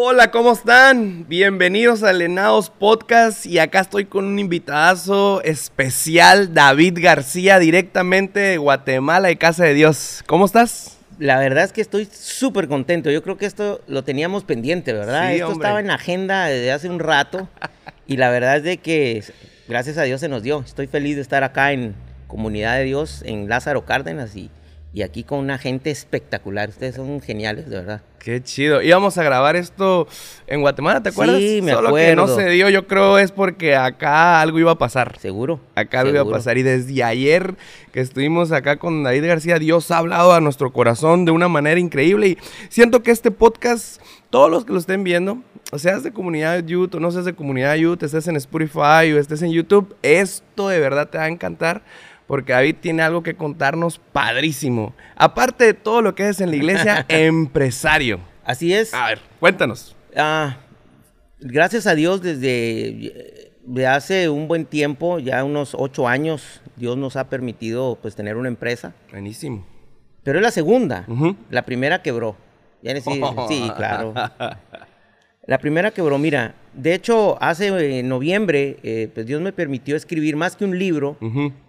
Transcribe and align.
Hola, 0.00 0.30
¿cómo 0.30 0.52
están? 0.52 1.26
Bienvenidos 1.26 2.04
a 2.04 2.12
Lenados 2.12 2.70
Podcast 2.70 3.44
y 3.44 3.58
acá 3.58 3.80
estoy 3.80 4.04
con 4.04 4.26
un 4.26 4.38
invitadazo 4.38 5.42
especial, 5.42 6.54
David 6.54 6.98
García, 7.02 7.58
directamente 7.58 8.38
de 8.38 8.58
Guatemala, 8.58 9.26
de 9.26 9.36
Casa 9.38 9.64
de 9.64 9.74
Dios. 9.74 10.22
¿Cómo 10.28 10.44
estás? 10.44 10.98
La 11.18 11.40
verdad 11.40 11.64
es 11.64 11.72
que 11.72 11.80
estoy 11.80 12.04
súper 12.04 12.68
contento. 12.68 13.10
Yo 13.10 13.24
creo 13.24 13.36
que 13.38 13.46
esto 13.46 13.80
lo 13.88 14.04
teníamos 14.04 14.44
pendiente, 14.44 14.92
¿verdad? 14.92 15.30
Sí, 15.30 15.34
esto 15.34 15.48
hombre. 15.48 15.66
estaba 15.66 15.80
en 15.80 15.88
la 15.88 15.94
agenda 15.94 16.46
desde 16.46 16.70
hace 16.70 16.88
un 16.88 17.00
rato 17.00 17.48
y 18.06 18.18
la 18.18 18.30
verdad 18.30 18.58
es 18.58 18.62
de 18.62 18.76
que 18.76 19.24
gracias 19.66 19.98
a 19.98 20.02
Dios 20.04 20.20
se 20.20 20.28
nos 20.28 20.44
dio. 20.44 20.62
Estoy 20.64 20.86
feliz 20.86 21.16
de 21.16 21.22
estar 21.22 21.42
acá 21.42 21.72
en 21.72 21.96
Comunidad 22.28 22.76
de 22.76 22.84
Dios, 22.84 23.24
en 23.26 23.48
Lázaro 23.48 23.84
Cárdenas 23.84 24.36
y, 24.36 24.48
y 24.98 25.02
aquí 25.02 25.22
con 25.22 25.38
una 25.38 25.58
gente 25.58 25.92
espectacular. 25.92 26.70
Ustedes 26.70 26.96
son 26.96 27.20
geniales, 27.20 27.70
de 27.70 27.76
verdad. 27.76 28.02
Qué 28.18 28.42
chido. 28.42 28.82
Íbamos 28.82 29.16
a 29.16 29.22
grabar 29.22 29.54
esto 29.54 30.08
en 30.48 30.60
Guatemala, 30.60 31.00
¿te 31.04 31.12
Sí, 31.12 31.14
acuerdas? 31.14 31.40
me 31.62 31.72
Solo 31.72 31.94
que 31.94 32.16
no 32.16 32.26
se 32.26 32.48
dio, 32.50 32.68
yo 32.68 32.88
creo 32.88 33.16
es 33.16 33.30
porque 33.30 33.76
acá 33.76 34.40
algo 34.40 34.58
iba 34.58 34.72
a 34.72 34.78
pasar. 34.78 35.16
¿Seguro? 35.20 35.60
Acá 35.76 36.00
algo 36.00 36.14
iba 36.14 36.22
a 36.22 36.28
pasar. 36.28 36.58
Y 36.58 36.64
desde 36.64 37.04
ayer 37.04 37.54
que 37.92 38.00
estuvimos 38.00 38.50
acá 38.50 38.76
con 38.78 39.04
David 39.04 39.24
García, 39.24 39.60
Dios 39.60 39.88
ha 39.92 39.98
hablado 39.98 40.32
a 40.32 40.40
nuestro 40.40 40.72
corazón 40.72 41.24
de 41.24 41.30
una 41.30 41.46
manera 41.46 41.78
increíble. 41.78 42.26
Y 42.30 42.38
siento 42.70 43.04
que 43.04 43.12
este 43.12 43.30
podcast, 43.30 44.02
todos 44.30 44.50
los 44.50 44.64
que 44.64 44.72
lo 44.72 44.80
estén 44.80 45.04
viendo, 45.04 45.38
seas 45.76 46.02
de 46.02 46.12
comunidad 46.12 46.64
youth 46.64 46.96
o 46.96 46.98
no 47.00 47.12
seas 47.12 47.24
de 47.24 47.34
comunidad 47.34 47.76
youth, 47.76 48.02
estés 48.02 48.26
en 48.26 48.34
Spotify 48.34 49.12
o 49.14 49.20
estés 49.20 49.42
en 49.42 49.52
YouTube, 49.52 49.94
esto 50.02 50.68
de 50.68 50.80
verdad 50.80 51.08
te 51.08 51.18
va 51.18 51.24
a 51.24 51.28
encantar. 51.28 51.82
Porque 52.28 52.52
David 52.52 52.76
tiene 52.80 53.02
algo 53.02 53.24
que 53.24 53.34
contarnos 53.34 53.98
padrísimo. 53.98 54.94
Aparte 55.16 55.64
de 55.64 55.74
todo 55.74 56.00
lo 56.02 56.14
que 56.14 56.28
es 56.28 56.40
en 56.40 56.50
la 56.50 56.56
iglesia, 56.56 57.04
empresario. 57.08 58.20
Así 58.44 58.72
es. 58.72 58.94
A 58.94 59.08
ver, 59.08 59.18
cuéntanos. 59.40 59.96
Ah, 60.16 60.58
gracias 61.40 61.86
a 61.88 61.94
Dios 61.96 62.22
desde 62.22 63.50
de 63.64 63.86
hace 63.86 64.28
un 64.28 64.46
buen 64.48 64.64
tiempo, 64.64 65.18
ya 65.18 65.42
unos 65.44 65.74
ocho 65.78 66.06
años, 66.08 66.62
Dios 66.76 66.96
nos 66.96 67.16
ha 67.16 67.28
permitido 67.28 67.98
pues 68.00 68.14
tener 68.14 68.36
una 68.36 68.48
empresa. 68.48 68.94
Buenísimo. 69.10 69.66
Pero 70.22 70.38
es 70.38 70.42
la 70.42 70.50
segunda. 70.50 71.06
La 71.50 71.62
primera 71.66 72.02
quebró. 72.02 72.36
Ya 72.82 72.94
ni 72.94 73.00
si- 73.00 73.20
sí, 73.48 73.70
claro. 73.76 74.14
La 75.46 75.58
primera 75.58 75.90
quebró, 75.90 76.18
mira, 76.18 76.54
de 76.78 76.94
hecho, 76.94 77.36
hace 77.42 77.98
eh, 77.98 78.02
noviembre, 78.02 78.76
eh, 78.82 79.08
pues 79.12 79.26
Dios 79.26 79.40
me 79.42 79.52
permitió 79.52 79.96
escribir 79.96 80.36
más 80.36 80.56
que 80.56 80.64
un 80.64 80.78
libro, 80.78 81.16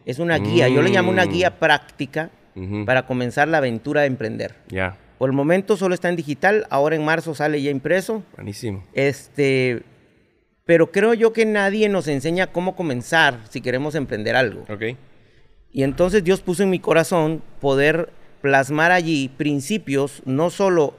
es 0.05 0.19
una 0.19 0.38
guía. 0.38 0.67
Yo 0.69 0.81
le 0.81 0.89
llamo 0.91 1.09
una 1.11 1.25
Mm. 1.25 1.29
guía 1.31 1.59
práctica 1.59 2.29
para 2.85 3.05
comenzar 3.05 3.47
la 3.47 3.57
aventura 3.59 4.02
de 4.02 4.07
emprender. 4.07 4.55
Ya, 4.69 4.97
Por 5.17 5.30
el 5.30 5.35
momento 5.35 5.75
solo 5.77 5.93
está 5.95 6.09
en 6.09 6.15
digital, 6.15 6.65
ahora 6.69 6.95
en 6.95 7.03
marzo 7.03 7.33
sale 7.35 7.61
ya 7.61 7.71
impreso. 7.71 8.23
buenísimo. 8.35 8.83
Este, 8.93 9.81
pero 10.65 10.91
creo 10.91 11.13
yo 11.13 11.33
que 11.33 11.45
nadie 11.45 11.89
nos 11.89 12.07
enseña 12.07 12.47
cómo 12.47 12.75
comenzar 12.75 13.39
si 13.49 13.59
queremos 13.61 13.95
emprender 13.95 14.35
algo. 14.35 14.61
Ok. 14.69 14.95
Y 15.71 15.83
entonces 15.83 16.23
Dios 16.23 16.41
puso 16.41 16.63
en 16.63 16.69
mi 16.69 16.80
corazón 16.80 17.41
poder 17.59 18.09
plasmar 18.41 18.91
allí 18.91 19.30
principios, 19.37 20.21
no 20.25 20.49
solo 20.49 20.93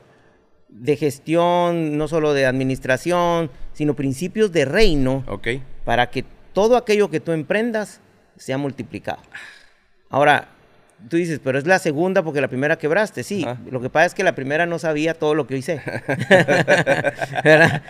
de 0.70 0.96
gestión, 0.96 1.98
no 1.98 2.08
solo 2.08 2.32
de 2.32 2.46
administración, 2.46 3.50
sino 3.72 3.94
principios 3.94 4.52
de 4.52 4.64
reino 4.64 5.24
Ok. 5.28 5.48
para 5.84 6.10
que 6.10 6.24
todo 6.52 6.76
aquello 6.76 7.10
que 7.10 7.20
tú 7.20 7.32
emprendas 7.32 8.00
sea 8.36 8.58
multiplicado. 8.58 9.20
Ahora, 10.08 10.48
tú 11.08 11.16
dices, 11.16 11.40
pero 11.42 11.58
es 11.58 11.66
la 11.66 11.78
segunda 11.78 12.22
porque 12.22 12.40
la 12.40 12.48
primera 12.48 12.78
quebraste. 12.78 13.22
Sí, 13.24 13.44
Ajá. 13.44 13.58
lo 13.70 13.80
que 13.80 13.90
pasa 13.90 14.06
es 14.06 14.14
que 14.14 14.24
la 14.24 14.34
primera 14.34 14.66
no 14.66 14.78
sabía 14.78 15.14
todo 15.14 15.34
lo 15.34 15.46
que 15.46 15.56
hice. 15.58 15.80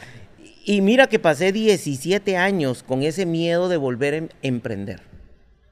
Y 0.65 0.83
mira 0.83 1.07
que 1.09 1.19
pasé 1.19 1.53
17 1.53 2.37
años 2.37 2.83
con 2.83 3.03
ese 3.03 3.25
miedo 3.25 3.69
de 3.69 3.79
volver 3.79 4.15
a 4.15 4.17
em- 4.19 4.29
emprender. 4.43 5.01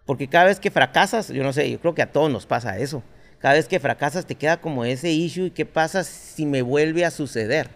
Porque 0.06 0.28
cada 0.28 0.46
vez 0.46 0.58
que 0.58 0.70
fracasas, 0.70 1.28
yo 1.28 1.42
no 1.42 1.52
sé, 1.52 1.70
yo 1.70 1.78
creo 1.78 1.94
que 1.94 2.02
a 2.02 2.10
todos 2.10 2.30
nos 2.32 2.46
pasa 2.46 2.78
eso. 2.78 3.02
Cada 3.38 3.54
vez 3.54 3.68
que 3.68 3.78
fracasas 3.80 4.26
te 4.26 4.34
queda 4.34 4.60
como 4.60 4.84
ese 4.84 5.10
issue 5.12 5.46
y 5.46 5.50
qué 5.50 5.64
pasa 5.64 6.02
si 6.04 6.44
me 6.46 6.62
vuelve 6.62 7.04
a 7.04 7.10
suceder. 7.10 7.68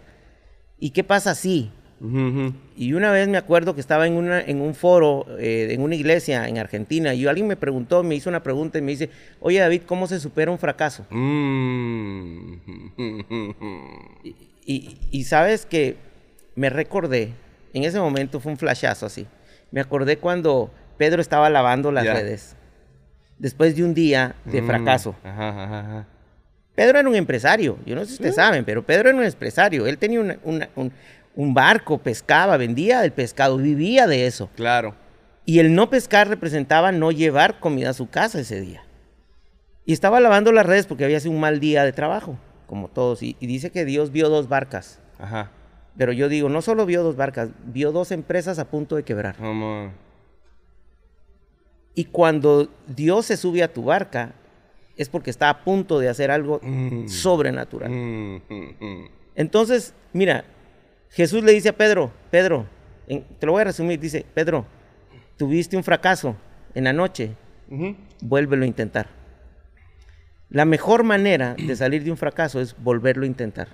¿Y 0.78 0.90
qué 0.90 1.04
pasa 1.04 1.34
si? 1.34 1.70
Y 2.76 2.94
una 2.94 3.12
vez 3.12 3.28
me 3.28 3.38
acuerdo 3.38 3.76
que 3.76 3.80
estaba 3.80 4.08
en, 4.08 4.14
una, 4.14 4.40
en 4.40 4.60
un 4.60 4.74
foro, 4.74 5.24
eh, 5.38 5.68
en 5.70 5.82
una 5.82 5.94
iglesia 5.94 6.48
en 6.48 6.58
Argentina, 6.58 7.14
y 7.14 7.24
alguien 7.28 7.46
me 7.46 7.54
preguntó, 7.54 8.02
me 8.02 8.16
hizo 8.16 8.28
una 8.28 8.42
pregunta 8.42 8.76
y 8.78 8.82
me 8.82 8.90
dice, 8.90 9.08
oye 9.38 9.60
David, 9.60 9.82
¿cómo 9.86 10.08
se 10.08 10.18
supera 10.18 10.50
un 10.50 10.58
fracaso? 10.58 11.06
Mm. 11.10 12.54
Y, 14.24 14.34
y- 14.66 14.98
y 15.12 15.24
sabes 15.24 15.64
que 15.66 15.96
me 16.56 16.70
recordé, 16.70 17.30
en 17.72 17.84
ese 17.84 18.00
momento 18.00 18.40
fue 18.40 18.50
un 18.52 18.58
flashazo 18.58 19.06
así, 19.06 19.26
me 19.70 19.80
acordé 19.80 20.18
cuando 20.18 20.70
Pedro 20.98 21.20
estaba 21.22 21.50
lavando 21.50 21.92
las 21.92 22.04
redes, 22.14 22.56
después 23.42 23.74
de 23.76 23.84
un 23.84 23.92
día 23.92 24.36
de 24.44 24.62
Mm. 24.62 24.66
fracaso. 24.66 25.14
Ajá, 25.24 25.48
ajá, 25.48 25.80
ajá. 25.80 26.06
Pedro 26.74 27.00
era 27.00 27.08
un 27.08 27.14
empresario, 27.16 27.76
yo 27.84 27.94
no 27.94 28.00
sé 28.02 28.06
si 28.08 28.12
ustedes 28.14 28.36
saben, 28.36 28.64
pero 28.64 28.82
Pedro 28.86 29.10
era 29.10 29.18
un 29.18 29.24
empresario, 29.24 29.86
él 29.86 29.98
tenía 29.98 30.20
una- 30.20 30.38
una- 30.44 30.68
un, 30.76 30.90
un 31.34 31.52
barco, 31.52 31.98
pescaba, 31.98 32.56
vendía 32.56 33.04
el 33.04 33.12
pescado, 33.12 33.58
vivía 33.58 34.06
de 34.06 34.26
eso. 34.26 34.48
Claro. 34.56 34.94
Y 35.44 35.58
el 35.58 35.74
no 35.74 35.90
pescar 35.90 36.28
representaba 36.28 36.92
no 36.92 37.10
llevar 37.10 37.58
comida 37.60 37.90
a 37.90 37.94
su 37.94 38.08
casa 38.08 38.38
ese 38.40 38.60
día. 38.60 38.84
Y 39.84 39.92
estaba 39.92 40.20
lavando 40.20 40.52
las 40.52 40.64
redes 40.64 40.86
porque 40.86 41.04
había 41.04 41.18
sido 41.20 41.34
un 41.34 41.40
mal 41.40 41.58
día 41.58 41.84
de 41.84 41.92
trabajo, 41.92 42.38
como 42.68 42.86
todos. 42.88 43.22
Y, 43.24 43.36
y 43.40 43.48
dice 43.48 43.70
que 43.70 43.84
Dios 43.84 44.12
vio 44.12 44.28
dos 44.28 44.48
barcas. 44.48 45.00
Ajá. 45.18 45.50
Pero 45.98 46.12
yo 46.12 46.28
digo, 46.30 46.48
no 46.48 46.62
solo 46.62 46.86
vio 46.86 47.02
dos 47.02 47.16
barcas, 47.16 47.50
vio 47.66 47.90
dos 47.92 48.12
empresas 48.12 48.58
a 48.60 48.64
punto 48.70 48.94
de 48.96 49.02
quebrar. 49.02 49.34
Y 51.94 52.04
cuando 52.06 52.68
Dios 52.86 53.26
se 53.26 53.36
sube 53.36 53.62
a 53.62 53.72
tu 53.72 53.84
barca, 53.84 54.32
es 54.96 55.08
porque 55.08 55.30
está 55.30 55.48
a 55.50 55.64
punto 55.64 55.98
de 55.98 56.08
hacer 56.08 56.30
algo 56.30 56.60
Mm. 56.62 57.08
sobrenatural. 57.08 57.90
Mm. 57.90 59.06
Entonces, 59.34 59.94
mira, 60.12 60.44
Jesús 61.10 61.42
le 61.42 61.52
dice 61.52 61.70
a 61.70 61.76
Pedro, 61.76 62.10
Pedro, 62.30 62.66
en- 63.08 63.24
te 63.38 63.46
lo 63.46 63.52
voy 63.52 63.62
a 63.62 63.64
resumir, 63.64 63.98
dice, 64.00 64.24
Pedro, 64.34 64.66
tuviste 65.36 65.76
un 65.76 65.84
fracaso 65.84 66.36
en 66.74 66.84
la 66.84 66.92
noche, 66.92 67.34
vuélvelo 68.20 68.64
a 68.64 68.66
intentar. 68.66 69.08
La 70.50 70.64
mejor 70.66 71.02
manera 71.02 71.54
de 71.54 71.74
salir 71.76 72.04
de 72.04 72.10
un 72.10 72.16
fracaso 72.18 72.60
es 72.60 72.76
volverlo 72.78 73.24
a 73.24 73.26
intentar. 73.26 73.68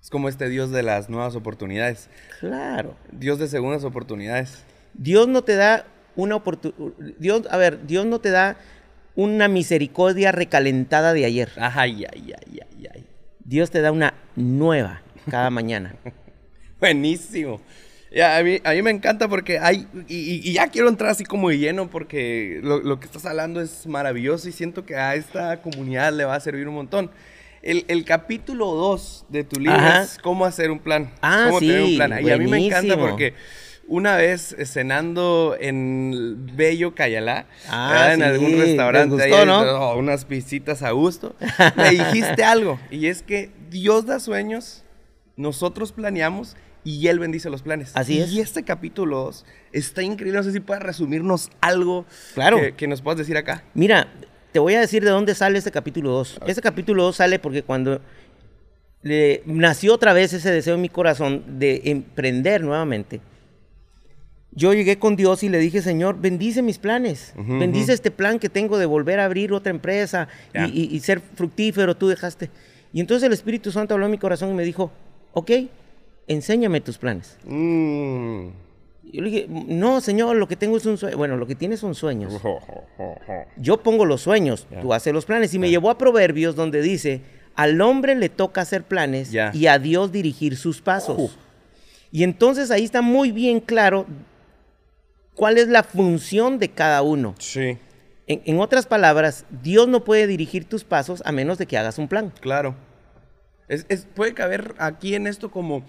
Es 0.00 0.10
como 0.10 0.28
este 0.28 0.48
Dios 0.48 0.72
de 0.72 0.82
las 0.82 1.08
nuevas 1.08 1.36
oportunidades. 1.36 2.10
Claro. 2.40 2.96
Dios 3.12 3.38
de 3.38 3.46
segundas 3.46 3.84
oportunidades. 3.84 4.64
Dios 4.94 5.28
no 5.28 5.42
te 5.42 5.54
da 5.54 5.86
una 6.16 6.36
oportunidad, 6.36 6.92
Dios, 7.18 7.42
a 7.50 7.56
ver, 7.56 7.86
Dios 7.86 8.06
no 8.06 8.20
te 8.20 8.30
da 8.30 8.56
una 9.14 9.48
misericordia 9.48 10.32
recalentada 10.32 11.12
de 11.12 11.24
ayer. 11.24 11.50
Ay, 11.56 12.04
ay, 12.12 12.32
ay, 12.36 12.60
ay, 12.60 12.88
ay. 12.94 13.06
Dios 13.44 13.70
te 13.70 13.80
da 13.80 13.92
una 13.92 14.14
nueva 14.36 15.02
cada 15.30 15.50
mañana. 15.50 15.94
Buenísimo. 16.80 17.60
Ya, 18.14 18.36
a, 18.36 18.42
mí, 18.42 18.58
a 18.62 18.72
mí 18.72 18.82
me 18.82 18.90
encanta 18.90 19.26
porque 19.28 19.58
hay, 19.58 19.86
y, 20.06 20.52
ya 20.52 20.68
quiero 20.68 20.88
entrar 20.88 21.10
así 21.10 21.24
como 21.24 21.48
de 21.48 21.58
lleno 21.58 21.88
porque 21.88 22.60
lo, 22.62 22.80
lo 22.80 23.00
que 23.00 23.06
estás 23.06 23.24
hablando 23.24 23.60
es 23.60 23.86
maravilloso 23.86 24.48
y 24.48 24.52
siento 24.52 24.84
que 24.84 24.96
a 24.96 25.14
esta 25.14 25.62
comunidad 25.62 26.12
le 26.12 26.26
va 26.26 26.34
a 26.34 26.40
servir 26.40 26.68
un 26.68 26.74
montón. 26.74 27.10
El, 27.62 27.84
el 27.88 28.04
capítulo 28.04 28.66
2 28.74 29.26
de 29.28 29.44
tu 29.44 29.60
libro 29.60 29.78
Ajá. 29.78 30.02
es 30.02 30.18
cómo 30.18 30.44
hacer 30.44 30.70
un 30.70 30.80
plan. 30.80 31.10
Ah, 31.22 31.46
cómo 31.46 31.60
tener 31.60 31.80
un 31.80 31.88
sí, 31.88 31.96
plan. 31.96 32.26
Y 32.26 32.30
a 32.30 32.36
mí 32.36 32.48
me 32.48 32.66
encanta 32.66 32.96
buenísimo. 32.96 33.08
porque 33.08 33.34
una 33.94 34.16
vez 34.16 34.56
cenando 34.64 35.54
en 35.60 36.48
Bello 36.56 36.94
Cayalá, 36.94 37.46
Ah, 37.68 37.88
¿verdad? 37.90 38.12
en 38.14 38.18
sí, 38.20 38.24
algún 38.24 38.58
restaurante, 38.60 39.14
gustó, 39.16 39.36
ahí, 39.36 39.46
¿no? 39.46 39.60
oh, 39.60 39.98
unas 39.98 40.24
pisitas 40.24 40.82
a 40.82 40.92
gusto, 40.92 41.34
me 41.76 41.90
dijiste 41.90 42.42
algo 42.42 42.78
y 42.90 43.08
es 43.08 43.22
que 43.22 43.50
Dios 43.70 44.06
da 44.06 44.18
sueños, 44.18 44.82
nosotros 45.36 45.92
planeamos 45.92 46.56
y 46.84 47.06
Él 47.08 47.18
bendice 47.18 47.50
los 47.50 47.62
planes. 47.62 47.92
Así 47.94 48.18
es. 48.20 48.32
Y 48.32 48.40
este 48.40 48.64
capítulo 48.64 49.18
2 49.24 49.44
está 49.72 50.02
increíble. 50.02 50.38
No 50.38 50.42
sé 50.42 50.52
si 50.52 50.60
puedes 50.60 50.82
resumirnos 50.82 51.48
algo 51.60 52.06
Claro. 52.34 52.58
que, 52.60 52.72
que 52.74 52.86
nos 52.88 53.02
puedas 53.02 53.18
decir 53.18 53.36
acá. 53.36 53.62
Mira, 53.74 54.08
te 54.52 54.58
voy 54.58 54.74
a 54.74 54.80
decir 54.80 55.04
de 55.04 55.10
dónde 55.10 55.34
sale 55.34 55.58
este 55.58 55.70
capítulo 55.70 56.10
2. 56.10 56.40
Este 56.46 56.60
capítulo 56.62 57.04
2 57.04 57.14
sale 57.16 57.38
porque 57.38 57.62
cuando 57.62 58.00
le- 59.02 59.42
nació 59.46 59.94
otra 59.94 60.12
vez 60.12 60.32
ese 60.32 60.50
deseo 60.50 60.74
en 60.74 60.80
mi 60.80 60.88
corazón 60.88 61.44
de 61.58 61.82
emprender 61.84 62.62
nuevamente, 62.64 63.20
yo 64.54 64.74
llegué 64.74 64.98
con 64.98 65.16
Dios 65.16 65.42
y 65.42 65.48
le 65.48 65.58
dije, 65.58 65.80
Señor, 65.82 66.20
bendice 66.20 66.60
mis 66.62 66.78
planes. 66.78 67.32
Bendice 67.36 67.92
este 67.92 68.10
plan 68.10 68.38
que 68.38 68.48
tengo 68.48 68.76
de 68.78 68.86
volver 68.86 69.18
a 69.20 69.24
abrir 69.24 69.52
otra 69.52 69.70
empresa 69.70 70.28
y, 70.52 70.58
Ya. 70.58 70.66
y- 70.68 70.88
y 70.94 71.00
ser 71.00 71.20
fructífero. 71.20 71.96
Tú 71.96 72.08
dejaste. 72.08 72.50
Y 72.92 73.00
entonces 73.00 73.26
el 73.26 73.32
Espíritu 73.32 73.72
Santo 73.72 73.94
habló 73.94 74.06
en 74.06 74.12
mi 74.12 74.18
corazón 74.18 74.50
y 74.50 74.54
me 74.54 74.64
dijo, 74.64 74.90
ok, 75.32 75.50
enséñame 76.28 76.80
tus 76.82 76.98
planes. 76.98 77.38
Mm. 77.44 78.48
Yo 79.12 79.20
le 79.20 79.30
dije, 79.30 79.46
no, 79.48 80.00
Señor, 80.00 80.36
lo 80.36 80.46
que 80.48 80.56
tengo 80.56 80.76
es 80.76 80.86
un 80.86 80.96
sueño. 80.96 81.16
Bueno, 81.16 81.36
lo 81.36 81.46
que 81.46 81.54
tienes 81.54 81.80
son 81.80 81.94
sueños. 81.94 82.32
Yo 83.56 83.82
pongo 83.82 84.04
los 84.04 84.20
sueños, 84.22 84.66
tú 84.80 84.92
haces 84.94 85.12
los 85.12 85.24
planes. 85.24 85.52
Y 85.54 85.58
me 85.58 85.70
llevó 85.70 85.90
a 85.90 85.98
Proverbios 85.98 86.54
donde 86.56 86.80
dice, 86.82 87.20
al 87.54 87.80
hombre 87.80 88.14
le 88.14 88.28
toca 88.28 88.60
hacer 88.62 88.82
planes 88.84 89.32
y 89.54 89.66
a 89.66 89.78
Dios 89.78 90.12
dirigir 90.12 90.56
sus 90.56 90.80
pasos. 90.80 91.38
Y 92.10 92.22
entonces 92.24 92.70
ahí 92.70 92.84
está 92.84 93.00
muy 93.02 93.32
bien 93.32 93.60
claro 93.60 94.06
cuál 95.34 95.58
es 95.58 95.68
la 95.68 95.82
función 95.82 96.58
de 96.58 96.70
cada 96.70 97.02
uno. 97.02 97.34
Sí, 97.38 97.78
En, 98.26 98.42
en 98.44 98.60
otras 98.60 98.86
palabras, 98.86 99.44
Dios 99.62 99.88
no 99.88 100.04
puede 100.04 100.26
dirigir 100.26 100.68
tus 100.68 100.84
pasos 100.84 101.22
a 101.26 101.32
menos 101.32 101.58
de 101.58 101.66
que 101.66 101.76
hagas 101.78 101.98
un 101.98 102.08
plan. 102.08 102.32
claro. 102.40 102.74
Es, 103.68 103.86
es- 103.88 104.04
puede 104.04 104.34
caber 104.34 104.74
aquí 104.78 105.14
en 105.14 105.26
esto 105.26 105.50
como, 105.50 105.82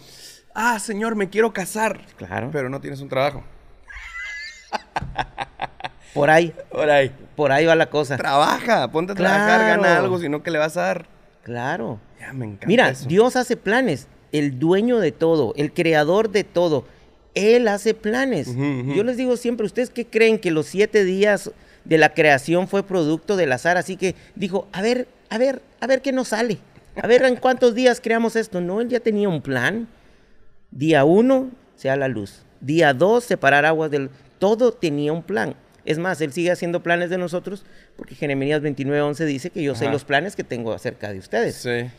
ah, 0.53 0.79
señor, 0.79 1.15
me 1.15 1.29
quiero 1.29 1.51
casar. 1.51 1.99
Claro. 2.15 2.49
Pero 2.53 2.69
no 2.69 2.79
tienes 2.79 3.01
un 3.01 3.09
trabajo. 3.09 3.43
Por 6.13 6.29
ahí, 6.29 6.53
Por 6.71 6.89
ahí. 6.91 7.11
por 7.35 7.51
ahí 7.51 7.65
va 7.65 7.75
la 7.75 7.89
cosa. 7.89 8.17
Trabaja, 8.17 8.87
ponte 8.91 9.13
a 9.13 9.15
trabajar, 9.15 9.61
gana 9.65 9.97
algo, 9.97 10.19
si 10.19 10.29
no, 10.29 10.43
¿qué 10.43 10.51
le 10.51 10.59
vas 10.59 10.77
a 10.77 10.81
dar? 10.83 11.07
Claro. 11.41 11.99
Ya 12.19 12.31
me 12.33 12.45
encanta. 12.45 12.67
Mira, 12.67 12.89
eso. 12.89 13.07
Dios 13.07 13.35
hace 13.35 13.57
planes, 13.57 14.07
el 14.31 14.59
dueño 14.59 14.99
de 14.99 15.11
todo, 15.11 15.53
el 15.57 15.73
creador 15.73 16.29
de 16.29 16.43
todo. 16.43 16.85
Él 17.35 17.67
hace 17.67 17.93
planes. 17.93 18.55
Yo 18.55 19.03
les 19.03 19.17
digo 19.17 19.37
siempre, 19.37 19.65
¿ustedes 19.65 19.89
qué 19.89 20.05
creen 20.05 20.39
que 20.39 20.51
los 20.51 20.67
siete 20.67 21.03
días 21.03 21.51
de 21.83 21.97
la 21.97 22.13
creación 22.13 22.67
fue 22.67 22.83
producto 22.83 23.35
del 23.35 23.51
azar? 23.51 23.77
Así 23.77 23.97
que 23.97 24.15
dijo, 24.35 24.67
a 24.71 24.81
ver, 24.81 25.07
a 25.29 25.37
ver, 25.37 25.61
a 25.79 25.87
ver 25.87 26.01
qué 26.01 26.11
nos 26.11 26.29
sale. 26.29 26.59
A 26.95 27.07
ver 27.07 27.23
en 27.23 27.35
cuántos 27.35 27.73
días 27.73 27.99
creamos 27.99 28.35
esto. 28.35 28.61
No, 28.61 28.81
él 28.81 28.89
ya 28.89 28.99
tenía 28.99 29.29
un 29.29 29.41
plan. 29.41 29.87
Día 30.71 31.05
uno, 31.05 31.49
sea 31.75 31.95
la 31.95 32.07
luz. 32.07 32.43
Día 32.61 32.93
dos, 32.93 33.23
separar 33.23 33.65
aguas 33.65 33.89
del... 33.89 34.09
Todo 34.37 34.71
tenía 34.71 35.11
un 35.11 35.23
plan. 35.23 35.55
Es 35.85 35.97
más, 35.97 36.21
él 36.21 36.31
sigue 36.31 36.51
haciendo 36.51 36.81
planes 36.81 37.09
de 37.09 37.17
nosotros 37.17 37.65
porque 37.95 38.15
Jeremías 38.15 38.61
29:11 38.61 39.25
dice 39.25 39.49
que 39.49 39.61
yo 39.63 39.75
sé 39.75 39.89
los 39.89 40.05
planes 40.05 40.35
que 40.35 40.43
tengo 40.43 40.71
acerca 40.71 41.11
de 41.11 41.19
ustedes. 41.19 41.55
Sí. 41.55 41.89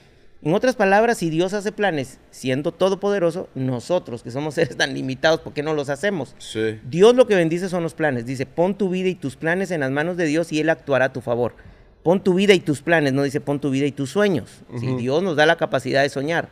En 0.44 0.52
otras 0.52 0.76
palabras, 0.76 1.16
si 1.16 1.30
Dios 1.30 1.54
hace 1.54 1.72
planes 1.72 2.18
siendo 2.30 2.70
todopoderoso, 2.70 3.48
nosotros 3.54 4.22
que 4.22 4.30
somos 4.30 4.54
seres 4.54 4.76
tan 4.76 4.92
limitados, 4.92 5.40
¿por 5.40 5.54
qué 5.54 5.62
no 5.62 5.72
los 5.72 5.88
hacemos? 5.88 6.34
Sí. 6.38 6.78
Dios 6.84 7.14
lo 7.14 7.26
que 7.26 7.34
bendice 7.34 7.70
son 7.70 7.82
los 7.82 7.94
planes. 7.94 8.26
Dice, 8.26 8.44
pon 8.44 8.76
tu 8.76 8.90
vida 8.90 9.08
y 9.08 9.14
tus 9.14 9.36
planes 9.36 9.70
en 9.70 9.80
las 9.80 9.90
manos 9.90 10.18
de 10.18 10.26
Dios 10.26 10.52
y 10.52 10.60
Él 10.60 10.68
actuará 10.68 11.06
a 11.06 11.12
tu 11.14 11.22
favor. 11.22 11.54
Pon 12.02 12.22
tu 12.22 12.34
vida 12.34 12.52
y 12.52 12.60
tus 12.60 12.82
planes, 12.82 13.14
no 13.14 13.22
dice 13.22 13.40
pon 13.40 13.58
tu 13.58 13.70
vida 13.70 13.86
y 13.86 13.92
tus 13.92 14.10
sueños. 14.10 14.62
Si 14.78 14.86
Ujú. 14.86 14.98
Dios 14.98 15.22
nos 15.22 15.36
da 15.36 15.46
la 15.46 15.56
capacidad 15.56 16.02
de 16.02 16.10
soñar, 16.10 16.50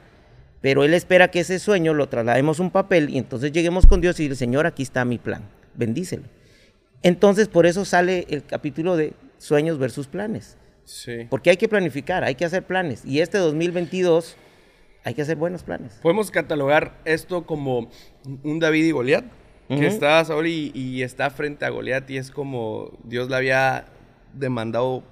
pero 0.63 0.85
Él 0.85 0.95
espera 0.95 1.29
que 1.31 1.41
ese 1.41 1.59
sueño 1.59 1.93
lo 1.93 2.09
traslademos 2.09 2.59
a 2.59 2.63
un 2.63 2.71
papel 2.71 3.11
y 3.11 3.19
entonces 3.19 3.53
lleguemos 3.53 3.87
con 3.87 4.01
Dios 4.01 4.19
y 4.19 4.23
decirle, 4.23 4.37
Señor, 4.37 4.67
aquí 4.67 4.83
está 4.83 5.05
mi 5.05 5.19
plan, 5.19 5.43
bendícelo. 5.75 6.23
Entonces, 7.03 7.49
por 7.49 7.67
eso 7.67 7.85
sale 7.85 8.27
el 8.31 8.45
capítulo 8.45 8.97
de 8.97 9.13
sueños 9.37 9.79
versus 9.79 10.07
planes. 10.07 10.57
Sí. 10.85 11.27
Porque 11.31 11.51
hay 11.51 11.57
que 11.57 11.69
planificar, 11.69 12.25
hay 12.25 12.35
que 12.35 12.45
hacer 12.45 12.65
planes. 12.65 13.05
Y 13.05 13.21
este 13.21 13.39
2022 13.39 14.37
hay 15.05 15.15
que 15.15 15.23
hacer 15.23 15.37
buenos 15.37 15.63
planes. 15.63 15.99
Podemos 16.03 16.31
catalogar 16.31 16.97
esto 17.05 17.45
como 17.47 17.91
un 18.43 18.59
David 18.59 18.85
y 18.85 18.91
Goliat. 18.91 19.25
Ujú. 19.69 19.81
Que 19.81 19.87
está 19.87 20.25
Saúl 20.25 20.49
y, 20.49 20.71
y 20.75 21.03
está 21.03 21.31
frente 21.31 21.65
a 21.65 21.71
Goliat 21.71 22.09
y 22.11 22.19
es 22.19 22.31
como 22.31 22.99
Dios 23.05 23.29
le 23.31 23.37
había 23.37 23.87
demandado 24.35 25.03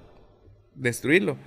destruirlo. 0.75 1.37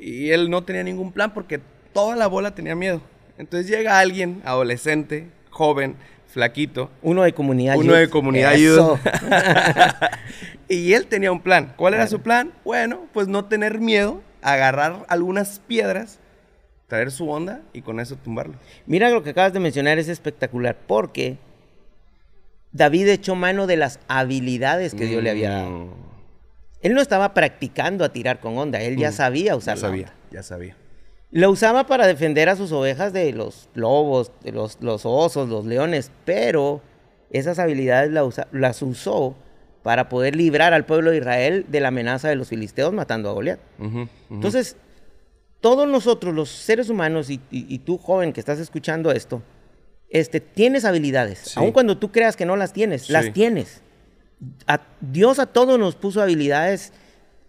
Y 0.00 0.30
él 0.30 0.48
no 0.50 0.64
tenía 0.64 0.82
ningún 0.82 1.12
plan 1.12 1.34
porque 1.34 1.60
toda 1.92 2.16
la 2.16 2.26
bola 2.26 2.54
tenía 2.54 2.74
miedo. 2.74 3.02
Entonces 3.38 3.68
llega 3.68 3.98
alguien, 3.98 4.42
adolescente, 4.44 5.28
joven, 5.50 5.96
flaquito, 6.26 6.90
Uno 7.02 7.22
de 7.22 7.32
comunidad. 7.34 7.76
uno 7.76 7.92
de 7.92 8.08
comunidad 8.08 8.54
Eso. 8.54 8.98
y 10.74 10.94
él 10.94 11.06
tenía 11.06 11.30
un 11.32 11.40
plan. 11.40 11.74
¿Cuál 11.76 11.94
era 11.94 12.06
su 12.06 12.20
plan? 12.20 12.52
Bueno, 12.64 13.06
pues 13.12 13.28
no 13.28 13.44
tener 13.46 13.78
miedo, 13.80 14.22
agarrar 14.40 15.04
algunas 15.08 15.58
piedras, 15.60 16.18
traer 16.88 17.10
su 17.10 17.28
onda 17.30 17.62
y 17.72 17.82
con 17.82 18.00
eso 18.00 18.16
tumbarlo. 18.16 18.54
Mira 18.86 19.10
lo 19.10 19.22
que 19.22 19.30
acabas 19.30 19.52
de 19.52 19.60
mencionar 19.60 19.98
es 19.98 20.08
espectacular 20.08 20.76
porque 20.86 21.36
David 22.72 23.08
echó 23.08 23.34
mano 23.34 23.66
de 23.66 23.76
las 23.76 24.00
habilidades 24.08 24.94
que 24.94 25.06
Dios 25.06 25.22
le 25.22 25.30
había 25.30 25.50
dado. 25.50 25.70
Mm, 25.70 25.90
Él 26.82 26.94
no 26.94 27.00
estaba 27.00 27.32
practicando 27.34 28.04
a 28.04 28.08
tirar 28.12 28.40
con 28.40 28.56
onda, 28.58 28.80
él 28.80 28.96
ya 28.96 29.10
Mm, 29.10 29.14
sabía 29.14 29.56
usar 29.56 29.76
Ya 29.76 29.82
la 29.82 29.88
sabía, 29.88 30.06
onda. 30.06 30.14
ya 30.32 30.42
sabía. 30.42 30.76
Lo 31.30 31.50
usaba 31.50 31.86
para 31.86 32.06
defender 32.06 32.48
a 32.48 32.56
sus 32.56 32.72
ovejas 32.72 33.12
de 33.12 33.32
los 33.32 33.68
lobos, 33.74 34.32
de 34.42 34.52
los, 34.52 34.78
los 34.80 35.02
osos, 35.06 35.48
los 35.48 35.64
leones, 35.64 36.10
pero 36.24 36.82
esas 37.30 37.58
habilidades 37.58 38.10
la 38.10 38.24
usa- 38.24 38.48
las 38.52 38.82
usó 38.82 39.36
para 39.82 40.08
poder 40.08 40.36
librar 40.36 40.72
al 40.74 40.84
pueblo 40.86 41.10
de 41.10 41.18
Israel 41.18 41.66
de 41.68 41.80
la 41.80 41.88
amenaza 41.88 42.28
de 42.28 42.36
los 42.36 42.48
filisteos 42.48 42.92
matando 42.92 43.28
a 43.28 43.32
Goliat. 43.32 43.58
Entonces, 44.30 44.76
todos 45.60 45.88
nosotros, 45.88 46.34
los 46.34 46.48
seres 46.50 46.88
humanos, 46.88 47.30
y, 47.30 47.40
y- 47.50 47.66
y 47.68 47.78
tú 47.80 47.98
joven 47.98 48.32
que 48.32 48.40
estás 48.40 48.58
escuchando 48.58 49.10
esto, 49.12 49.42
este, 50.10 50.40
tienes 50.40 50.84
habilidades. 50.84 51.38
Sí. 51.40 51.52
Aun 51.56 51.72
cuando 51.72 51.96
tú 51.98 52.12
creas 52.12 52.36
que 52.36 52.44
no 52.46 52.56
las 52.56 52.72
tienes, 52.72 53.02
Sí. 53.06 53.12
las 53.12 53.32
tienes. 53.32 53.80
A- 54.66 54.80
Dios 55.00 55.38
a 55.38 55.46
todos 55.46 55.78
nos 55.78 55.94
puso 55.96 56.20
habilidades 56.20 56.92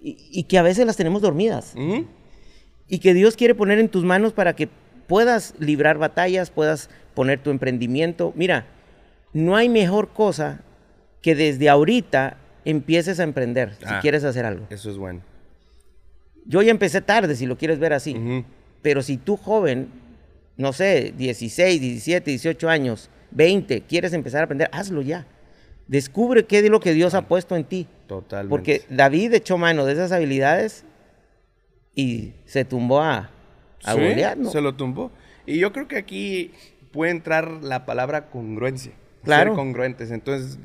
y, 0.01 0.18
y 0.31 0.44
que 0.44 0.57
a 0.57 0.62
veces 0.62 0.85
las 0.85 0.95
tenemos 0.95 1.21
dormidas. 1.21 1.74
Y 2.88 3.00
que 3.00 3.13
Dios 3.13 3.35
quiere 3.35 3.56
poner 3.56 3.80
en 3.80 3.89
tus 3.89 4.03
manos 4.03 4.33
para 4.33 4.56
que 4.56 4.69
puedas 5.07 5.56
librar 5.59 5.97
batallas, 5.97 6.51
puedas 6.51 6.89
poner 7.15 7.41
tu 7.41 7.50
emprendimiento. 7.50 8.31
Mira, 8.35 8.65
no 9.33 9.56
hay 9.56 9.69
mejor 9.69 10.09
cosa 10.09 10.62
que 11.23 11.33
desde 11.33 11.69
ahorita 11.69 12.37
empieces 12.65 13.19
a 13.19 13.23
emprender 13.23 13.73
si 13.79 13.85
Ah. 13.87 13.99
quieres 14.01 14.23
hacer 14.23 14.45
algo. 14.45 14.67
Eso 14.69 14.91
es 14.91 14.97
bueno. 14.97 15.21
Yo 16.45 16.61
ya 16.61 16.69
empecé 16.71 17.01
tarde, 17.01 17.35
si 17.35 17.45
lo 17.47 17.57
quieres 17.57 17.79
ver 17.79 17.93
así. 17.93 18.43
Pero 18.81 19.01
si 19.01 19.17
tú 19.17 19.37
joven, 19.37 19.87
no 20.57 20.73
sé, 20.73 21.13
16, 21.17 21.81
17, 21.81 22.29
18 22.29 22.69
años, 22.69 23.09
20, 23.31 23.81
quieres 23.81 24.13
empezar 24.13 24.41
a 24.41 24.43
aprender, 24.43 24.69
hazlo 24.71 25.01
ya. 25.01 25.25
Descubre 25.87 26.45
qué 26.45 26.59
es 26.59 26.69
lo 26.69 26.79
que 26.79 26.93
Dios 26.93 27.13
ha 27.13 27.27
puesto 27.27 27.55
en 27.55 27.63
ti. 27.63 27.87
Totalmente. 28.07 28.49
Porque 28.49 28.81
David 28.89 29.33
echó 29.33 29.57
mano 29.57 29.85
de 29.85 29.93
esas 29.93 30.11
habilidades 30.11 30.83
y 31.95 32.33
se 32.45 32.65
tumbó 32.65 33.01
a, 33.01 33.31
a 33.83 33.93
Sí, 33.93 33.99
¿no? 34.37 34.49
Se 34.51 34.61
lo 34.61 34.75
tumbó. 34.75 35.11
Y 35.45 35.59
yo 35.59 35.71
creo 35.71 35.87
que 35.87 35.97
aquí 35.97 36.51
puede 36.91 37.11
entrar 37.11 37.49
la 37.63 37.85
palabra 37.85 38.29
congruencia. 38.29 38.91
Claro. 39.23 39.51
Ser 39.51 39.55
congruentes. 39.55 40.11
Entonces, 40.11 40.57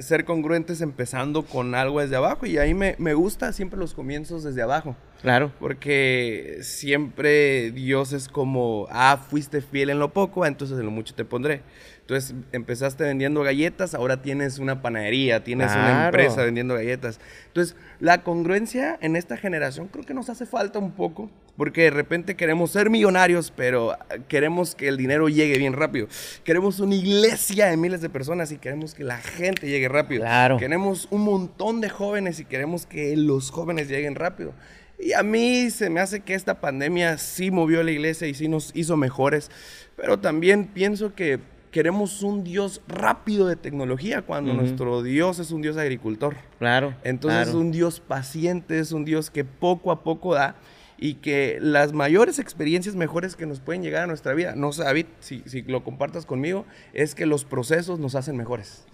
ser 0.00 0.24
congruentes 0.24 0.80
empezando 0.80 1.42
con 1.44 1.74
algo 1.74 2.00
desde 2.00 2.16
abajo. 2.16 2.46
Y 2.46 2.58
ahí 2.58 2.74
me, 2.74 2.94
me 2.98 3.14
gusta 3.14 3.52
siempre 3.52 3.78
los 3.78 3.94
comienzos 3.94 4.44
desde 4.44 4.62
abajo. 4.62 4.96
Claro. 5.22 5.50
Porque 5.58 6.58
siempre 6.62 7.70
Dios 7.72 8.12
es 8.12 8.28
como, 8.28 8.86
ah, 8.90 9.24
fuiste 9.28 9.60
fiel 9.60 9.90
en 9.90 9.98
lo 9.98 10.12
poco, 10.12 10.46
entonces 10.46 10.78
en 10.78 10.84
lo 10.84 10.90
mucho 10.90 11.14
te 11.14 11.24
pondré. 11.24 11.62
Entonces 12.02 12.36
empezaste 12.52 13.02
vendiendo 13.02 13.42
galletas, 13.42 13.94
ahora 13.94 14.22
tienes 14.22 14.60
una 14.60 14.80
panadería, 14.80 15.42
tienes 15.42 15.72
una 15.72 15.82
Claro. 15.86 16.04
empresa 16.06 16.44
vendiendo 16.44 16.74
galletas. 16.74 17.18
Entonces, 17.48 17.74
la 17.98 18.22
congruencia 18.22 18.96
en 19.00 19.16
esta 19.16 19.36
generación 19.36 19.88
creo 19.88 20.04
que 20.04 20.14
nos 20.14 20.28
hace 20.30 20.46
falta 20.46 20.78
un 20.78 20.92
poco, 20.92 21.28
porque 21.56 21.82
de 21.84 21.90
repente 21.90 22.36
queremos 22.36 22.70
ser 22.70 22.90
millonarios, 22.90 23.50
pero 23.56 23.92
ah, 23.92 24.06
queremos 24.28 24.76
que 24.76 24.86
el 24.86 24.96
dinero 24.96 25.28
llegue 25.28 25.58
bien 25.58 25.72
rápido. 25.72 26.06
Queremos 26.44 26.78
una 26.78 26.94
iglesia 26.94 27.66
de 27.66 27.76
miles 27.76 28.00
de 28.02 28.08
personas 28.08 28.52
y 28.52 28.58
queremos 28.58 28.94
que 28.94 29.02
la 29.02 29.16
gente 29.16 29.55
llegue 29.60 29.88
rápido. 29.88 30.22
Claro. 30.22 30.56
Queremos 30.58 31.08
un 31.10 31.22
montón 31.24 31.80
de 31.80 31.88
jóvenes 31.88 32.40
y 32.40 32.44
queremos 32.44 32.86
que 32.86 33.16
los 33.16 33.50
jóvenes 33.50 33.88
lleguen 33.88 34.14
rápido. 34.14 34.52
Y 34.98 35.12
a 35.12 35.22
mí 35.22 35.70
se 35.70 35.90
me 35.90 36.00
hace 36.00 36.20
que 36.20 36.34
esta 36.34 36.60
pandemia 36.60 37.18
sí 37.18 37.50
movió 37.50 37.80
a 37.80 37.84
la 37.84 37.90
iglesia 37.90 38.26
y 38.26 38.34
sí 38.34 38.48
nos 38.48 38.70
hizo 38.74 38.96
mejores, 38.96 39.50
pero 39.96 40.18
también 40.18 40.66
pienso 40.66 41.14
que 41.14 41.38
queremos 41.70 42.22
un 42.22 42.42
Dios 42.42 42.80
rápido 42.88 43.46
de 43.46 43.56
tecnología 43.56 44.22
cuando 44.22 44.52
Ujú. 44.52 44.62
nuestro 44.62 45.02
Dios 45.02 45.38
es 45.38 45.50
un 45.50 45.60
Dios 45.60 45.76
agricultor. 45.76 46.36
Claro. 46.58 46.94
Entonces 47.04 47.42
claro. 47.44 47.50
es 47.50 47.54
un 47.54 47.72
Dios 47.72 48.00
paciente, 48.00 48.78
es 48.78 48.92
un 48.92 49.04
Dios 49.04 49.30
que 49.30 49.44
poco 49.44 49.90
a 49.90 50.02
poco 50.02 50.34
da 50.34 50.56
y 50.98 51.14
que 51.16 51.58
las 51.60 51.92
mayores 51.92 52.38
experiencias 52.38 52.94
mejores 52.96 53.36
que 53.36 53.44
nos 53.44 53.60
pueden 53.60 53.82
llegar 53.82 54.04
a 54.04 54.06
nuestra 54.06 54.32
vida, 54.32 54.54
no 54.56 54.72
sé, 54.72 54.84
David, 54.84 55.04
si, 55.20 55.42
si 55.44 55.60
lo 55.60 55.84
compartas 55.84 56.24
conmigo, 56.24 56.64
es 56.94 57.14
que 57.14 57.26
los 57.26 57.44
procesos 57.44 57.98
nos 57.98 58.14
hacen 58.14 58.38
mejores. 58.38 58.86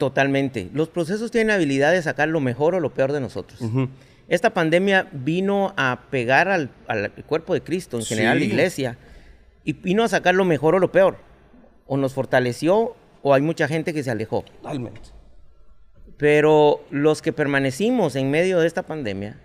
Totalmente. 0.00 0.70
Los 0.72 0.88
procesos 0.88 1.30
tienen 1.30 1.50
habilidad 1.54 1.92
de 1.92 2.00
sacar 2.00 2.26
lo 2.28 2.40
mejor 2.40 2.74
o 2.74 2.80
lo 2.80 2.88
peor 2.94 3.12
de 3.12 3.20
nosotros. 3.20 3.60
Esta 4.28 4.50
pandemia 4.54 5.08
vino 5.12 5.74
a 5.76 6.04
pegar 6.10 6.48
al, 6.48 6.70
al 6.88 7.10
cuerpo 7.26 7.52
de 7.52 7.60
Cristo, 7.60 7.98
en 7.98 8.04
general, 8.06 8.38
la 8.38 8.44
iglesia, 8.46 8.96
y 9.62 9.74
vino 9.74 10.02
a 10.02 10.08
sacar 10.08 10.34
lo 10.34 10.46
mejor 10.46 10.74
o 10.74 10.78
lo 10.78 10.90
peor. 10.90 11.18
O 11.86 11.98
nos 11.98 12.14
fortaleció, 12.14 12.96
o 13.22 13.34
hay 13.34 13.42
mucha 13.42 13.68
gente 13.68 13.92
que 13.92 14.02
se 14.02 14.10
alejó. 14.10 14.42
Totalmente. 14.62 15.10
Pero 16.16 16.82
los 16.90 17.20
que 17.22 17.32
permanecimos 17.32 18.16
en 18.16 18.30
medio 18.30 18.58
de 18.60 18.66
esta 18.66 18.82
pandemia, 18.82 19.36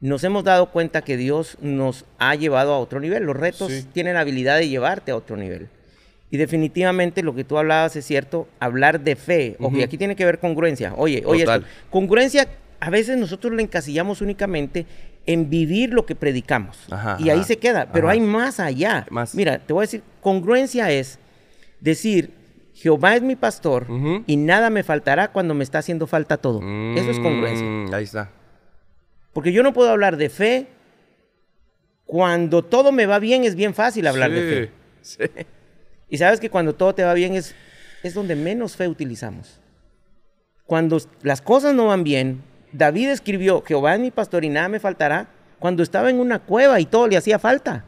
nos 0.00 0.22
hemos 0.24 0.44
dado 0.44 0.70
cuenta 0.70 1.02
que 1.02 1.16
Dios 1.16 1.56
nos 1.62 2.04
ha 2.18 2.34
llevado 2.34 2.74
a 2.74 2.78
otro 2.78 3.00
nivel. 3.00 3.24
Los 3.24 3.36
retos 3.36 3.72
Sí. 3.72 3.86
tienen 3.92 4.14
la 4.14 4.20
habilidad 4.20 4.58
de 4.58 4.68
llevarte 4.68 5.12
a 5.12 5.16
otro 5.16 5.36
nivel. 5.38 5.68
Y 6.34 6.36
definitivamente 6.36 7.22
lo 7.22 7.32
que 7.32 7.44
tú 7.44 7.58
hablabas 7.58 7.94
es 7.94 8.04
cierto, 8.04 8.48
hablar 8.58 8.98
de 8.98 9.14
fe. 9.14 9.54
Ojo, 9.60 9.76
y 9.76 9.84
aquí 9.84 9.96
tiene 9.96 10.16
que 10.16 10.24
ver 10.24 10.40
congruencia. 10.40 10.92
Oye, 10.96 11.22
oye, 11.24 11.44
esto. 11.44 11.64
congruencia 11.90 12.48
a 12.80 12.90
veces 12.90 13.16
nosotros 13.16 13.54
la 13.54 13.62
encasillamos 13.62 14.20
únicamente 14.20 14.84
en 15.26 15.48
vivir 15.48 15.94
lo 15.94 16.04
que 16.06 16.16
predicamos. 16.16 16.76
Ajá, 16.90 17.18
y 17.20 17.30
ahí 17.30 17.38
ajá, 17.38 17.46
se 17.46 17.58
queda. 17.58 17.88
Pero 17.92 18.08
ajá. 18.08 18.14
hay 18.14 18.20
más 18.20 18.58
allá. 18.58 19.06
Más. 19.10 19.36
Mira, 19.36 19.60
te 19.60 19.72
voy 19.72 19.82
a 19.82 19.86
decir, 19.86 20.02
congruencia 20.20 20.90
es 20.90 21.20
decir, 21.78 22.32
Jehová 22.74 23.14
es 23.14 23.22
mi 23.22 23.36
pastor 23.36 23.86
y 24.26 24.36
nada 24.36 24.70
me 24.70 24.82
faltará 24.82 25.30
cuando 25.30 25.54
me 25.54 25.62
está 25.62 25.78
haciendo 25.78 26.08
falta 26.08 26.38
todo. 26.38 26.58
Eso 26.96 27.12
es 27.12 27.20
congruencia. 27.20 27.64
Mm, 27.64 27.94
Ahí 27.94 28.02
está. 28.02 28.32
Porque 29.32 29.52
yo 29.52 29.62
no 29.62 29.72
puedo 29.72 29.88
hablar 29.88 30.16
de 30.16 30.30
fe. 30.30 30.66
Cuando 32.06 32.64
todo 32.64 32.90
me 32.90 33.06
va 33.06 33.20
bien 33.20 33.44
es 33.44 33.54
bien 33.54 33.72
fácil 33.72 34.08
hablar 34.08 34.32
de 34.32 34.40
fe. 34.40 34.70
Sí. 35.00 35.44
Y 36.14 36.18
sabes 36.18 36.38
que 36.38 36.48
cuando 36.48 36.76
todo 36.76 36.94
te 36.94 37.02
va 37.02 37.12
bien 37.12 37.34
es, 37.34 37.56
es 38.04 38.14
donde 38.14 38.36
menos 38.36 38.76
fe 38.76 38.86
utilizamos. 38.86 39.58
Cuando 40.64 40.96
las 41.22 41.42
cosas 41.42 41.74
no 41.74 41.86
van 41.88 42.04
bien, 42.04 42.40
David 42.72 43.08
escribió, 43.08 43.62
Jehová 43.66 43.94
es 43.94 44.00
mi 44.00 44.12
pastor 44.12 44.44
y 44.44 44.48
nada 44.48 44.68
me 44.68 44.78
faltará, 44.78 45.26
cuando 45.58 45.82
estaba 45.82 46.10
en 46.10 46.20
una 46.20 46.38
cueva 46.38 46.78
y 46.78 46.84
todo 46.86 47.08
le 47.08 47.16
hacía 47.16 47.40
falta. 47.40 47.84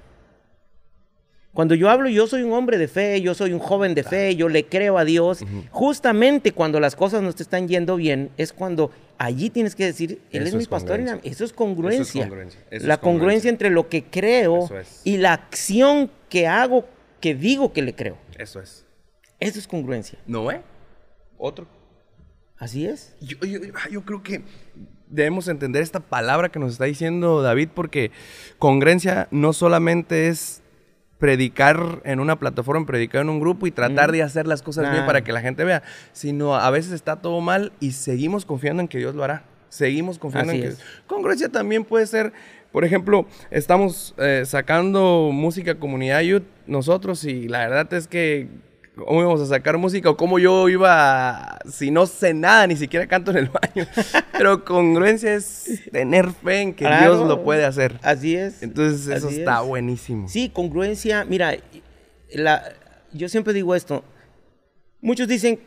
Cuando 1.52 1.76
yo 1.76 1.88
hablo, 1.88 2.08
yo 2.08 2.26
soy 2.26 2.42
un 2.42 2.52
hombre 2.52 2.78
de 2.78 2.88
fe, 2.88 3.20
yo 3.22 3.32
soy 3.32 3.52
un 3.52 3.60
joven 3.60 3.94
de 3.94 4.02
fe, 4.02 4.34
yo 4.34 4.48
le 4.48 4.64
creo 4.66 4.98
a 4.98 5.04
Dios. 5.04 5.44
Justamente 5.70 6.50
cuando 6.50 6.80
las 6.80 6.96
cosas 6.96 7.22
no 7.22 7.32
te 7.32 7.44
están 7.44 7.68
yendo 7.68 7.94
bien, 7.94 8.30
es 8.36 8.52
cuando 8.52 8.90
allí 9.18 9.50
tienes 9.50 9.76
que 9.76 9.84
decir, 9.84 10.20
Él 10.32 10.42
Eso 10.42 10.48
es 10.48 10.54
mi 10.56 10.62
es 10.62 10.68
pastor. 10.68 10.98
y 10.98 11.04
congruencia. 11.04 11.14
nada- 11.22 11.30
Eso 11.32 11.44
es 11.44 11.52
congruencia. 11.52 12.24
eso 12.72 12.86
La 12.88 12.94
es 12.94 13.00
congruencia. 13.00 13.50
entre 13.50 13.70
lo 13.70 13.88
que 13.88 14.02
creo 14.02 14.64
Eso 14.64 14.78
es. 14.80 15.00
y 15.04 15.16
la 15.18 15.32
acción 15.32 16.10
que 16.28 16.48
hago, 16.48 16.84
que 17.20 17.34
digo 17.34 17.72
que 17.72 17.82
le 17.82 17.94
creo. 17.94 18.18
Eso 18.38 18.60
es. 18.60 18.84
Eso 19.40 19.58
es 19.58 19.66
congruencia. 19.68 20.18
¿No, 20.26 20.50
eh? 20.50 20.62
Otro. 21.38 21.66
Así 22.58 22.86
es. 22.86 23.14
Yo, 23.20 23.36
yo- 23.46 23.60
ah, 23.74 23.88
yo 23.90 24.02
creo 24.02 24.22
que 24.22 24.42
debemos 25.08 25.46
entender 25.48 25.82
esta 25.82 26.00
palabra 26.00 26.48
que 26.50 26.58
nos 26.58 26.72
está 26.72 26.84
diciendo 26.86 27.42
David 27.42 27.68
porque 27.74 28.10
congruencia 28.58 29.28
no 29.30 29.52
solamente 29.52 30.28
es 30.28 30.62
predicar 31.18 32.02
en 32.04 32.20
una 32.20 32.38
plataforma, 32.38 32.84
predicar 32.86 33.22
en 33.22 33.30
un 33.30 33.40
grupo 33.40 33.66
y 33.66 33.70
tratar 33.70 34.12
de 34.12 34.22
hacer 34.22 34.46
las 34.46 34.62
cosas 34.62 34.84
bien 34.90 35.00
Nah. 35.02 35.06
para 35.06 35.24
que 35.24 35.32
la 35.32 35.40
gente 35.40 35.64
vea, 35.64 35.82
sino 36.12 36.54
a 36.56 36.70
veces 36.70 36.92
está 36.92 37.16
todo 37.16 37.40
mal 37.40 37.72
y 37.80 37.92
seguimos 37.92 38.44
confiando 38.44 38.82
en 38.82 38.88
que 38.88 38.98
Dios 38.98 39.14
lo 39.14 39.24
hará. 39.24 39.44
Seguimos 39.68 40.18
confiando 40.18 40.52
Así 40.52 40.60
en 40.60 40.68
que 40.68 40.72
es. 40.74 40.80
congruencia 41.06 41.48
también 41.48 41.84
puede 41.84 42.06
ser, 42.06 42.32
por 42.72 42.84
ejemplo, 42.84 43.26
estamos 43.50 44.14
eh, 44.18 44.42
sacando 44.46 45.30
música 45.32 45.76
comunidad 45.76 46.20
youth 46.20 46.44
nosotros 46.66 47.24
y 47.24 47.48
la 47.48 47.60
verdad 47.68 47.92
es 47.94 48.06
que 48.08 48.48
cómo 48.96 49.20
íbamos 49.20 49.40
a 49.42 49.46
sacar 49.46 49.76
música 49.76 50.08
o 50.10 50.16
cómo 50.16 50.38
yo 50.38 50.68
iba, 50.70 51.52
a- 51.52 51.58
si 51.70 51.90
no 51.90 52.06
sé 52.06 52.32
nada, 52.32 52.66
ni 52.66 52.76
siquiera 52.76 53.06
canto 53.06 53.30
en 53.30 53.36
el 53.38 53.48
baño. 53.50 53.86
Pero 54.32 54.64
congruencia 54.64 55.34
es 55.34 55.82
tener 55.92 56.30
fe 56.30 56.60
en 56.62 56.72
que 56.74 56.84
Claro. 56.86 57.16
Dios 57.16 57.28
lo 57.28 57.44
puede 57.44 57.64
hacer. 57.66 57.98
Así 58.02 58.36
es. 58.36 58.62
Entonces 58.62 59.06
eso 59.08 59.28
está 59.28 59.60
es. 59.60 59.66
buenísimo. 59.68 60.28
Sí, 60.28 60.48
congruencia. 60.48 61.24
Mira, 61.26 61.54
la, 62.32 62.62
yo 63.12 63.28
siempre 63.28 63.52
digo 63.52 63.74
esto. 63.74 64.02
Muchos 65.02 65.28
dicen, 65.28 65.60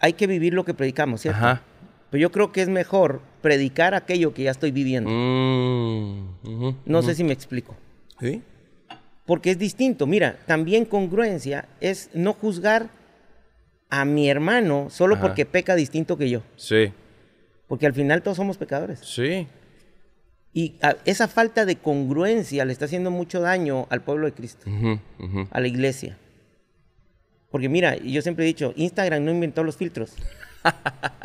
hay 0.00 0.12
que 0.14 0.26
vivir 0.26 0.52
lo 0.52 0.64
que 0.64 0.74
predicamos, 0.74 1.20
¿cierto? 1.22 1.38
Ajá. 1.38 1.62
Pero 2.10 2.20
yo 2.22 2.30
creo 2.32 2.52
que 2.52 2.62
es 2.62 2.68
mejor 2.68 3.20
predicar 3.46 3.94
aquello 3.94 4.34
que 4.34 4.42
ya 4.42 4.50
estoy 4.50 4.72
viviendo. 4.72 5.08
Mm, 5.08 6.74
No 6.84 7.00
sé 7.02 7.14
si 7.14 7.22
me 7.22 7.32
explico. 7.32 7.76
¿Sí? 8.18 8.42
Porque 9.24 9.52
es 9.52 9.58
distinto. 9.58 10.04
Mira, 10.08 10.36
también 10.46 10.84
congruencia 10.84 11.68
es 11.80 12.10
no 12.12 12.32
juzgar 12.32 12.88
a 13.88 14.04
mi 14.04 14.28
hermano 14.28 14.88
solo 14.90 15.14
Ajá. 15.14 15.22
porque 15.22 15.46
peca 15.46 15.76
distinto 15.76 16.16
que 16.18 16.28
yo. 16.28 16.42
Sí. 16.56 16.92
Porque 17.68 17.86
al 17.86 17.94
final 17.94 18.20
todos 18.22 18.36
somos 18.36 18.56
pecadores. 18.56 18.98
Sí. 18.98 19.46
Y 20.52 20.74
a- 20.82 20.96
esa 21.04 21.28
falta 21.28 21.64
de 21.66 21.76
congruencia 21.76 22.64
le 22.64 22.72
está 22.72 22.86
haciendo 22.86 23.12
mucho 23.12 23.40
daño 23.40 23.86
al 23.90 24.02
pueblo 24.02 24.26
de 24.26 24.32
Cristo, 24.32 24.66
a 25.52 25.60
la 25.60 25.68
iglesia. 25.68 26.18
Porque 27.52 27.68
mira, 27.68 27.96
yo 27.96 28.22
siempre 28.22 28.44
he 28.44 28.48
dicho, 28.48 28.72
Instagram 28.74 29.24
no 29.24 29.30
inventó 29.30 29.62
los 29.62 29.76
filtros. 29.76 30.14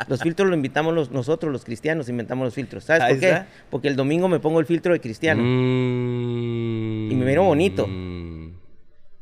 Los 0.07 0.21
filtros 0.21 0.47
los 0.49 0.55
inventamos 0.55 0.93
los- 0.93 1.11
nosotros, 1.11 1.51
los 1.51 1.63
cristianos, 1.63 2.09
inventamos 2.09 2.45
los 2.45 2.53
filtros. 2.53 2.83
¿Sabes 2.83 3.03
Ahí 3.03 3.13
por 3.13 3.19
qué? 3.19 3.27
está. 3.29 3.47
Porque 3.69 3.87
el 3.87 3.95
domingo 3.95 4.27
me 4.27 4.39
pongo 4.39 4.59
el 4.59 4.65
filtro 4.65 4.93
de 4.93 4.99
cristiano. 4.99 5.41
Mm. 5.43 7.11
Y 7.11 7.15
me 7.15 7.25
miro 7.25 7.43
bonito. 7.43 7.87
Mm, 7.87 8.51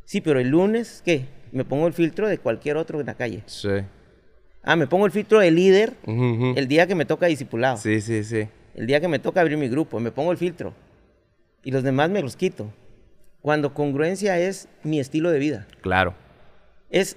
Sí, 0.06 0.22
pero 0.22 0.40
el 0.40 0.50
lunes, 0.50 1.04
¿qué? 1.06 1.26
Me 1.52 1.64
pongo 1.66 1.86
el 1.86 1.94
filtro 1.94 2.28
de 2.28 2.40
cualquier 2.40 2.78
otro 2.78 3.00
en 3.00 3.06
la 3.06 3.14
calle. 3.14 3.44
Sí. 3.46 3.70
Ah, 4.64 4.76
me 4.76 4.88
pongo 4.88 5.06
el 5.06 5.12
filtro 5.12 5.40
de 5.40 5.52
líder 5.52 5.94
el 6.08 6.68
día 6.68 6.88
que 6.88 6.96
me 6.96 7.06
toca 7.06 7.28
discipulado. 7.28 7.78
Sí, 7.78 8.02
sí, 8.02 8.24
sí. 8.24 8.48
El 8.74 8.88
día 8.88 9.00
que 9.02 9.08
me 9.08 9.20
toca 9.20 9.42
abrir 9.42 9.58
mi 9.58 9.68
grupo, 9.70 10.00
me 10.00 10.12
pongo 10.12 10.32
el 10.32 10.38
filtro. 10.40 10.74
Y 11.64 11.70
los 11.72 11.84
demás 11.84 12.10
me 12.10 12.22
los 12.24 12.36
quito. 12.36 12.74
Cuando 13.42 13.74
congruencia 13.76 14.40
es 14.40 14.68
mi 14.84 15.00
estilo 15.00 15.30
de 15.30 15.38
vida. 15.40 15.68
Claro. 15.82 16.16
Es, 16.90 17.16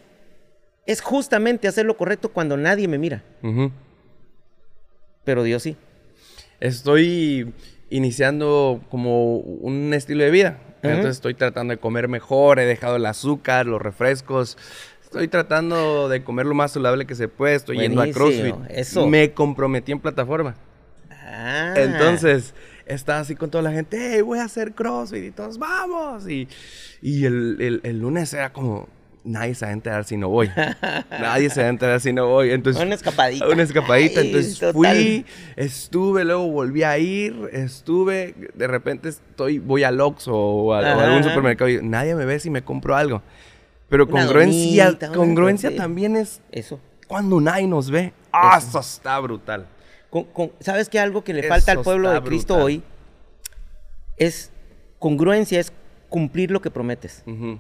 es 0.87 1.01
justamente 1.01 1.69
hacer 1.69 1.87
lo 1.87 1.97
correcto 1.97 2.31
cuando 2.33 2.57
nadie 2.57 2.89
me 2.89 2.99
mira. 2.99 3.23
Pero 5.25 5.43
Dios 5.43 5.63
sí. 5.63 5.77
Estoy 6.61 7.53
iniciando 7.91 8.83
como 8.91 9.37
un 9.39 9.93
estilo 9.95 10.25
de 10.25 10.31
vida. 10.31 10.59
Entonces 10.83 11.13
estoy 11.17 11.35
tratando 11.35 11.73
de 11.73 11.79
comer 11.79 12.09
mejor, 12.09 12.59
he 12.59 12.65
dejado 12.67 12.97
el 12.97 13.07
azúcar, 13.07 13.67
los 13.67 13.81
refrescos. 13.81 14.59
Estoy 15.03 15.29
tratando 15.29 16.09
de 16.09 16.25
comer 16.25 16.47
lo 16.47 16.55
más 16.55 16.73
saludable 16.73 17.07
que 17.07 17.15
se 17.15 17.29
puede. 17.29 17.55
Estoy 17.55 17.79
yendo 17.79 18.01
a 18.01 18.09
CrossFit. 18.11 18.55
eso. 18.71 19.07
Me 19.07 19.33
comprometí 19.33 19.93
en 19.93 20.01
plataforma. 20.01 20.57
Ah. 21.11 21.75
Entonces, 21.77 22.55
estaba 22.87 23.21
así 23.21 23.37
con 23.37 23.51
toda 23.51 23.63
la 23.63 23.71
gente, 23.73 23.97
hey, 24.15 24.23
voy 24.23 24.39
a 24.41 24.45
hacer 24.45 24.73
CrossFit 24.75 25.25
y 25.25 25.31
todos, 25.31 25.59
vamos. 25.59 26.29
Y, 26.29 26.49
y 27.01 27.25
el, 27.27 27.57
el- 27.61 27.81
el 27.85 27.99
lunes 28.01 28.33
era 28.35 28.53
como, 28.53 28.89
nadie 29.25 29.55
se 29.55 29.65
va 29.65 29.71
a 29.71 29.73
enterar 29.75 30.05
si 30.05 30.17
no 30.17 30.29
voy. 30.29 30.51
nadie 31.11 31.49
se 31.51 31.61
va 31.61 31.67
a 31.67 31.71
enterar 31.71 32.01
si 32.01 32.13
no 32.13 32.27
voy. 32.29 32.51
Entonces, 32.51 32.83
Una 32.83 32.95
escapadita. 32.95 33.49
Una 33.49 33.63
escapadita. 33.63 34.21
Ay, 34.21 34.27
Entonces 34.27 34.59
total. 34.59 34.73
fui, 34.75 35.27
estuve, 35.57 36.25
luego 36.25 36.49
volví 36.51 36.83
a 36.83 36.99
ir, 36.99 37.49
estuve, 37.53 38.35
de 38.55 38.67
repente 38.67 39.09
estoy, 39.11 39.59
voy 39.59 39.85
al 39.85 40.01
Oxxo 40.01 40.35
o 40.35 40.75
a, 40.75 40.81
o 40.81 41.01
a 41.01 41.05
algún 41.05 41.23
supermercado 41.25 41.71
y 41.71 41.81
nadie 41.83 42.15
me 42.15 42.25
ve 42.25 42.39
si 42.41 42.51
me 42.51 42.63
compro 42.63 42.97
algo. 42.97 43.23
Pero 43.89 44.05
Una 44.07 44.23
congruencia, 44.23 44.87
donita, 44.87 45.13
congruencia 45.13 45.77
también 45.77 46.17
es 46.17 46.41
Eso. 46.51 46.81
cuando 47.07 47.41
nadie 47.41 47.67
nos 47.69 47.91
ve. 47.91 48.13
¡Ah, 48.33 48.57
eso 48.59 48.81
está 48.81 49.19
brutal! 49.21 49.67
Con- 50.09 50.25
con- 50.25 50.53
¿Sabes 50.61 50.89
qué? 50.89 50.99
Algo 50.99 51.23
que 51.25 51.33
le 51.35 51.43
falta 51.43 51.73
al 51.73 51.79
Eso 51.79 51.85
pueblo 51.85 52.11
de 52.11 52.23
Cristo 52.23 52.55
brutal. 52.55 52.65
hoy 52.67 52.83
es 54.17 54.51
congruencia, 54.99 55.61
es 55.61 55.73
cumplir 56.09 56.51
lo 56.51 56.61
que 56.61 56.71
prometes. 56.71 57.23
Ujú. 57.27 57.59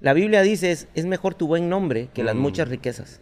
La 0.00 0.12
Biblia 0.14 0.42
dice 0.42 0.70
es, 0.70 0.88
es 0.94 1.04
mejor 1.06 1.34
tu 1.34 1.46
buen 1.46 1.68
nombre 1.68 2.08
que 2.14 2.24
las 2.24 2.34
Mm. 2.34 2.38
muchas 2.40 2.68
riquezas. 2.68 3.20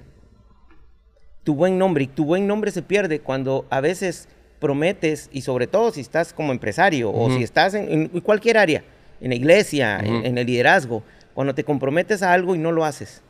Tu 1.45 1.55
buen 1.55 1.79
nombre. 1.79 2.05
Y 2.05 2.07
tu 2.07 2.25
buen 2.25 2.47
nombre 2.47 2.71
se 2.71 2.83
pierde 2.83 3.21
cuando 3.21 3.67
a 3.71 3.81
veces 3.81 4.29
prometes, 4.61 5.29
y 5.33 5.43
sobre 5.43 5.67
todo 5.67 5.93
si 5.93 6.01
estás 6.01 6.33
como 6.33 6.53
empresario 6.53 7.11
o 7.13 7.31
si 7.31 7.43
estás 7.43 7.75
en, 7.75 8.11
en 8.13 8.21
cualquier 8.21 8.59
área, 8.59 8.85
en 9.21 9.31
la 9.31 9.37
iglesia, 9.37 9.99
en- 10.01 10.27
en 10.27 10.39
el 10.39 10.47
liderazgo, 10.47 11.03
cuando 11.35 11.55
te 11.55 11.63
comprometes 11.65 12.23
a 12.23 12.33
algo 12.33 12.55
y 12.55 12.59
no 12.59 12.73
lo 12.73 12.85
haces. 12.85 13.23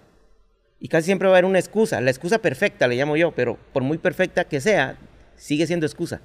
Y 0.80 0.88
casi 0.88 1.06
siempre 1.06 1.28
va 1.28 1.34
a 1.34 1.36
haber 1.38 1.44
una 1.44 1.58
excusa, 1.58 2.00
la 2.00 2.10
excusa 2.10 2.38
perfecta 2.38 2.86
le 2.88 2.96
llamo 2.96 3.16
yo, 3.16 3.32
pero 3.32 3.58
por 3.72 3.82
muy 3.82 3.98
perfecta 3.98 4.44
que 4.44 4.60
sea, 4.60 4.96
sigue 5.36 5.66
siendo 5.66 5.84
excusa. 5.86 6.20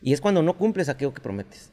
Y 0.00 0.12
es 0.12 0.20
cuando 0.20 0.42
no 0.42 0.56
cumples 0.56 0.88
aquello 0.88 1.12
que 1.14 1.20
prometes. 1.22 1.72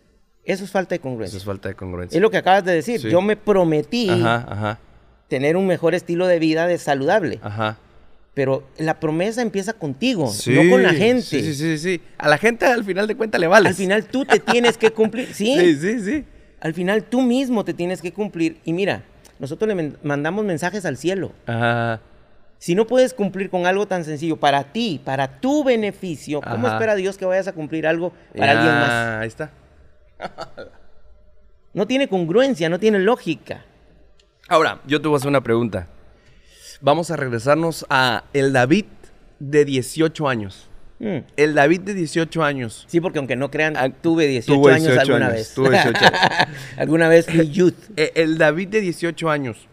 Eso 0.50 0.63
es 0.63 0.72
falta 0.72 0.89
de 0.89 0.96
Eso 0.96 1.03
congruencia. 1.03 1.38
es 1.38 1.44
falta 1.46 1.70
de 1.70 1.75
congruencia. 1.75 2.18
Es 2.18 2.22
lo 2.22 2.29
que 2.32 2.38
acabas 2.38 2.65
de 2.65 2.74
decir. 2.74 3.00
Sí. 3.00 3.10
Yo 3.10 3.22
me 3.22 3.36
prometí 3.38 4.10
Ajá, 4.10 4.46
ajá, 4.50 4.79
tener 5.27 5.56
un 5.58 5.68
mejor 5.68 5.94
estilo 5.96 6.25
de 6.27 6.39
vida 6.39 6.65
de 6.68 6.77
saludable. 6.77 7.39
ajá. 7.41 7.77
Pero 8.34 8.63
la 8.77 9.00
promesa 9.01 9.41
empieza 9.41 9.74
contigo, 9.74 10.32
no 10.48 10.70
con 10.70 10.82
la 10.84 10.94
gente. 10.94 11.22
Sí, 11.24 11.41
sí, 11.41 11.56
sí, 11.56 11.77
sí. 11.77 12.01
A 12.18 12.29
la 12.29 12.38
gente 12.38 12.65
al 12.65 12.86
final 12.86 13.06
de 13.06 13.15
cuentas 13.15 13.41
le 13.41 13.48
vale. 13.48 13.68
Al 13.70 13.75
final 13.75 14.06
tú 14.06 14.24
te 14.24 14.39
tienes 14.39 14.77
que 14.77 14.91
cumplir. 14.91 15.27
¿sí? 15.34 15.56
Sí, 15.60 15.75
sí, 15.75 16.00
sí. 16.00 16.25
Al 16.62 16.74
final 16.74 17.03
tú 17.03 17.22
mismo 17.22 17.65
te 17.65 17.74
tienes 17.74 18.01
que 18.01 18.13
cumplir. 18.13 18.58
Y 18.63 18.72
mira, 18.72 19.03
nosotros 19.39 19.68
le 19.75 19.94
mandamos 20.03 20.46
mensajes 20.46 20.86
al 20.86 20.96
cielo. 20.96 21.34
Ajá. 21.48 22.00
Si 22.60 22.75
no 22.75 22.88
puedes 22.88 23.13
cumplir 23.13 23.50
con 23.50 23.65
algo 23.65 23.88
tan 23.88 24.06
sencillo 24.06 24.38
para 24.38 24.63
ti, 24.65 25.01
para 25.03 25.39
tu 25.39 25.63
beneficio, 25.63 26.39
¿cómo 26.41 26.68
Ajá. 26.68 26.75
espera 26.77 26.96
Dios 26.96 27.18
que 27.18 27.25
vayas 27.25 27.48
a 27.48 27.53
cumplir 27.53 27.88
algo 27.88 28.13
para 28.38 28.53
Ya, 28.53 28.60
alguien 28.60 28.75
más? 28.75 29.22
Ahí 29.22 29.27
está. 29.27 29.50
No 31.71 31.85
tiene 31.85 32.07
congruencia, 32.07 32.67
no 32.67 32.79
tiene 32.79 32.97
lógica. 32.99 33.63
Ahora, 34.47 34.81
yo 34.88 34.99
te 35.01 35.07
voy 35.07 35.15
a 35.15 35.17
hacer 35.17 35.29
una 35.29 35.41
pregunta. 35.43 35.88
Vamos 36.81 37.11
a 37.11 37.15
regresarnos 37.15 37.85
a 37.91 38.23
el 38.33 38.53
David 38.53 38.85
de 39.38 39.65
18 39.65 40.27
años. 40.27 40.67
Mm. 40.97 41.17
El 41.38 41.53
David 41.53 41.81
de 41.81 41.93
18 41.93 42.43
años. 42.43 42.85
Sí, 42.88 42.99
porque 42.99 43.19
aunque 43.19 43.35
no 43.35 43.51
crean, 43.51 43.77
Ah, 43.77 43.89
tuve 43.89 44.25
18 44.27 44.53
tuvo 44.59 44.67
años 44.69 44.81
18 44.88 45.01
alguna 45.01 45.25
años, 45.27 45.38
vez. 45.38 45.53
tuvo 45.53 45.69
18 45.69 45.97
años. 46.05 46.11
alguna 46.77 47.07
vez 47.07 47.25
fui 47.27 47.49
youth. 47.51 47.75
Eh, 47.95 48.13
El 48.15 48.39
David 48.39 48.69
de 48.69 48.81
18 48.81 49.29
años, 49.29 49.67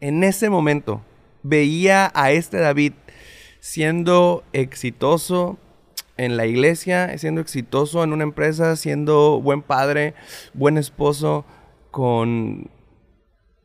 en 0.00 0.22
ese 0.22 0.48
momento, 0.50 1.02
veía 1.42 2.12
a 2.14 2.30
este 2.30 2.58
David 2.58 2.92
siendo 3.58 4.44
exitoso 4.52 5.58
en 6.24 6.36
la 6.36 6.46
iglesia, 6.46 7.16
siendo 7.18 7.40
exitoso 7.40 8.02
en 8.04 8.12
una 8.12 8.24
empresa, 8.24 8.76
siendo 8.76 9.40
buen 9.40 9.62
padre, 9.62 10.14
buen 10.54 10.76
esposo, 10.78 11.44
con 11.90 12.68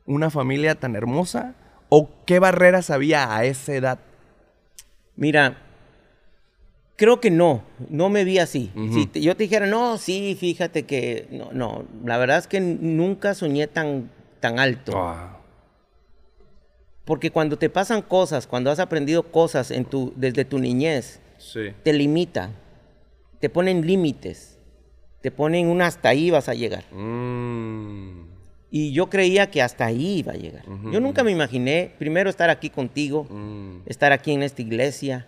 una 0.06 0.30
familia 0.30 0.74
tan 0.74 0.96
hermosa? 0.96 1.54
¿O 1.88 2.08
qué 2.26 2.38
barreras 2.38 2.90
había 2.90 3.36
a 3.36 3.44
esa 3.44 3.74
edad? 3.74 3.98
Mira, 5.16 5.58
creo 6.96 7.20
que 7.20 7.30
no, 7.30 7.62
no 7.88 8.08
me 8.08 8.24
vi 8.24 8.38
así. 8.38 8.70
Si 8.92 9.06
te- 9.06 9.20
yo 9.20 9.36
te 9.36 9.44
dijera, 9.44 9.66
no, 9.66 9.98
sí, 9.98 10.36
fíjate 10.38 10.84
que, 10.84 11.28
no, 11.30 11.50
no, 11.52 11.84
la 12.04 12.18
verdad 12.18 12.38
es 12.38 12.46
que 12.46 12.60
nunca 12.60 13.34
soñé 13.34 13.66
tan, 13.66 14.10
tan 14.40 14.58
alto. 14.58 14.92
Ah, 14.96 15.38
Porque 17.04 17.30
cuando 17.30 17.56
te 17.56 17.70
pasan 17.70 18.02
cosas, 18.02 18.46
cuando 18.46 18.70
has 18.70 18.80
aprendido 18.80 19.22
cosas 19.30 19.70
en 19.70 19.84
tu, 19.84 20.12
desde 20.16 20.44
tu 20.44 20.58
niñez, 20.58 21.20
sí. 21.52 21.72
te 21.82 21.92
limitan, 21.92 22.52
te 23.40 23.48
ponen 23.48 23.86
límites, 23.86 24.58
te 25.22 25.30
ponen 25.30 25.68
un 25.68 25.82
hasta 25.82 26.08
ahí 26.10 26.30
vas 26.30 26.48
a 26.48 26.54
llegar. 26.54 26.84
Mm, 26.92 28.26
Y 28.70 28.92
yo 28.92 29.08
creía 29.08 29.50
que 29.50 29.62
hasta 29.62 29.86
ahí 29.86 30.18
iba 30.18 30.32
a 30.32 30.36
llegar. 30.36 30.64
Yo 30.92 31.00
nunca 31.00 31.22
me 31.24 31.30
imaginé, 31.30 31.94
primero, 31.98 32.28
estar 32.28 32.50
aquí 32.50 32.68
contigo, 32.68 33.24
mm. 33.30 33.82
estar 33.86 34.12
aquí 34.12 34.32
en 34.32 34.42
esta 34.42 34.60
iglesia, 34.62 35.26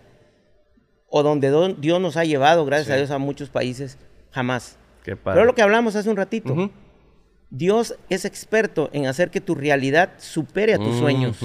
o 1.07 1.23
donde 1.23 1.49
do- 1.49 1.73
Dios 1.73 1.99
nos 1.99 2.17
ha 2.17 2.25
llevado, 2.25 2.65
gracias 2.65 2.87
Sí. 2.87 2.93
a 2.93 2.97
Dios, 2.97 3.11
a 3.11 3.17
muchos 3.17 3.49
países, 3.49 3.97
jamás. 4.31 4.77
Qué 5.03 5.15
padre. 5.15 5.37
Pero 5.37 5.45
lo 5.45 5.55
que 5.55 5.61
hablamos 5.61 5.95
hace 5.95 6.09
un 6.09 6.17
ratito. 6.17 6.69
Dios 7.51 7.95
es 8.09 8.25
experto 8.25 8.89
en 8.93 9.07
hacer 9.07 9.31
que 9.31 9.41
tu 9.41 9.55
realidad 9.55 10.11
supere 10.19 10.75
a 10.75 10.77
tus 10.77 10.97
sueños, 10.97 11.39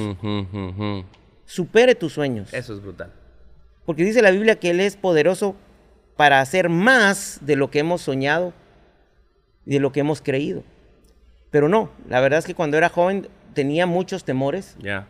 supere 1.47 1.95
tus 1.95 2.13
sueños. 2.13 2.53
Eso 2.53 2.75
es 2.75 2.83
brutal. 2.83 3.13
Porque 3.87 4.05
dice 4.05 4.23
la 4.23 4.31
Biblia 4.31 4.57
que 4.59 4.71
Él 4.71 4.81
es 4.81 4.97
poderoso 4.97 5.57
para 6.17 6.41
hacer 6.41 6.69
más 6.69 7.39
de 7.43 7.57
lo 7.57 7.71
que 7.71 7.81
hemos 7.81 8.03
soñado 8.03 8.53
y 9.67 9.73
de 9.75 9.81
lo 9.81 9.93
que 9.93 10.01
hemos 10.01 10.21
creído. 10.23 10.63
Pero 11.51 11.69
no, 11.69 11.91
la 12.09 12.21
verdad 12.21 12.39
es 12.39 12.45
que 12.47 12.55
cuando 12.55 12.77
era 12.77 12.89
joven 12.89 13.29
tenía 13.55 13.87
muchos 13.87 14.25
temores, 14.25 14.77
Ya. 14.81 15.07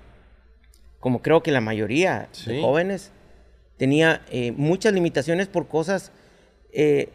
como 1.01 1.23
creo 1.23 1.43
que 1.43 1.53
la 1.53 1.61
mayoría 1.61 2.29
Sí. 2.33 2.53
de 2.53 2.61
jóvenes. 2.63 3.11
Tenía 3.77 4.23
eh, 4.31 4.53
muchas 4.53 4.93
limitaciones 4.93 5.49
por 5.49 5.67
cosas. 5.69 6.13
eh, 6.77 7.09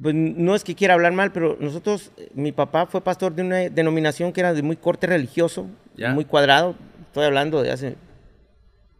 pues, 0.00 0.14
no 0.14 0.54
es 0.54 0.62
que 0.62 0.76
quiera 0.76 0.94
hablar 0.94 1.12
mal, 1.12 1.32
pero 1.32 1.56
nosotros, 1.58 2.12
eh, 2.16 2.28
mi 2.34 2.52
papá 2.52 2.86
fue 2.86 3.00
pastor 3.00 3.34
de 3.34 3.42
una 3.42 3.56
denominación 3.68 4.32
que 4.32 4.38
era 4.40 4.54
de 4.54 4.62
muy 4.62 4.76
corte 4.76 5.08
religioso, 5.08 5.66
Ya. 5.96 6.12
muy 6.14 6.24
cuadrado. 6.24 6.76
Estoy 7.08 7.24
hablando 7.24 7.60
de 7.62 7.72
hace 7.72 7.96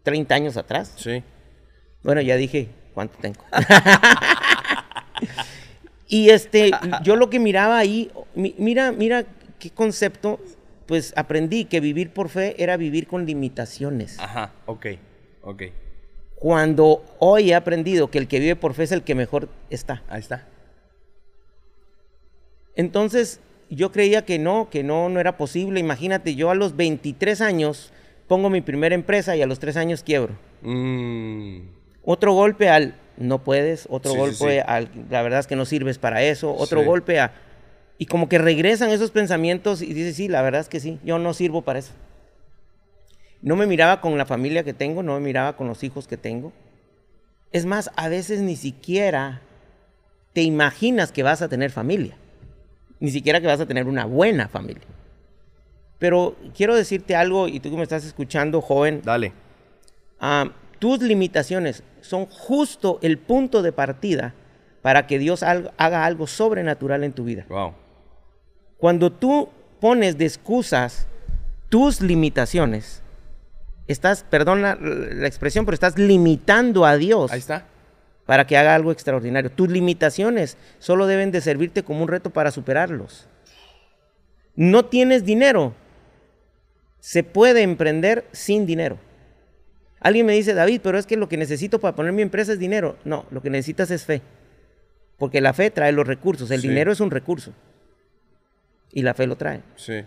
30 0.02 0.34
años 0.34 0.56
atrás. 0.56 0.92
Sí. 0.96 1.22
Bueno, 2.02 2.20
ya 2.20 2.36
dije 2.36 2.68
cuánto 2.94 3.16
tengo. 3.20 3.44
y 6.08 6.30
este, 6.30 6.70
yo 7.02 7.16
lo 7.16 7.30
que 7.30 7.38
miraba 7.38 7.78
ahí, 7.78 8.10
mi- 8.34 8.54
mira, 8.58 8.92
mira 8.92 9.24
qué 9.58 9.70
concepto, 9.70 10.40
pues 10.86 11.12
aprendí 11.16 11.64
que 11.66 11.80
vivir 11.80 12.10
por 12.12 12.28
fe 12.28 12.62
era 12.62 12.76
vivir 12.76 13.06
con 13.06 13.26
limitaciones. 13.26 14.18
Ajá. 14.18 14.52
Ok. 14.66 14.86
Ok. 15.42 15.62
Cuando 16.36 17.04
hoy 17.18 17.50
he 17.50 17.54
aprendido 17.54 18.10
que 18.10 18.18
el 18.18 18.28
que 18.28 18.38
vive 18.38 18.56
por 18.56 18.74
fe 18.74 18.84
es 18.84 18.92
el 18.92 19.02
que 19.02 19.14
mejor 19.14 19.48
está. 19.70 20.02
Ahí 20.08 20.20
está. 20.20 20.46
Entonces, 22.76 23.40
yo 23.70 23.90
creía 23.90 24.24
que 24.24 24.38
no, 24.38 24.70
que 24.70 24.84
no, 24.84 25.08
no 25.08 25.18
era 25.20 25.36
posible. 25.36 25.80
Imagínate, 25.80 26.36
yo 26.36 26.50
a 26.50 26.54
los 26.54 26.76
23 26.76 27.40
años 27.40 27.92
pongo 28.28 28.50
mi 28.50 28.60
primera 28.60 28.94
empresa 28.94 29.36
y 29.36 29.42
a 29.42 29.46
los 29.46 29.58
3 29.58 29.76
años 29.76 30.02
quiebro. 30.04 30.34
Mm, 30.62 31.58
Otro 32.10 32.32
golpe 32.32 32.70
al 32.70 32.94
no 33.18 33.44
puedes, 33.44 33.86
otro 33.90 34.12
Sí, 34.12 34.16
sí, 34.16 34.20
golpe 34.22 34.60
sí. 34.60 34.64
al 34.66 34.88
la 35.10 35.20
verdad 35.20 35.40
es 35.40 35.46
que 35.46 35.56
no 35.56 35.66
sirves 35.66 35.98
para 35.98 36.22
eso, 36.22 36.54
otro 36.56 36.80
Sí. 36.80 36.86
golpe 36.86 37.20
a 37.20 37.34
y 37.98 38.06
como 38.06 38.30
que 38.30 38.38
regresan 38.38 38.88
esos 38.88 39.10
pensamientos 39.10 39.82
y 39.82 39.92
dices, 39.92 40.16
sí, 40.16 40.26
la 40.26 40.40
verdad 40.40 40.62
es 40.62 40.70
que 40.70 40.80
sí, 40.80 40.98
yo 41.04 41.18
no 41.18 41.34
sirvo 41.34 41.60
para 41.60 41.80
eso. 41.80 41.92
No 43.42 43.56
me 43.56 43.66
miraba 43.66 44.00
con 44.00 44.16
la 44.16 44.24
familia 44.24 44.64
que 44.64 44.72
tengo, 44.72 45.02
no 45.02 45.14
me 45.14 45.20
miraba 45.20 45.54
con 45.54 45.66
los 45.66 45.84
hijos 45.84 46.08
que 46.08 46.16
tengo. 46.16 46.50
Es 47.52 47.66
más, 47.66 47.90
a 47.94 48.08
veces 48.08 48.40
ni 48.40 48.56
siquiera 48.56 49.42
te 50.32 50.40
imaginas 50.40 51.12
que 51.12 51.22
vas 51.22 51.42
a 51.42 51.48
tener 51.50 51.70
familia. 51.70 52.16
Ni 53.00 53.10
siquiera 53.10 53.40
que 53.42 53.48
vas 53.48 53.60
a 53.60 53.66
tener 53.66 53.86
una 53.86 54.06
buena 54.06 54.48
familia. 54.48 54.86
Pero 55.98 56.36
quiero 56.56 56.74
decirte 56.74 57.16
algo, 57.16 57.48
y 57.48 57.60
tú 57.60 57.70
que 57.70 57.76
me 57.76 57.82
estás 57.82 58.06
escuchando, 58.06 58.62
joven, 58.62 59.02
dale. 59.04 59.32
Ah, 60.20 60.52
tus 60.78 61.00
limitaciones 61.00 61.82
son 62.00 62.26
justo 62.26 62.98
el 63.02 63.18
punto 63.18 63.62
de 63.62 63.72
partida 63.72 64.34
para 64.82 65.06
que 65.06 65.18
Dios 65.18 65.42
haga 65.42 66.04
algo 66.04 66.26
sobrenatural 66.26 67.04
en 67.04 67.12
tu 67.12 67.24
vida. 67.24 67.44
Wow. 67.48 67.74
Cuando 68.76 69.12
tú 69.12 69.48
pones 69.80 70.16
de 70.18 70.24
excusas 70.24 71.06
tus 71.68 72.00
limitaciones, 72.00 73.02
estás, 73.86 74.24
perdón 74.28 74.62
la, 74.62 74.76
la 74.76 75.26
expresión, 75.26 75.64
pero 75.64 75.74
estás 75.74 75.98
limitando 75.98 76.84
a 76.86 76.96
Dios 76.96 77.32
Ahí 77.32 77.40
está. 77.40 77.66
para 78.24 78.46
que 78.46 78.56
haga 78.56 78.74
algo 78.74 78.92
extraordinario. 78.92 79.50
Tus 79.50 79.68
limitaciones 79.68 80.56
solo 80.78 81.06
deben 81.06 81.32
de 81.32 81.40
servirte 81.40 81.82
como 81.82 82.02
un 82.02 82.08
reto 82.08 82.30
para 82.30 82.50
superarlos. 82.50 83.26
No 84.54 84.84
tienes 84.86 85.24
dinero. 85.24 85.74
Se 87.00 87.22
puede 87.22 87.62
emprender 87.62 88.26
sin 88.32 88.66
dinero. 88.66 88.98
Alguien 90.00 90.26
me 90.26 90.32
dice, 90.34 90.54
David, 90.54 90.80
pero 90.82 90.98
es 90.98 91.06
que 91.06 91.16
lo 91.16 91.28
que 91.28 91.36
necesito 91.36 91.80
para 91.80 91.96
poner 91.96 92.12
mi 92.12 92.22
empresa 92.22 92.52
es 92.52 92.58
dinero. 92.58 92.96
No, 93.04 93.26
lo 93.30 93.42
que 93.42 93.50
necesitas 93.50 93.90
es 93.90 94.04
fe. 94.04 94.22
Porque 95.16 95.40
la 95.40 95.52
fe 95.52 95.70
trae 95.70 95.90
los 95.92 96.06
recursos. 96.06 96.50
El 96.50 96.60
Sí. 96.60 96.68
dinero 96.68 96.92
es 96.92 97.00
un 97.00 97.10
recurso. 97.10 97.52
Y 98.92 99.02
la 99.02 99.14
fe 99.14 99.26
lo 99.26 99.36
trae. 99.36 99.62
Sí. 99.76 100.04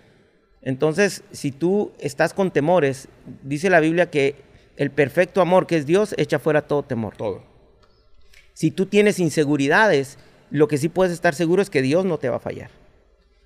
Entonces, 0.62 1.24
si 1.32 1.52
tú 1.52 1.92
estás 2.00 2.34
con 2.34 2.52
temores, 2.52 3.08
dice 3.44 3.70
la 3.70 3.80
Biblia 3.80 4.10
que 4.10 4.36
el 4.78 4.92
perfecto 4.92 5.42
amor 5.42 5.68
que 5.68 5.76
es 5.78 5.86
Dios 5.86 6.16
echa 6.18 6.40
fuera 6.40 6.62
todo 6.62 6.84
temor. 6.84 7.16
Todo. 7.18 7.44
Si 8.54 8.72
tú 8.72 8.86
tienes 8.86 9.20
inseguridades, 9.20 10.18
lo 10.52 10.68
que 10.68 10.78
sí 10.78 10.88
puedes 10.88 11.12
estar 11.14 11.36
seguro 11.36 11.62
es 11.62 11.70
que 11.70 11.82
Dios 11.82 12.06
no 12.06 12.18
te 12.18 12.30
va 12.30 12.38
a 12.38 12.40
fallar. 12.40 12.70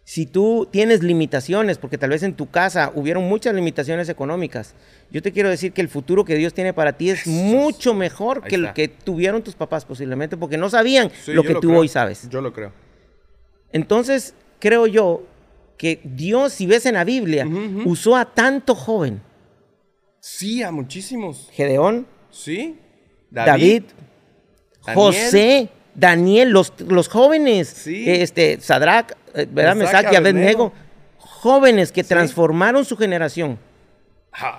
Si 0.08 0.28
tú 0.28 0.68
tienes 0.72 1.02
limitaciones, 1.02 1.80
porque 1.80 1.98
tal 1.98 2.12
vez 2.12 2.22
en 2.22 2.36
tu 2.36 2.48
casa 2.52 2.92
hubieron 2.94 3.24
muchas 3.24 3.56
limitaciones 3.56 4.08
económicas, 4.08 4.76
yo 5.10 5.24
te 5.24 5.32
quiero 5.32 5.50
decir 5.50 5.72
que 5.74 5.82
el 5.82 5.90
futuro 5.90 6.24
que 6.24 6.36
Dios 6.36 6.54
tiene 6.54 6.74
para 6.74 6.94
ti 6.94 7.10
es 7.10 7.26
mucho 7.26 7.96
mejor 7.96 8.42
Ahí 8.44 8.50
que 8.50 8.56
el 8.56 8.62
está. 8.66 8.74
que 8.76 8.88
tuvieron 8.88 9.42
tus 9.42 9.56
papás 9.56 9.84
posiblemente, 9.84 10.38
porque 10.38 10.58
no 10.58 10.70
sabían 10.70 11.10
Sí, 11.24 11.34
lo 11.34 11.42
que 11.42 11.56
tú 11.56 11.70
creo. 11.70 11.80
hoy 11.80 11.88
sabes. 11.88 12.30
Yo 12.30 12.40
lo 12.42 12.54
creo. 12.54 12.72
Entonces, 13.72 14.36
creo 14.60 14.86
yo 14.86 15.24
que 15.78 16.00
Dios, 16.04 16.54
si 16.54 16.68
ves 16.68 16.86
en 16.86 16.94
la 16.94 17.04
Biblia, 17.04 17.48
usó 17.86 18.16
a 18.16 18.26
tanto 18.26 18.76
joven, 18.76 19.22
Sí, 20.20 20.62
a 20.64 20.72
muchísimos. 20.72 21.50
Gedeón, 21.52 22.06
Sí. 22.32 22.78
David, 23.32 23.84
Daniel. 24.86 24.96
José, 24.96 25.70
Daniel, 25.96 26.50
los, 26.52 26.74
los 26.80 27.08
jóvenes, 27.08 27.68
Sí. 27.70 28.04
este, 28.08 28.60
Sadrach, 28.62 29.14
¿verdad? 29.52 29.76
Mesac, 29.76 30.12
y 30.12 30.16
Abednego, 30.16 30.72
jóvenes 31.18 31.92
que 31.92 32.04
Sí. 32.04 32.10
transformaron 32.10 32.86
su 32.86 32.96
generación. 32.98 33.60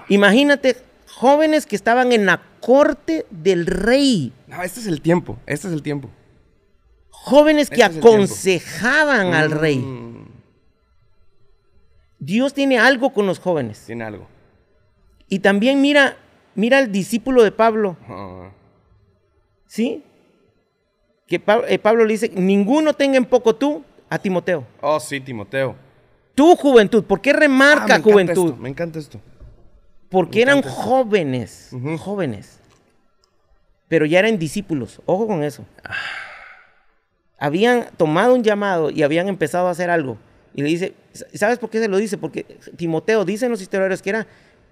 Imagínate, 0.08 0.76
jóvenes 1.08 1.66
que 1.66 1.76
estaban 1.76 2.12
en 2.12 2.26
la 2.26 2.42
corte 2.60 3.26
del 3.30 3.66
rey, 3.66 4.32
No, 4.46 4.62
este 4.62 4.80
es 4.80 4.86
el 4.86 5.00
tiempo. 5.00 5.38
Este 5.46 5.68
es 5.68 5.72
el 5.74 5.82
tiempo. 5.82 6.08
jóvenes 7.10 7.68
que 7.70 7.82
Este 7.82 7.98
aconsejaban 7.98 9.34
al 9.34 9.50
rey. 9.50 9.78
Mm, 9.78 10.28
Dios 12.18 12.54
tiene 12.54 12.78
algo 12.78 13.12
con 13.12 13.26
los 13.26 13.38
jóvenes. 13.38 13.82
Tiene 13.86 14.04
algo. 14.04 14.26
Y 15.28 15.40
también 15.40 15.80
mira, 15.80 16.16
mira 16.54 16.78
al 16.78 16.92
discípulo 16.92 17.42
de 17.42 17.50
Pablo, 17.52 17.96
¿sí? 19.66 20.02
Que 21.26 21.40
Pa- 21.40 21.64
eh, 21.68 21.78
Pablo 21.80 22.04
le 22.04 22.12
dice, 22.12 22.28
ninguno 22.34 22.94
tenga 22.94 23.16
en 23.16 23.24
poco 23.24 23.56
tú 23.56 23.84
a 24.08 24.18
Timoteo. 24.18 24.64
Oh, 24.80 24.98
sí, 25.00 25.20
Timoteo. 25.20 25.74
Tu 26.34 26.54
juventud, 26.56 27.02
¿por 27.04 27.20
qué 27.20 27.30
Ah, 27.30 27.34
me 27.34 27.40
remarca 27.40 27.84
encanta 27.84 28.02
juventud? 28.02 28.48
esto, 28.50 28.56
me 28.62 28.68
encanta 28.68 28.98
esto. 28.98 29.20
Porque 30.10 30.38
me 30.38 30.42
eran 30.42 30.62
jóvenes, 30.62 31.70
jóvenes. 31.98 32.60
Pero 33.88 34.04
ya 34.06 34.18
eran 34.18 34.38
discípulos, 34.38 35.00
ojo 35.06 35.26
con 35.26 35.42
eso. 35.42 35.64
Habían 37.38 37.86
tomado 37.96 38.34
un 38.34 38.42
llamado 38.42 38.90
y 38.90 39.02
habían 39.02 39.28
empezado 39.28 39.68
a 39.68 39.70
hacer 39.70 39.90
algo. 39.90 40.16
Y 40.54 40.62
le 40.62 40.68
dice, 40.68 40.94
¿sabes 41.34 41.58
por 41.58 41.68
qué 41.70 41.80
se 41.80 41.88
lo 41.88 41.98
dice? 41.98 42.16
Porque 42.16 42.44
Timoteo, 42.76 43.24
dicen 43.24 43.50
los 43.50 43.60
historiadores 43.60 44.00
que 44.00 44.10
era, 44.10 44.26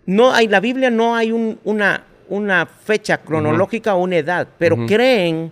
no 0.06 0.32
hay, 0.32 0.48
la 0.48 0.60
Biblia 0.60 0.90
no 0.90 1.14
hay 1.14 1.30
un- 1.30 1.58
una, 1.64 2.04
una 2.28 2.64
fecha 2.66 3.18
cronológica 3.18 3.94
o 3.94 4.02
una 4.02 4.16
edad, 4.16 4.48
pero 4.58 4.86
creen 4.86 5.50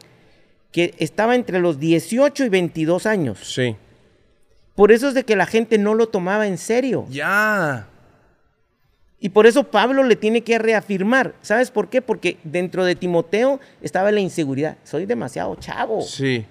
que 0.72 0.94
estaba 0.98 1.34
entre 1.34 1.60
los 1.60 1.78
18 1.78 2.46
y 2.46 2.48
22 2.48 3.06
años. 3.06 3.38
Sí. 3.42 3.76
Por 4.74 4.90
eso 4.90 5.08
es 5.08 5.14
de 5.14 5.24
que 5.24 5.36
la 5.36 5.46
gente 5.46 5.78
no 5.78 5.94
lo 5.94 6.08
tomaba 6.08 6.46
en 6.46 6.56
serio. 6.58 7.06
Ya. 7.10 7.88
Y 9.20 9.28
por 9.28 9.46
eso 9.46 9.64
Pablo 9.64 10.02
le 10.02 10.16
tiene 10.16 10.40
que 10.40 10.58
reafirmar. 10.58 11.34
¿Sabes 11.42 11.70
por 11.70 11.88
qué? 11.90 12.02
Porque 12.02 12.38
dentro 12.42 12.84
de 12.84 12.96
Timoteo 12.96 13.60
estaba 13.82 14.10
la 14.10 14.20
inseguridad. 14.20 14.78
Soy 14.82 15.06
demasiado 15.06 15.54
chavo. 15.56 16.00
Sí. 16.00 16.46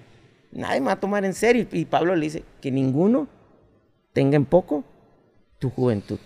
Nadie 0.52 0.80
me 0.80 0.86
va 0.86 0.92
a 0.92 1.00
tomar 1.00 1.24
en 1.24 1.34
serio. 1.34 1.66
Y 1.72 1.84
Pablo 1.84 2.14
le 2.14 2.26
dice 2.26 2.44
que 2.60 2.70
ninguno 2.70 3.26
tenga 4.12 4.36
en 4.36 4.44
poco 4.44 4.84
tu 5.58 5.68
juventud. 5.68 6.18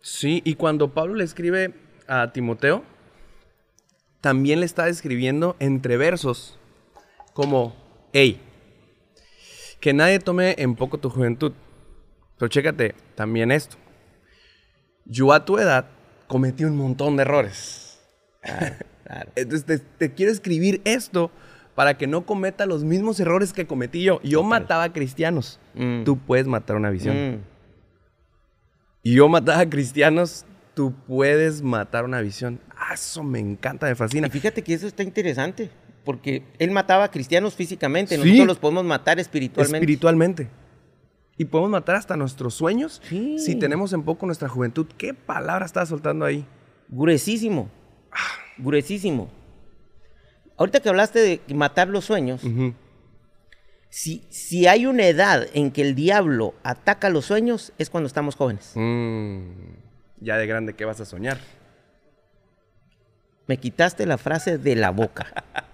Sí, 0.00 0.42
y 0.44 0.54
cuando 0.54 0.92
Pablo 0.92 1.14
le 1.14 1.24
escribe 1.24 1.74
a 2.06 2.32
Timoteo, 2.32 2.82
también 4.20 4.60
le 4.60 4.66
está 4.66 4.88
escribiendo 4.88 5.56
entre 5.60 5.96
versos 5.96 6.58
como, 7.36 7.76
hey, 8.14 8.40
que 9.78 9.92
nadie 9.92 10.18
tome 10.20 10.54
en 10.56 10.74
poco 10.74 10.96
tu 10.96 11.10
juventud. 11.10 11.52
Pero 12.38 12.48
chécate 12.48 12.94
también 13.14 13.52
esto. 13.52 13.76
Yo 15.04 15.34
a 15.34 15.44
tu 15.44 15.58
edad 15.58 15.84
cometí 16.28 16.64
un 16.64 16.78
montón 16.78 17.16
de 17.16 17.22
errores. 17.24 18.00
Entonces 19.36 19.66
te, 19.66 19.78
te, 19.78 20.14
quiero 20.14 20.32
escribir 20.32 20.80
esto 20.86 21.30
para 21.74 21.98
que 21.98 22.06
no 22.06 22.24
cometa 22.24 22.64
los 22.64 22.84
mismos 22.84 23.20
errores 23.20 23.52
que 23.52 23.66
cometí 23.66 24.02
yo. 24.02 24.18
Yo 24.22 24.38
Total. 24.38 24.48
mataba 24.48 24.92
cristianos. 24.94 25.60
Mm. 25.74 26.04
Tú 26.04 26.16
puedes 26.16 26.46
matar 26.46 26.76
una 26.76 26.88
visión. 26.88 27.32
Mm. 27.32 27.40
Y 29.02 29.12
yo 29.12 29.28
mataba 29.28 29.60
a 29.60 29.68
cristianos. 29.68 30.46
Tú 30.72 30.94
puedes 31.06 31.60
matar 31.60 32.06
una 32.06 32.22
visión. 32.22 32.60
Ah, 32.74 32.94
eso 32.94 33.22
me 33.22 33.40
encanta, 33.40 33.86
me 33.86 33.94
fascina. 33.94 34.26
Y 34.26 34.30
fíjate 34.30 34.62
que 34.62 34.72
eso 34.72 34.86
está 34.86 35.02
interesante, 35.02 35.70
porque 36.06 36.44
él 36.58 36.70
mataba 36.70 37.04
a 37.04 37.10
cristianos 37.10 37.54
físicamente, 37.54 38.14
Sí. 38.16 38.22
nosotros 38.22 38.46
los 38.46 38.58
podemos 38.58 38.84
matar 38.84 39.18
espiritualmente. 39.20 39.76
Espiritualmente. 39.76 40.48
Y 41.36 41.44
podemos 41.44 41.70
matar 41.70 41.96
hasta 41.96 42.16
nuestros 42.16 42.54
sueños 42.54 43.02
Sí. 43.10 43.38
si 43.38 43.56
tenemos 43.56 43.92
en 43.92 44.04
poco 44.04 44.24
nuestra 44.24 44.48
juventud. 44.48 44.86
¿Qué 44.96 45.12
palabra 45.12 45.66
estás 45.66 45.90
soltando 45.90 46.24
ahí? 46.24 46.46
Gruesísimo, 46.88 47.68
gruesísimo. 48.56 49.28
Ahorita 50.56 50.80
que 50.80 50.88
hablaste 50.88 51.18
de 51.18 51.54
matar 51.54 51.88
los 51.88 52.06
sueños, 52.06 52.40
si, 53.90 54.24
si 54.30 54.66
hay 54.66 54.86
una 54.86 55.06
edad 55.06 55.46
en 55.52 55.70
que 55.72 55.82
el 55.82 55.94
diablo 55.94 56.54
ataca 56.62 57.10
los 57.10 57.26
sueños, 57.26 57.72
es 57.76 57.90
cuando 57.90 58.06
estamos 58.06 58.36
jóvenes. 58.36 58.72
Mm, 58.74 59.50
ya 60.20 60.38
de 60.38 60.46
grande, 60.46 60.74
¿qué 60.74 60.84
vas 60.86 61.00
a 61.00 61.04
soñar? 61.04 61.38
Me 63.46 63.58
quitaste 63.58 64.06
la 64.06 64.16
frase 64.18 64.56
de 64.58 64.76
la 64.76 64.90
boca. 64.90 65.26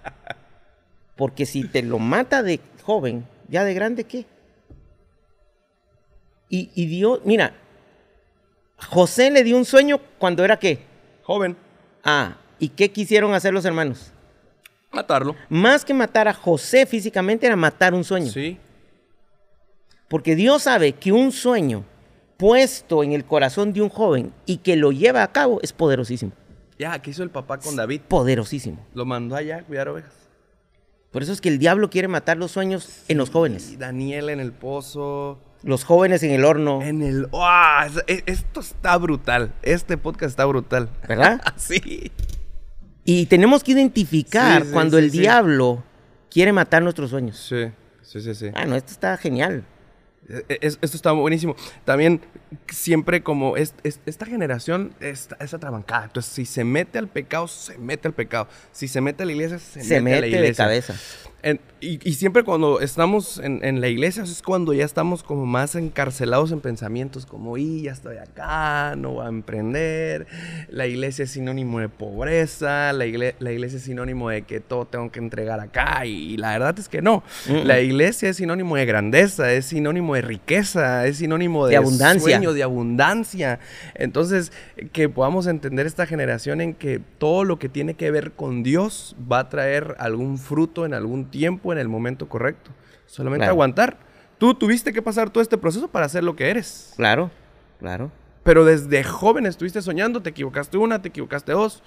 Porque 1.15 1.45
si 1.45 1.67
te 1.67 1.81
lo 1.83 1.99
mata 1.99 2.41
de 2.43 2.59
joven, 2.83 3.25
ya 3.47 3.63
de 3.63 3.73
grande, 3.73 4.03
¿qué? 4.05 4.25
Y, 6.49 6.69
y 6.75 6.85
Dios, 6.85 7.21
mira, 7.23 7.53
José 8.77 9.31
le 9.31 9.43
dio 9.43 9.57
un 9.57 9.65
sueño 9.65 9.99
cuando 10.17 10.43
era 10.43 10.57
qué? 10.57 10.79
Joven, 11.23 11.55
Ah, 12.03 12.35
¿y 12.59 12.69
qué 12.69 12.91
quisieron 12.91 13.33
hacer 13.33 13.53
los 13.53 13.65
hermanos? 13.65 14.11
matarlo. 14.91 15.35
Más 15.49 15.83
que 15.83 15.93
matar 15.93 16.27
a 16.27 16.33
José 16.35 16.85
físicamente 16.85 17.47
era 17.47 17.55
matar 17.55 17.95
un 17.95 18.03
sueño. 18.03 18.31
Sí. 18.31 18.59
Porque 20.07 20.35
Dios 20.35 20.63
sabe 20.63 20.91
que 20.93 21.11
un 21.11 21.31
sueño 21.31 21.83
puesto 22.37 23.03
en 23.03 23.13
el 23.13 23.25
corazón 23.25 23.73
de 23.73 23.81
un 23.81 23.89
joven 23.89 24.31
y 24.45 24.57
que 24.57 24.75
lo 24.75 24.91
lleva 24.91 25.23
a 25.23 25.31
cabo 25.31 25.59
es 25.63 25.73
poderosísimo. 25.73 26.31
Ya, 26.77 26.99
¿qué 27.01 27.09
hizo 27.09 27.23
el 27.23 27.31
papá 27.31 27.57
con 27.57 27.75
David? 27.75 28.01
Poderosísimo. 28.01 28.85
Lo 28.93 29.05
mandó 29.05 29.35
allá 29.35 29.57
a 29.57 29.63
cuidar 29.63 29.87
ovejas. 29.87 30.13
Por 31.13 31.23
eso 31.23 31.31
es 31.31 31.39
que 31.39 31.47
el 31.49 31.59
diablo 31.59 31.89
quiere 31.89 32.09
matar 32.09 32.35
los 32.37 32.51
sueños 32.51 33.03
en 33.07 33.17
los 33.17 33.29
jóvenes. 33.29 33.77
Daniel 33.79 34.29
en 34.29 34.39
el 34.41 34.51
pozo. 34.51 35.39
Los 35.63 35.85
jóvenes 35.85 36.23
en 36.23 36.31
el 36.31 36.43
horno. 36.43 36.81
En 36.81 37.01
el. 37.01 37.27
Es- 37.85 38.03
es- 38.07 38.23
Esto 38.25 38.59
está 38.59 38.97
brutal. 38.97 39.53
Este 39.61 39.95
podcast 39.97 40.31
está 40.31 40.43
brutal. 40.45 40.89
¿Verdad? 41.07 41.39
sí. 41.55 42.11
Y 43.05 43.27
tenemos 43.27 43.63
que 43.63 43.73
identificar 43.73 44.61
Sí, 44.63 44.67
sí, 44.67 44.73
cuando 44.73 44.97
el 44.97 45.11
diablo 45.11 45.83
quiere 46.31 46.51
matar 46.51 46.81
nuestros 46.81 47.11
sueños. 47.11 47.37
Sí, 47.37 47.71
sí, 48.01 48.19
sí, 48.21 48.33
sí. 48.33 48.47
Ah, 48.55 48.65
no, 48.65 48.75
esto 48.75 48.91
está 48.91 49.15
genial. 49.17 49.65
E- 50.29 50.57
es- 50.61 50.79
esto 50.81 50.95
está 50.97 51.11
buenísimo. 51.11 51.55
También, 51.85 52.21
siempre 52.69 53.23
como 53.23 53.57
es, 53.57 53.73
es- 53.83 53.99
esta 54.05 54.25
generación 54.25 54.93
está, 54.99 55.35
es 55.39 55.53
atrabancada. 55.53 56.05
Entonces, 56.05 56.31
si 56.31 56.45
se 56.45 56.63
mete 56.63 56.97
al 56.97 57.07
pecado, 57.07 57.47
se 57.47 57.77
mete 57.77 58.07
al 58.07 58.13
pecado. 58.13 58.47
Si 58.71 58.87
se 58.87 59.01
mete 59.01 59.23
a 59.23 59.25
la 59.25 59.31
iglesia, 59.33 59.59
se, 59.59 59.83
Se 59.83 60.01
mete, 60.01 60.17
a 60.17 60.21
la 60.21 60.27
mete 60.27 60.41
de 60.41 60.55
cabeza. 60.55 60.95
En- 61.43 61.59
y, 61.81 61.99
y 62.09 62.13
siempre 62.13 62.43
cuando 62.43 62.79
estamos 62.79 63.37
en, 63.39 63.59
en 63.65 63.81
la 63.81 63.89
iglesia, 63.89 64.23
es 64.23 64.41
cuando 64.41 64.73
ya 64.73 64.85
estamos 64.85 65.21
como 65.21 65.45
más 65.45 65.75
encarcelados 65.75 66.53
en 66.53 66.61
pensamientos 66.61 67.25
como, 67.25 67.57
y 67.57 67.81
ya 67.81 67.91
estoy 67.91 68.15
acá, 68.15 68.95
no 68.95 69.15
voy 69.15 69.25
a 69.25 69.29
emprender, 69.29 70.25
la 70.69 70.87
iglesia 70.87 71.23
es 71.25 71.31
sinónimo 71.31 71.79
de 71.79 71.89
pobreza, 71.89 72.93
la, 72.93 73.05
igle- 73.05 73.35
la 73.39 73.51
iglesia 73.51 73.77
es 73.79 73.83
sinónimo 73.83 74.29
de 74.29 74.43
que 74.43 74.61
todo 74.61 74.85
tengo 74.85 75.11
que 75.11 75.19
entregar 75.19 75.59
acá, 75.59 76.05
y, 76.05 76.37
la 76.37 76.51
verdad 76.53 76.79
es 76.79 76.87
que 76.87 77.01
no. 77.01 77.21
Mm-mm. 77.49 77.63
La 77.65 77.81
iglesia 77.81 78.29
es 78.29 78.37
sinónimo 78.37 78.77
de 78.77 78.85
grandeza, 78.85 79.51
es 79.51 79.65
sinónimo 79.65 80.15
de 80.15 80.21
riqueza, 80.21 81.05
es 81.05 81.17
sinónimo 81.17 81.65
de, 81.65 81.71
De 81.71 81.77
abundancia. 81.77 82.21
sueño, 82.37 82.53
de 82.53 82.63
abundancia. 82.63 83.59
Entonces, 83.95 84.53
que 84.93 85.09
podamos 85.09 85.47
entender 85.47 85.85
esta 85.85 86.05
generación 86.05 86.61
en 86.61 86.73
que 86.73 87.01
todo 87.17 87.43
lo 87.43 87.59
que 87.59 87.67
tiene 87.67 87.95
que 87.95 88.09
ver 88.11 88.31
con 88.31 88.63
Dios 88.63 89.17
va 89.29 89.39
a 89.39 89.49
traer 89.49 89.95
algún 89.99 90.37
fruto 90.37 90.85
en 90.85 90.93
algún 90.93 91.25
tiempo, 91.33 91.73
en 91.73 91.79
el 91.79 91.89
momento 91.89 92.29
correcto. 92.29 92.69
Solamente 93.07 93.39
Claro. 93.41 93.53
aguantar. 93.53 93.97
Tú 94.37 94.53
tuviste 94.53 94.93
que 94.93 95.01
pasar 95.01 95.29
todo 95.31 95.41
este 95.41 95.57
proceso 95.57 95.87
para 95.87 96.07
ser 96.07 96.23
lo 96.23 96.35
que 96.35 96.49
eres. 96.49 96.93
Claro, 96.95 97.31
claro. 97.79 98.11
Pero 98.43 98.65
desde 98.65 99.03
joven 99.03 99.45
estuviste 99.45 99.81
soñando, 99.81 100.21
te 100.21 100.29
equivocaste 100.29 100.77
una, 100.77 101.01
te 101.01 101.09
equivocaste 101.09 101.51
dos. 101.53 101.81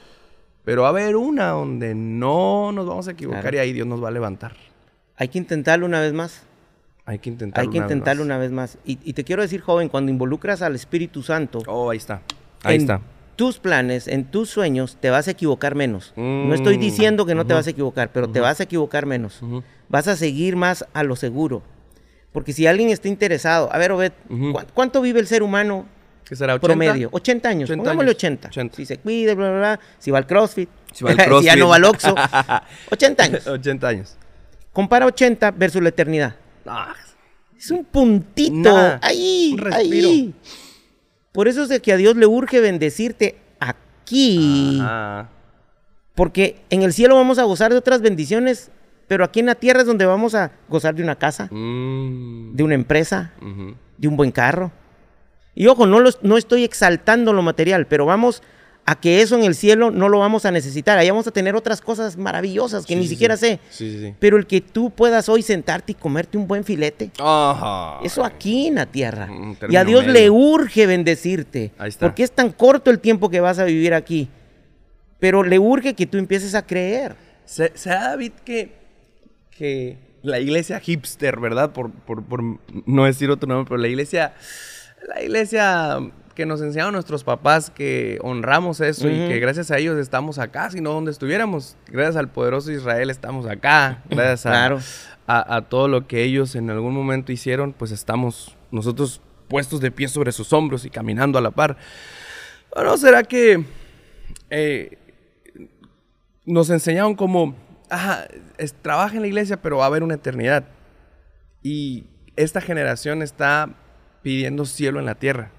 Pero 0.64 0.82
va 0.82 0.88
a 0.88 0.90
haber 0.90 1.14
una 1.16 1.50
donde 1.50 1.94
no 1.94 2.72
nos 2.72 2.86
vamos 2.86 3.06
a 3.08 3.12
equivocar 3.12 3.42
Claro. 3.42 3.56
y 3.58 3.60
ahí 3.60 3.72
Dios 3.72 3.86
nos 3.86 4.02
va 4.02 4.08
a 4.08 4.10
levantar. 4.10 4.52
Hay 5.16 5.28
que 5.28 5.38
intentarlo 5.38 5.86
una 5.86 6.00
vez 6.00 6.12
más. 6.12 6.42
Hay 7.04 7.20
que 7.20 7.30
intentarlo. 7.30 7.68
Hay 7.68 7.72
que 7.72 7.78
una 7.78 7.86
vez 7.86 7.92
intentarlo 7.94 8.22
más. 8.22 8.26
una 8.26 8.38
vez 8.38 8.50
más. 8.50 8.78
Y, 8.84 8.98
y 9.04 9.12
te 9.12 9.22
quiero 9.22 9.42
decir, 9.42 9.60
joven, 9.60 9.88
cuando 9.88 10.10
involucras 10.10 10.62
al 10.62 10.74
Espíritu 10.74 11.22
Santo 11.22 11.60
Oh, 11.68 11.90
ahí 11.90 11.98
está. 11.98 12.20
Ahí 12.64 12.76
en 12.76 12.80
está. 12.82 13.00
Tus 13.36 13.58
planes, 13.58 14.08
en 14.08 14.24
tus 14.24 14.50
sueños, 14.50 14.96
te 15.00 15.10
vas 15.10 15.28
a 15.28 15.32
equivocar 15.32 15.74
menos. 15.74 16.12
No 16.16 16.54
estoy 16.54 16.76
Mm, 16.78 16.80
diciendo 16.80 17.26
que 17.26 17.34
no 17.34 17.46
te 17.46 17.54
vas 17.54 17.66
a 17.66 17.70
equivocar, 17.70 18.10
pero 18.12 18.28
te 18.28 18.40
vas 18.40 18.58
a 18.60 18.62
equivocar 18.64 19.06
menos. 19.06 19.40
Vas 19.88 20.08
a 20.08 20.16
seguir 20.16 20.56
más 20.56 20.84
a 20.94 21.02
lo 21.04 21.14
seguro. 21.16 21.62
Porque 22.32 22.52
si 22.52 22.66
alguien 22.66 22.90
está 22.90 23.08
interesado, 23.08 23.72
a 23.72 23.78
ver, 23.78 23.92
Obed, 23.92 24.12
Ujú. 24.28 24.52
¿cu- 24.52 24.60
¿cuánto 24.74 25.00
vive 25.00 25.20
el 25.20 25.26
ser 25.26 25.42
humano 25.42 25.86
¿Qué 26.24 26.34
será? 26.36 26.54
80? 26.54 26.66
promedio? 26.66 27.08
80 27.12 27.48
años. 27.48 27.70
80 27.70 27.82
Pongámosle 27.82 28.10
años. 28.10 28.16
80. 28.16 28.48
80. 28.48 28.76
Si 28.76 28.84
se 28.86 28.98
cuida, 28.98 29.34
bla, 29.34 29.48
bla, 29.50 29.58
bla. 29.58 29.80
Si 29.98 30.10
va 30.10 30.18
al 30.18 30.26
CrossFit. 30.26 30.68
Si 30.92 31.04
va 31.04 31.10
al 31.12 31.16
ya 31.44 31.54
no 31.56 31.68
va 31.68 31.76
al 31.76 31.84
Oxxo. 31.84 32.14
80 32.90 33.22
años. 33.22 33.46
80 33.46 33.88
años. 33.88 34.16
Compara 34.72 35.06
80 35.06 35.52
versus 35.52 35.80
la 35.82 35.88
eternidad. 35.90 36.34
Ah, 36.66 36.94
Es 37.56 37.70
un 37.70 37.84
puntito. 37.84 38.52
Nada, 38.70 38.98
ahí, 39.02 39.50
un 39.52 39.58
respiro. 39.58 40.08
ahí. 40.08 40.34
Por 41.36 41.46
eso 41.48 41.62
es 41.62 41.68
de 41.68 41.80
que 41.80 41.92
a 41.92 41.96
Dios 41.96 42.16
le 42.16 42.26
urge 42.26 42.60
bendecirte 42.60 43.36
aquí. 43.60 44.80
ajá. 44.82 45.28
Porque 46.16 46.62
en 46.70 46.82
el 46.82 46.92
cielo 46.94 47.14
vamos 47.14 47.38
a 47.38 47.44
gozar 47.44 47.70
de 47.72 47.78
otras 47.78 48.00
bendiciones, 48.00 48.70
pero 49.06 49.22
aquí 49.22 49.40
en 49.40 49.46
la 49.46 49.54
tierra 49.54 49.80
es 49.82 49.86
donde 49.86 50.06
vamos 50.06 50.34
a 50.34 50.50
gozar 50.68 50.94
de 50.94 51.02
una 51.02 51.16
casa, 51.16 51.48
Mm, 51.50 52.54
de 52.56 52.62
una 52.64 52.74
empresa, 52.74 53.32
de 53.98 54.08
un 54.08 54.16
buen 54.16 54.32
carro. 54.32 54.72
Y 55.54 55.66
ojo, 55.68 55.86
no, 55.86 56.00
los- 56.00 56.18
no 56.22 56.36
estoy 56.38 56.64
exaltando 56.64 57.32
lo 57.34 57.42
material, 57.42 57.86
pero 57.86 58.06
vamos 58.06 58.42
a 58.88 58.94
que 59.00 59.20
eso 59.20 59.34
en 59.36 59.42
el 59.42 59.54
cielo 59.56 59.90
no 59.90 60.08
lo 60.08 60.20
vamos 60.20 60.44
a 60.46 60.52
necesitar. 60.52 60.96
Ahí 60.96 61.10
vamos 61.10 61.26
a 61.26 61.32
tener 61.32 61.56
otras 61.56 61.80
cosas 61.80 62.16
maravillosas 62.16 62.86
que 62.86 62.94
Sí, 62.94 63.00
ni 63.00 63.02
sí, 63.04 63.08
siquiera 63.10 63.36
sí. 63.36 63.46
sé. 63.46 63.60
Sí, 63.70 63.90
sí, 63.90 64.00
sí. 64.00 64.14
Pero 64.20 64.36
el 64.36 64.46
que 64.46 64.60
tú 64.60 64.90
puedas 64.90 65.28
hoy 65.28 65.42
sentarte 65.42 65.92
y 65.92 65.94
comerte 65.96 66.38
un 66.38 66.46
buen 66.46 66.62
filete. 66.62 67.10
Ajá. 67.18 67.98
Eso 68.04 68.24
aquí 68.24 68.68
en 68.68 68.76
la 68.76 68.86
tierra. 68.86 69.26
Mm, 69.26 69.56
Y 69.70 69.76
a 69.76 69.84
Dios 69.84 70.02
medio. 70.06 70.12
le 70.12 70.30
urge 70.30 70.86
bendecirte. 70.86 71.72
Ahí 71.78 71.88
está. 71.88 72.06
Porque 72.06 72.22
es 72.22 72.30
tan 72.30 72.52
corto 72.52 72.90
el 72.92 73.00
tiempo 73.00 73.28
que 73.28 73.40
vas 73.40 73.58
a 73.58 73.64
vivir 73.64 73.92
aquí. 73.92 74.28
Pero 75.18 75.42
le 75.42 75.58
urge 75.58 75.94
que 75.94 76.06
tú 76.06 76.18
empieces 76.18 76.54
a 76.54 76.64
creer. 76.64 77.16
Se- 77.44 77.72
¿Será 77.74 78.10
David 78.10 78.32
que, 78.44 78.72
que 79.50 79.98
la 80.22 80.38
iglesia 80.38 80.78
hipster, 80.78 81.40
¿verdad? 81.40 81.72
Por, 81.72 81.90
por, 81.90 82.22
por 82.24 82.40
no 82.86 83.04
decir 83.04 83.30
otro 83.30 83.48
nombre, 83.48 83.68
pero 83.68 83.78
la 83.80 83.88
iglesia, 83.88 84.34
la 85.08 85.22
iglesia 85.22 85.98
que 86.36 86.46
nos 86.46 86.60
enseñaron 86.60 86.92
nuestros 86.92 87.24
papás 87.24 87.70
que 87.70 88.18
honramos 88.22 88.80
eso 88.80 89.08
y 89.08 89.26
que 89.26 89.40
gracias 89.40 89.72
a 89.72 89.78
ellos 89.78 89.98
estamos 89.98 90.38
acá, 90.38 90.70
si 90.70 90.80
no 90.80 90.92
donde 90.92 91.10
estuviéramos. 91.10 91.76
Gracias 91.88 92.14
al 92.16 92.28
poderoso 92.30 92.70
Israel 92.70 93.10
estamos 93.10 93.46
acá. 93.46 94.02
Gracias 94.10 94.46
a, 94.46 94.50
Claro. 94.50 94.78
a, 95.26 95.56
a 95.56 95.62
todo 95.62 95.88
lo 95.88 96.06
que 96.06 96.22
ellos 96.22 96.54
en 96.54 96.70
algún 96.70 96.94
momento 96.94 97.32
hicieron, 97.32 97.72
pues 97.72 97.90
estamos 97.90 98.56
nosotros 98.70 99.20
puestos 99.48 99.80
de 99.80 99.90
pie 99.90 100.06
sobre 100.08 100.30
sus 100.30 100.52
hombros 100.52 100.84
y 100.84 100.90
caminando 100.90 101.38
a 101.38 101.40
la 101.40 101.50
par. 101.50 101.76
¿O 102.70 102.82
no 102.84 102.96
será 102.98 103.22
que 103.24 103.64
eh, 104.50 104.98
nos 106.44 106.70
enseñaron 106.70 107.14
como, 107.14 107.56
ajá, 107.90 108.26
es- 108.58 108.74
trabaja 108.74 109.16
en 109.16 109.22
la 109.22 109.28
iglesia, 109.28 109.60
pero 109.62 109.78
va 109.78 109.84
a 109.84 109.86
haber 109.86 110.02
una 110.02 110.14
eternidad? 110.14 110.64
Y 111.62 112.04
esta 112.36 112.60
generación 112.60 113.22
está 113.22 113.70
pidiendo 114.22 114.64
cielo 114.66 114.98
en 115.00 115.06
la 115.06 115.14
tierra. 115.14 115.50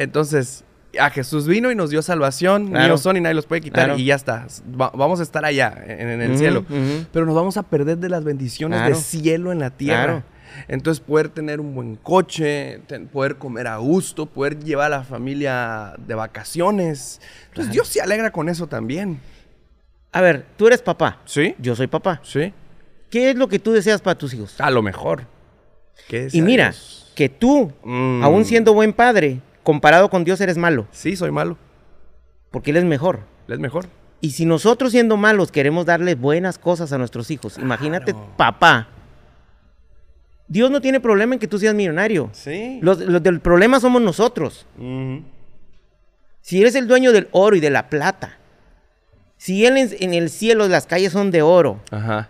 Entonces, 0.00 0.64
a 0.98 1.10
Jesús 1.10 1.46
vino 1.46 1.70
y 1.70 1.74
nos 1.74 1.90
dio 1.90 2.02
salvación, 2.02 2.68
Claro. 2.68 2.86
míos 2.86 3.00
son 3.02 3.16
y 3.16 3.20
nadie 3.20 3.34
los 3.34 3.46
puede 3.46 3.60
quitar 3.60 3.84
Claro. 3.86 3.98
y 4.00 4.06
ya 4.06 4.14
está. 4.14 4.46
Va- 4.80 4.90
vamos 4.94 5.20
a 5.20 5.22
estar 5.22 5.44
allá, 5.44 5.72
en, 5.86 6.08
en 6.08 6.22
el 6.22 6.38
cielo. 6.38 6.64
Pero 7.12 7.26
nos 7.26 7.34
vamos 7.34 7.56
a 7.56 7.62
perder 7.62 7.98
de 7.98 8.08
las 8.08 8.24
bendiciones 8.24 8.78
Claro. 8.78 8.94
del 8.94 9.02
cielo 9.02 9.52
en 9.52 9.58
la 9.60 9.70
tierra. 9.70 10.24
Entonces 10.66 11.00
poder 11.00 11.28
tener 11.28 11.60
un 11.60 11.74
buen 11.76 11.94
coche, 11.96 12.80
ten- 12.88 13.06
poder 13.06 13.36
comer 13.36 13.68
a 13.68 13.76
gusto, 13.76 14.26
poder 14.26 14.58
llevar 14.58 14.86
a 14.86 14.96
la 14.98 15.04
familia 15.04 15.94
de 15.98 16.14
vacaciones. 16.16 17.20
Entonces 17.50 17.72
Dios 17.72 17.86
se 17.86 18.00
alegra 18.00 18.32
con 18.32 18.48
eso 18.48 18.66
también. 18.66 19.20
A 20.12 20.20
ver, 20.20 20.44
tú 20.56 20.66
eres 20.66 20.82
papá. 20.82 21.20
¿Sí? 21.24 21.54
Yo 21.58 21.76
soy 21.76 21.86
papá. 21.86 22.20
Sí. 22.24 22.52
¿Qué 23.10 23.30
es 23.30 23.36
lo 23.36 23.46
que 23.48 23.60
tú 23.60 23.70
deseas 23.70 24.00
para 24.00 24.18
tus 24.18 24.34
hijos? 24.34 24.60
A 24.60 24.70
lo 24.70 24.82
mejor. 24.82 25.26
¿Qué 26.08 26.26
Y 26.32 26.42
mira, 26.42 26.74
que 27.14 27.28
tú, 27.28 27.72
Mm. 27.84 28.24
aún 28.24 28.44
siendo 28.44 28.72
buen 28.74 28.92
padre, 28.92 29.40
comparado 29.70 30.10
con 30.10 30.24
Dios 30.24 30.40
eres 30.40 30.56
malo, 30.56 30.88
Sí, 30.90 31.14
soy 31.14 31.30
malo. 31.30 31.56
porque 32.50 32.72
Él 32.72 32.76
es 32.78 32.84
mejor. 32.84 33.20
Es 33.46 33.60
mejor. 33.60 33.86
Y 34.20 34.32
si 34.32 34.44
nosotros 34.44 34.90
siendo 34.90 35.16
malos 35.16 35.52
queremos 35.52 35.86
darle 35.86 36.16
buenas 36.16 36.58
cosas 36.58 36.92
a 36.92 36.98
nuestros 36.98 37.30
hijos, 37.30 37.56
imagínate 37.56 38.12
papá. 38.36 38.88
Dios 40.48 40.72
no 40.72 40.80
tiene 40.80 40.98
problema 40.98 41.34
en 41.34 41.38
que 41.38 41.46
tú 41.46 41.56
seas 41.60 41.72
millonario. 41.76 42.30
Sí. 42.32 42.80
Los, 42.82 42.98
los 42.98 43.22
del 43.22 43.38
problema 43.38 43.78
somos 43.78 44.02
nosotros. 44.02 44.66
Si 46.40 46.60
eres 46.60 46.74
el 46.74 46.88
dueño 46.88 47.12
del 47.12 47.28
oro 47.30 47.54
y 47.54 47.60
de 47.60 47.70
la 47.70 47.88
plata, 47.88 48.36
si 49.36 49.64
Él 49.64 49.76
en, 49.76 49.90
en 50.00 50.14
el 50.14 50.30
cielo 50.30 50.66
las 50.66 50.86
calles 50.86 51.12
son 51.12 51.30
de 51.30 51.42
oro, 51.42 51.80
Ajá. 51.92 52.28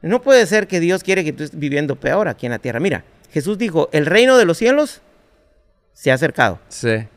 no 0.00 0.22
puede 0.22 0.46
ser 0.46 0.66
que 0.68 0.80
Dios 0.80 1.02
quiere 1.02 1.22
que 1.22 1.34
tú 1.34 1.44
estés 1.44 1.60
viviendo 1.60 1.96
peor 1.96 2.28
aquí 2.28 2.46
en 2.46 2.52
la 2.52 2.58
tierra. 2.58 2.80
Mira, 2.80 3.04
Jesús 3.30 3.58
dijo, 3.58 3.90
el 3.92 4.06
reino 4.06 4.38
de 4.38 4.46
los 4.46 4.56
cielos 4.56 5.02
se 5.98 6.12
ha 6.12 6.14
acercado. 6.14 6.60
Sí. 6.68 7.08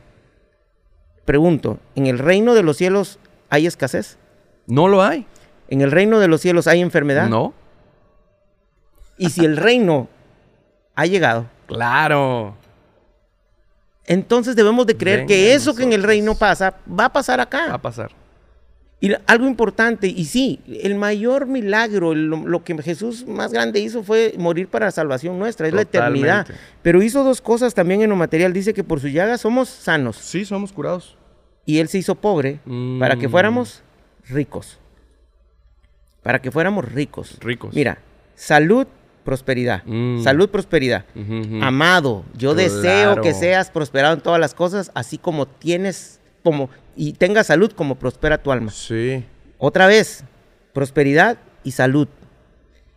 Pregunto, 1.24 1.78
¿en 1.94 2.08
el 2.08 2.18
reino 2.18 2.56
de 2.56 2.64
los 2.64 2.78
cielos 2.78 3.20
hay 3.48 3.68
escasez? 3.68 4.18
¿No 4.66 4.88
lo 4.88 5.04
hay? 5.04 5.28
¿En 5.68 5.82
el 5.82 5.92
reino 5.92 6.20
de 6.20 6.28
los 6.28 6.42
cielos 6.42 6.66
hay 6.66 6.82
enfermedad? 6.82 7.28
No. 7.30 7.54
Y 9.20 9.30
si 9.30 9.46
el 9.46 9.56
reino 9.58 10.08
ha 10.96 11.06
llegado, 11.06 11.46
Claro. 11.68 12.56
entonces 14.06 14.56
debemos 14.56 14.88
de 14.88 14.98
creer 14.98 15.20
Venga 15.20 15.28
que 15.28 15.54
eso 15.54 15.76
que 15.76 15.84
en 15.84 15.94
el 15.94 16.02
reino 16.02 16.34
pasa, 16.34 16.74
va 16.90 17.06
a 17.06 17.14
pasar 17.14 17.38
Va 17.40 17.44
a 17.44 17.46
acá. 17.46 17.78
pasar. 17.78 18.10
Y 19.04 19.12
algo 19.26 19.48
importante, 19.48 20.06
y 20.08 20.26
sí, 20.26 20.60
el 20.84 20.94
mayor 20.96 21.48
milagro, 21.48 22.14
lo, 22.14 22.38
lo 22.38 22.64
que 22.64 22.80
Jesús 22.84 23.26
más 23.28 23.52
grande 23.52 23.80
hizo 23.80 24.04
fue 24.04 24.36
morir 24.38 24.68
para 24.68 24.86
la 24.86 24.92
salvación 24.92 25.40
nuestra, 25.40 25.68
es 25.68 25.74
la 25.74 25.82
eternidad. 25.82 26.46
Pero 26.84 27.02
hizo 27.02 27.24
dos 27.24 27.42
cosas 27.42 27.74
también 27.74 28.04
en 28.04 28.12
lo 28.12 28.16
material. 28.16 28.54
Dice 28.54 28.74
que 28.76 28.84
por 28.84 29.00
su 29.00 29.08
llaga 29.08 29.40
somos 29.40 29.70
sanos. 29.70 30.18
Sí, 30.18 30.46
somos 30.46 30.72
curados. 30.72 31.18
Y 31.66 31.80
Él 31.80 31.88
se 31.90 31.98
hizo 31.98 32.14
pobre 32.16 32.60
para 33.00 33.16
que 33.18 33.28
Mm. 33.28 33.32
fuéramos 33.32 33.82
ricos. 34.30 34.78
Para 36.22 36.40
que 36.40 36.52
fuéramos 36.52 36.86
ricos. 36.92 37.38
Ricos. 37.42 37.74
Mira, 37.74 37.98
salud, 38.36 38.86
prosperidad. 39.24 39.82
Mm. 39.86 40.22
Salud, 40.22 40.50
prosperidad. 40.50 41.06
Amado, 41.62 42.24
yo 42.38 42.54
deseo 42.54 43.20
que 43.22 43.34
seas 43.34 43.72
prosperado 43.72 44.14
en 44.14 44.22
todas 44.22 44.40
las 44.40 44.54
cosas, 44.54 44.92
así 44.94 45.18
como 45.18 45.48
tienes, 45.48 46.20
como, 46.44 46.70
y 46.96 47.14
tengas 47.14 47.48
salud 47.48 47.72
como 47.72 47.96
prospera 47.96 48.38
tu 48.38 48.52
alma. 48.52 48.72
Sí. 48.72 49.24
Otra 49.58 49.88
vez, 49.88 50.24
prosperidad 50.74 51.38
y 51.64 51.72
salud. 51.72 52.08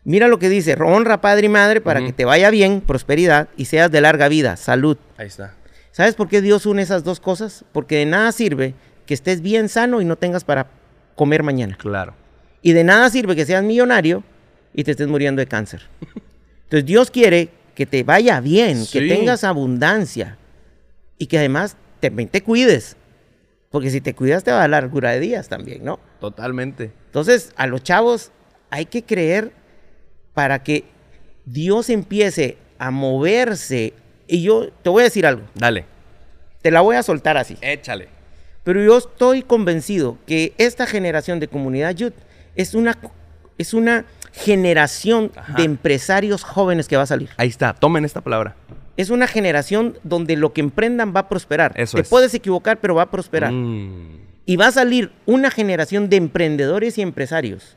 Mira 0.04 0.28
lo 0.28 0.38
que 0.38 0.48
dice, 0.48 0.76
honra 0.78 1.20
padre 1.20 1.46
y 1.46 1.48
madre 1.48 1.80
para 1.80 2.04
que 2.04 2.12
te 2.12 2.24
vaya 2.24 2.50
bien, 2.50 2.82
prosperidad, 2.82 3.48
y 3.56 3.64
seas 3.64 3.90
de 3.90 4.02
larga 4.02 4.28
vida, 4.28 4.56
salud. 4.56 4.98
Ahí 5.16 5.28
está. 5.28 5.54
¿Sabes 5.92 6.14
por 6.14 6.28
qué 6.28 6.42
Dios 6.42 6.66
une 6.66 6.82
esas 6.82 7.04
dos 7.04 7.20
cosas? 7.20 7.64
Porque 7.72 7.98
de 7.98 8.06
nada 8.06 8.32
sirve 8.32 8.74
que 9.06 9.14
estés 9.14 9.40
bien 9.40 9.68
sano 9.68 10.00
y 10.00 10.04
no 10.04 10.16
tengas 10.16 10.44
para 10.44 10.66
comer 11.14 11.42
mañana. 11.42 11.76
Claro. 11.76 12.14
Y 12.62 12.72
de 12.72 12.84
nada 12.84 13.08
sirve 13.10 13.36
que 13.36 13.46
seas 13.46 13.62
millonario 13.62 14.24
y 14.74 14.84
te 14.84 14.90
estés 14.90 15.06
muriendo 15.08 15.40
de 15.40 15.46
cáncer. 15.46 15.82
Entonces 16.64 16.84
Dios 16.84 17.10
quiere 17.10 17.50
que 17.74 17.86
te 17.86 18.02
vaya 18.02 18.40
bien, 18.40 18.84
que 18.90 19.08
tengas 19.08 19.44
abundancia 19.44 20.38
y 21.18 21.26
que 21.26 21.38
además 21.38 21.76
te 22.00 22.42
cuides. 22.42 22.96
Porque 23.74 23.90
si 23.90 24.00
te 24.00 24.14
cuidas 24.14 24.44
te 24.44 24.52
va 24.52 24.58
a 24.58 24.60
dar 24.60 24.70
largura 24.70 25.10
de 25.10 25.18
días 25.18 25.48
también, 25.48 25.82
¿no? 25.82 25.98
Totalmente. 26.20 26.92
Entonces 27.06 27.52
a 27.56 27.66
los 27.66 27.82
chavos 27.82 28.30
hay 28.70 28.86
que 28.86 29.02
creer 29.02 29.50
para 30.32 30.62
que 30.62 30.84
Dios 31.44 31.90
empiece 31.90 32.56
a 32.78 32.92
moverse. 32.92 33.92
Y 34.28 34.42
yo 34.42 34.70
te 34.70 34.90
voy 34.90 35.00
a 35.00 35.04
decir 35.06 35.26
algo, 35.26 35.42
Dale. 35.56 35.86
te 36.62 36.70
la 36.70 36.82
voy 36.82 36.94
a 36.94 37.02
soltar 37.02 37.36
así. 37.36 37.58
Échale. 37.62 38.06
Pero 38.62 38.80
yo 38.80 38.96
estoy 38.96 39.42
convencido 39.42 40.18
que 40.24 40.54
esta 40.56 40.86
generación 40.86 41.40
de 41.40 41.48
comunidad 41.48 41.96
youth 41.96 42.14
es 42.54 42.76
una, 42.76 42.96
es 43.58 43.74
una 43.74 44.04
generación 44.32 45.32
Ajá. 45.34 45.52
de 45.54 45.64
empresarios 45.64 46.44
jóvenes 46.44 46.86
que 46.86 46.96
va 46.96 47.02
a 47.02 47.06
salir. 47.06 47.30
Ahí 47.38 47.48
está. 47.48 47.74
Tomen 47.74 48.04
esta 48.04 48.20
palabra. 48.20 48.54
Es 48.96 49.10
una 49.10 49.26
generación 49.26 49.98
donde 50.04 50.36
lo 50.36 50.52
que 50.52 50.60
emprendan 50.60 51.12
va 51.14 51.20
a 51.20 51.28
prosperar. 51.28 51.72
Eso 51.76 51.96
Te 51.96 52.02
es. 52.02 52.08
puedes 52.08 52.32
equivocar, 52.34 52.80
pero 52.80 52.94
va 52.94 53.02
a 53.02 53.10
prosperar. 53.10 53.52
Mm. 53.52 54.20
Y 54.46 54.56
va 54.56 54.68
a 54.68 54.72
salir 54.72 55.12
una 55.26 55.50
generación 55.50 56.08
de 56.08 56.16
emprendedores 56.16 56.98
y 56.98 57.02
empresarios 57.02 57.76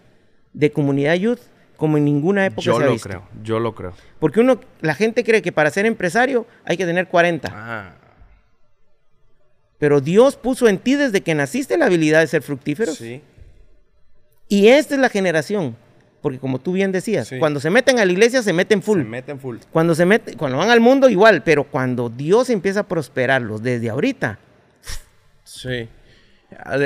de 0.53 0.71
comunidad 0.71 1.15
youth 1.15 1.39
como 1.77 1.97
en 1.97 2.06
ninguna 2.06 2.45
época 2.45 2.62
Yo 2.62 2.77
se 2.77 2.84
ha 2.84 2.86
lo 2.88 2.91
visto. 2.93 3.10
creo. 3.10 3.23
Yo 3.43 3.60
lo 3.60 3.73
creo. 3.73 3.93
Porque 4.19 4.39
uno, 4.41 4.60
la 4.82 4.95
gente 4.95 5.23
cree 5.23 5.41
que 5.41 5.51
para 5.51 5.69
ser 5.69 5.86
empresario 5.86 6.45
hay 6.65 6.75
que 6.77 6.86
tener 6.86 7.08
40. 7.08 7.49
Ah. 7.53 7.93
Pero 9.77 10.01
Dios 10.01 10.36
puso 10.36 10.67
en 10.67 10.80
ti 10.80 10.95
desde 10.95 11.21
que 11.21 11.36
naciste 11.36 11.77
la 11.77 11.86
habilidad 11.86 12.19
de 12.21 12.27
ser 12.27 12.41
fructífero. 12.41 12.93
Sí. 12.93 13.21
Y 14.49 14.67
esta 14.69 14.95
es 14.95 15.01
la 15.01 15.10
generación, 15.10 15.75
porque 16.21 16.39
como 16.39 16.60
tú 16.60 16.71
bien 16.73 16.91
decías, 16.91 17.27
Sí. 17.27 17.39
cuando 17.39 17.60
se 17.60 17.69
meten 17.69 17.99
a 17.99 18.06
la 18.06 18.12
iglesia 18.12 18.41
se 18.41 18.53
meten 18.53 18.82
full. 18.82 18.99
Se 18.99 19.06
meten 19.06 19.39
full. 19.39 19.58
Cuando 19.71 19.93
se 19.95 20.06
meten, 20.06 20.38
cuando 20.38 20.58
van 20.58 20.69
al 20.69 20.80
mundo 20.80 21.10
igual, 21.10 21.43
pero 21.43 21.63
cuando 21.63 22.10
Dios 22.10 22.49
empieza 22.49 22.82
a 22.82 22.88
prosperarlos 22.88 23.62
desde 23.63 23.89
ahorita, 23.89 24.39
Sí. 25.43 25.88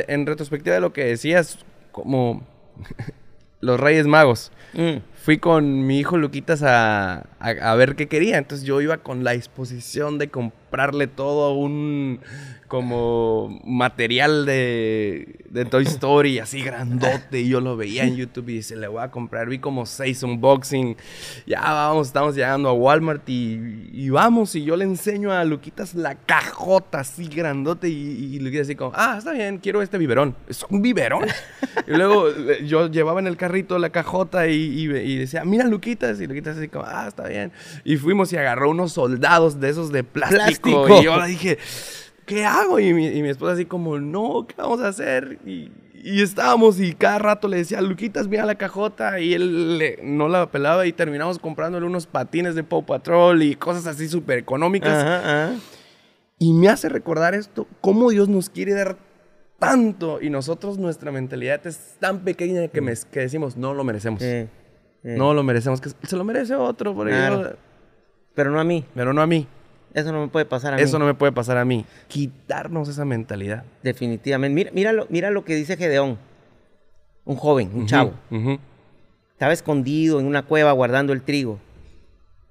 En 0.08 0.26
retrospectiva 0.26 0.76
de 0.76 0.82
lo 0.82 0.92
que 0.94 1.06
decías, 1.06 1.60
como 1.92 2.46
los 3.62 3.80
Reyes 3.80 4.08
Magos. 4.08 4.52
mm, 4.74 4.98
Fui 5.24 5.38
con 5.38 5.86
mi 5.86 6.00
hijo 6.00 6.18
Luquitas 6.18 6.64
a, 6.64 7.26
a- 7.40 7.76
ver 7.76 7.96
qué 7.96 8.08
quería. 8.08 8.38
Entonces 8.40 8.66
yo 8.66 8.82
iba 8.82 8.98
con 8.98 9.24
la 9.24 9.32
disposición 9.34 10.18
de 10.18 10.30
comprarle 10.30 11.06
todo 11.08 11.54
un 11.54 12.20
como 12.68 13.60
material 13.66 14.46
de, 14.46 15.44
de 15.50 15.66
Toy 15.66 15.84
Story 15.84 16.40
así 16.40 16.62
grandote. 16.64 17.42
Y 17.42 17.50
yo 17.50 17.60
lo 17.60 17.76
veía 17.76 18.06
en 18.06 18.16
YouTube 18.16 18.48
y 18.50 18.64
se 18.64 18.78
le 18.78 18.88
voy 18.88 19.04
a 19.04 19.12
comprar. 19.12 19.48
Vi 19.50 19.60
como 19.60 19.86
seis 19.86 20.24
unboxing. 20.24 20.96
Ya 21.46 21.60
vamos, 21.62 22.08
estamos 22.08 22.34
llegando 22.34 22.70
a 22.70 22.74
Walmart 22.74 23.28
y, 23.30 23.90
y 23.92 24.10
vamos. 24.10 24.56
Y 24.56 24.64
yo 24.64 24.76
le 24.78 24.86
enseño 24.86 25.32
a 25.34 25.44
Luquitas 25.44 25.94
la 25.94 26.16
cajota 26.16 27.02
así 27.02 27.28
grandote. 27.28 27.90
Y, 27.90 28.36
y 28.36 28.40
Luquitas 28.40 28.68
así 28.68 28.76
como, 28.76 28.94
ah, 28.96 29.16
está 29.20 29.34
bien, 29.34 29.58
quiero 29.60 29.82
este 29.82 29.98
biberón. 29.98 30.36
¿Es 30.48 30.64
un 30.70 30.82
biberón? 30.82 31.26
y 31.88 31.92
luego 31.92 32.30
eh, 32.30 32.66
yo 32.66 32.88
llevaba 32.90 33.20
en 33.20 33.28
el 33.28 33.36
carrito 33.38 33.78
la 33.78 33.90
cajota 33.90 34.48
y, 34.48 34.56
y- 34.56 35.11
y 35.14 35.18
decía, 35.20 35.44
mira 35.46 35.66
Luquitas. 35.66 36.20
Y 36.22 36.28
Luquitas 36.28 36.58
así 36.58 36.68
como, 36.68 36.86
ah, 36.88 37.06
está 37.08 37.28
bien. 37.28 37.52
Y 37.84 37.98
fuimos 37.98 38.32
y 38.34 38.38
agarró 38.38 38.70
unos 38.72 38.94
soldados 38.94 39.60
de 39.60 39.70
esos 39.70 39.92
de 39.92 40.04
plástico. 40.04 40.86
Plástico. 40.86 41.02
Y 41.02 41.04
yo 41.06 41.26
dije, 41.26 41.58
¿qué 42.26 42.46
hago? 42.46 42.80
Y 42.80 42.94
mi, 42.94 43.08
y 43.08 43.22
mi 43.22 43.30
esposa 43.30 43.54
así 43.54 43.66
como, 43.66 44.00
no, 44.00 44.46
¿qué 44.48 44.56
vamos 44.58 44.82
a 44.82 44.88
hacer? 44.90 45.40
Y, 45.46 45.72
y 46.04 46.22
estábamos 46.24 46.80
y 46.80 46.94
cada 46.94 47.20
rato 47.20 47.48
le 47.48 47.58
decía, 47.58 47.80
Luquitas, 47.82 48.28
mira 48.28 48.46
la 48.46 48.56
cajota. 48.56 49.20
Y 49.20 49.34
él 49.34 49.78
le- 49.78 50.00
no 50.04 50.28
la 50.30 50.50
pelaba 50.50 50.86
y 50.88 50.94
terminamos 50.94 51.38
comprándole 51.40 51.86
unos 51.86 52.08
patines 52.08 52.56
de 52.56 52.64
Paw 52.64 52.86
Patrol 52.86 53.44
y 53.44 53.56
cosas 53.56 53.86
así 53.88 54.08
súper 54.10 54.40
económicas. 54.40 54.98
ajá, 55.04 55.18
ajá. 55.50 55.56
Y 56.40 56.54
me 56.54 56.70
hace 56.70 56.90
recordar 56.90 57.36
esto, 57.36 57.68
cómo 57.82 58.10
Dios 58.10 58.28
nos 58.28 58.50
quiere 58.50 58.74
dar 58.74 58.98
tanto 59.60 60.20
y 60.20 60.32
nosotros 60.32 60.80
nuestra 60.80 61.12
mentalidad 61.12 61.62
es 61.68 61.98
tan 62.00 62.22
pequeña 62.22 62.68
que, 62.68 62.82
me- 62.82 62.96
que 63.12 63.20
decimos, 63.20 63.58
no 63.58 63.76
lo 63.76 63.84
merecemos. 63.84 64.24
Sí, 64.24 64.48
sí. 65.04 65.10
No 65.18 65.34
lo 65.34 65.44
merecemos, 65.44 65.80
que 65.82 65.90
se 65.90 66.16
lo 66.16 66.24
merece 66.24 66.56
otro, 66.56 66.94
por 66.94 67.08
Claro. 67.08 67.56
pero 68.36 68.52
no 68.52 68.60
a 68.60 68.64
mí. 68.64 68.86
pero 68.96 69.14
no 69.14 69.22
a 69.22 69.28
mí. 69.28 69.48
Eso 69.94 70.12
no 70.14 70.22
me 70.22 70.28
puede 70.30 70.46
pasar 70.46 70.74
a 70.74 70.78
mí. 70.78 70.82
Eso 70.84 70.98
no 71.00 71.06
me 71.06 71.14
puede 71.14 71.34
pasar 71.34 71.58
a 71.58 71.66
mí. 71.66 71.86
Quitarnos 72.08 72.88
esa 72.88 73.04
mentalidad. 73.04 73.66
Definitivamente. 73.84 74.56
Mira, 74.56 74.72
mira, 74.74 74.94
lo, 74.94 75.06
mira 75.10 75.30
lo 75.32 75.44
que 75.44 75.54
dice 75.56 75.76
Gedeón. 75.76 76.18
Un 77.26 77.36
joven, 77.36 77.72
un 77.74 77.88
chavo. 77.88 78.14
Estaba 79.34 79.52
escondido 79.54 80.20
en 80.20 80.28
una 80.28 80.44
cueva 80.44 80.72
guardando 80.72 81.12
el 81.14 81.22
trigo. 81.24 81.60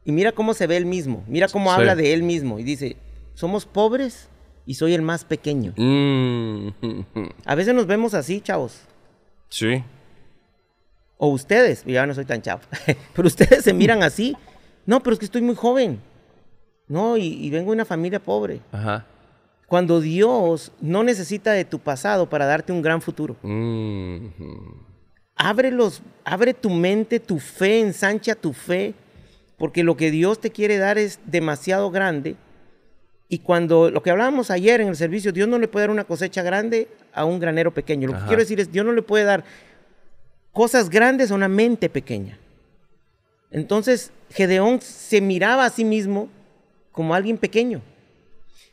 Y 0.04 0.12
mira 0.12 0.32
cómo 0.32 0.52
se 0.54 0.66
ve 0.66 0.76
él 0.76 0.84
mismo. 0.86 1.24
Mira 1.26 1.48
cómo 1.48 1.70
Sí. 1.70 1.76
habla 1.76 1.94
de 1.96 2.12
él 2.12 2.22
mismo. 2.22 2.58
Y 2.58 2.62
dice, 2.62 2.96
somos 3.34 3.64
pobres 3.64 4.28
y 4.66 4.74
soy 4.74 4.92
el 4.94 5.00
más 5.02 5.24
pequeño. 5.24 5.72
Mm, 5.76 6.68
A 7.46 7.54
veces 7.54 7.74
nos 7.74 7.86
vemos 7.86 8.12
así, 8.12 8.40
chavos. 8.42 8.82
Sí. 9.48 9.82
O 11.22 11.28
ustedes, 11.28 11.84
ya 11.84 12.06
no 12.06 12.14
soy 12.14 12.24
tan 12.24 12.40
chavo, 12.40 12.62
pero 13.14 13.28
ustedes 13.28 13.62
se 13.62 13.74
miran 13.74 14.02
así. 14.02 14.34
No, 14.86 15.02
pero 15.02 15.12
es 15.12 15.18
que 15.18 15.26
estoy 15.26 15.42
muy 15.42 15.54
joven. 15.54 16.00
No, 16.88 17.18
y, 17.18 17.26
y 17.26 17.50
vengo 17.50 17.72
de 17.72 17.74
una 17.74 17.84
familia 17.84 18.18
pobre. 18.18 18.62
Ajá. 18.72 19.04
Cuando 19.66 20.00
Dios 20.00 20.72
no 20.80 21.04
necesita 21.04 21.52
de 21.52 21.66
tu 21.66 21.78
pasado 21.78 22.30
para 22.30 22.46
darte 22.46 22.72
un 22.72 22.80
gran 22.80 23.02
futuro. 23.02 23.36
Abre, 25.36 25.70
los, 25.70 26.02
abre 26.24 26.54
tu 26.54 26.70
mente, 26.70 27.20
tu 27.20 27.38
fe, 27.38 27.80
ensancha 27.80 28.34
tu 28.34 28.54
fe, 28.54 28.94
porque 29.58 29.84
lo 29.84 29.98
que 29.98 30.10
Dios 30.10 30.40
te 30.40 30.50
quiere 30.50 30.78
dar 30.78 30.96
es 30.96 31.20
demasiado 31.26 31.90
grande. 31.90 32.36
Y 33.28 33.40
cuando 33.40 33.90
lo 33.90 34.02
que 34.02 34.10
hablábamos 34.10 34.50
ayer 34.50 34.80
en 34.80 34.88
el 34.88 34.96
servicio, 34.96 35.32
Dios 35.32 35.48
no 35.48 35.58
le 35.58 35.68
puede 35.68 35.84
dar 35.84 35.90
una 35.90 36.04
cosecha 36.04 36.42
grande 36.42 36.88
a 37.12 37.26
un 37.26 37.38
granero 37.38 37.72
pequeño. 37.74 38.08
Lo 38.08 38.14
que 38.14 38.24
quiero 38.24 38.40
decir 38.40 38.58
es, 38.58 38.72
Dios 38.72 38.86
no 38.86 38.92
le 38.92 39.02
puede 39.02 39.24
dar 39.24 39.44
cosas 40.52 40.90
grandes 40.90 41.30
a 41.30 41.34
una 41.34 41.48
mente 41.48 41.88
pequeña. 41.88 42.38
Entonces, 43.50 44.12
Gedeón 44.30 44.80
se 44.80 45.20
miraba 45.20 45.64
a 45.64 45.70
sí 45.70 45.84
mismo 45.84 46.28
como 46.92 47.14
alguien 47.14 47.36
pequeño. 47.38 47.82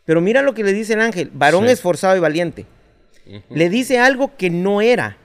Pero 0.05 0.21
mira 0.21 0.41
lo 0.41 0.53
que 0.53 0.63
le 0.63 0.73
dice 0.73 0.93
el 0.93 1.01
ángel, 1.01 1.31
varón 1.33 1.65
Sí. 1.65 1.71
esforzado 1.71 2.15
y 2.15 2.19
valiente. 2.19 2.65
Le 3.49 3.69
dice 3.69 3.99
algo 3.99 4.37
que 4.37 4.49
no 4.49 4.79
era, 4.79 5.17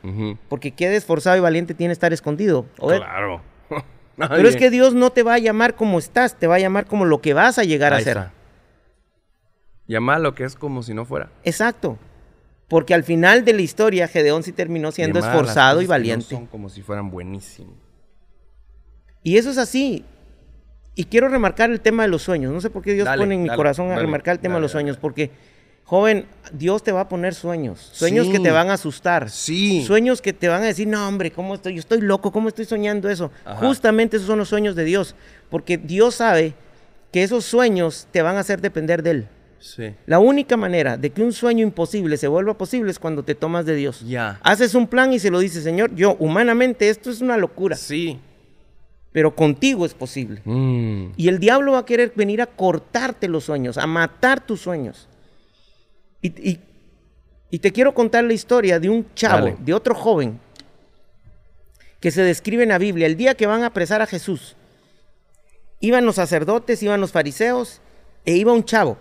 porque 0.49 0.73
qué 0.73 0.95
esforzado 0.97 1.37
y 1.37 1.41
valiente 1.41 1.73
tiene 1.73 1.93
estar 1.93 2.13
escondido. 2.13 2.67
Claro. 2.77 3.43
Pero 4.17 4.49
es 4.49 4.57
que 4.57 4.71
Dios 4.71 4.93
no 4.95 5.11
te 5.11 5.23
va 5.23 5.35
a 5.35 5.39
llamar 5.39 5.77
como 5.77 5.99
estás, 6.01 6.37
te 6.37 6.49
va 6.49 6.57
a 6.57 6.59
llamar 6.59 6.87
como 6.87 7.05
lo 7.05 7.21
que 7.21 7.33
vas 7.33 7.59
a 7.59 7.65
llegar 7.65 7.95
a 7.95 8.01
ser. 8.01 8.09
está. 8.17 8.33
Llama 9.87 10.17
a 10.17 10.19
lo 10.19 10.35
que 10.35 10.45
es 10.45 10.57
como 10.57 10.83
si 10.83 10.95
no 10.95 11.05
fuera. 11.05 11.31
Exacto. 11.45 11.97
Porque 12.73 12.95
al 12.95 13.05
final 13.05 13.45
de 13.45 13.53
la 13.53 13.61
historia, 13.61 14.09
Gedeón 14.09 14.43
sí 14.43 14.51
terminó 14.51 14.93
siendo 14.93 15.19
esforzado 15.19 15.83
y 15.83 15.85
no 15.85 15.91
valiente. 15.91 16.31
son 16.31 16.47
como 16.47 16.71
si 16.71 16.81
fueran 16.81 17.11
buenísimos. 17.11 17.75
Y 19.23 19.37
eso 19.37 19.51
es 19.51 19.59
así. 19.59 20.07
Y 20.95 21.05
quiero 21.05 21.29
remarcar 21.29 21.71
el 21.71 21.83
tema 21.83 22.05
de 22.05 22.09
los 22.09 22.23
sueños. 22.23 22.51
No 22.51 22.63
sé 22.63 22.71
por 22.71 22.83
qué 22.83 22.95
Dios 22.95 23.05
Dale, 23.05 23.21
pone 23.21 23.35
en 23.35 23.43
mi 23.43 23.49
dale, 23.49 23.59
corazón 23.59 23.91
a 23.91 23.97
remarcar 23.97 24.37
el 24.37 24.41
tema 24.41 24.55
de 24.55 24.63
los 24.63 24.73
sueños. 24.73 24.97
Porque, 24.97 25.31
joven, 25.85 26.25
Dios 26.55 26.83
te 26.83 26.93
va 26.93 27.03
a 27.03 27.09
poner 27.11 27.35
sueños. 27.35 27.91
Sueños 27.93 28.29
que 28.29 28.41
te 28.41 28.51
van 28.51 28.71
a 28.71 28.73
asustar. 28.73 29.29
Sí. 29.29 29.85
Sueños 29.85 30.23
que 30.23 30.33
te 30.33 30.49
van 30.49 30.63
a 30.63 30.65
decir, 30.65 30.89
no, 30.89 31.07
hombre, 31.07 31.31
¿cómo 31.31 31.57
estoy? 31.57 31.75
Yo 31.75 31.81
estoy 31.81 32.01
loco, 32.01 32.33
¿cómo 32.33 32.49
estoy 32.49 32.65
soñando 32.65 33.11
eso? 33.11 33.31
Ajá. 33.45 33.67
Justamente 33.67 34.17
esos 34.17 34.29
son 34.29 34.39
los 34.39 34.49
sueños 34.49 34.75
de 34.77 34.85
Dios. 34.85 35.15
Porque 35.51 35.77
Dios 35.77 36.15
sabe 36.15 36.55
que 37.13 37.23
esos 37.23 37.45
sueños 37.45 38.09
te 38.13 38.23
van 38.23 38.37
a 38.37 38.41
hacer 38.41 38.63
depender 38.63 39.03
de 39.03 39.11
Él. 39.11 39.29
Sí. 39.63 39.95
La 40.07 40.19
única 40.19 40.57
manera 40.57 40.97
de 40.97 41.11
que 41.11 41.23
un 41.23 41.33
sueño 41.33 41.63
imposible 41.63 42.17
se 42.17 42.27
vuelva 42.27 42.59
posible 42.59 42.91
es 42.91 42.99
cuando 42.99 43.23
te 43.23 43.35
tomas 43.37 43.65
de 43.65 43.77
Dios. 43.77 44.01
Ya. 44.07 44.41
Haces 44.43 44.75
un 44.75 44.89
plan 44.89 45.13
y 45.13 45.19
se 45.21 45.31
lo 45.31 45.39
dices, 45.39 45.63
Señor, 45.63 45.95
yo 45.95 46.17
humanamente 46.19 46.89
esto 46.89 47.11
es 47.11 47.21
una 47.21 47.37
locura, 47.37 47.77
Sí. 47.77 48.19
pero 49.13 49.37
contigo 49.37 49.87
es 49.87 49.95
posible. 49.95 50.43
Mm. 50.45 51.13
Y 51.17 51.29
el 51.29 51.39
diablo 51.39 51.73
va 51.73 51.79
a 51.79 51.85
querer 51.87 52.13
venir 52.17 52.43
a 52.43 52.47
cortarte 52.47 53.29
los 53.29 53.45
sueños, 53.45 53.79
a 53.79 53.87
matar 53.87 54.45
tus 54.45 54.61
sueños. 54.61 55.09
Y, 56.21 56.29
y- 56.51 56.61
y 57.51 57.59
te 57.61 57.71
quiero 57.71 57.95
contar 57.95 58.25
la 58.25 58.33
historia 58.33 58.81
de 58.81 58.89
un 58.89 59.07
chavo, 59.15 59.45
Dale. 59.45 59.57
de 59.61 59.75
otro 59.75 59.95
joven, 59.95 60.41
que 62.01 62.11
se 62.11 62.23
describe 62.23 62.63
en 62.65 62.71
la 62.71 62.79
Biblia. 62.79 63.07
El 63.07 63.17
día 63.17 63.35
que 63.35 63.47
van 63.47 63.63
a 63.63 63.67
apresar 63.67 64.03
a 64.03 64.07
Jesús, 64.07 64.57
iban 65.79 66.05
los 66.05 66.17
sacerdotes, 66.17 66.83
iban 66.83 67.01
los 67.01 67.13
fariseos, 67.13 67.81
e 68.25 68.35
iba 68.37 68.53
un 68.53 68.65
chavo. 68.65 68.99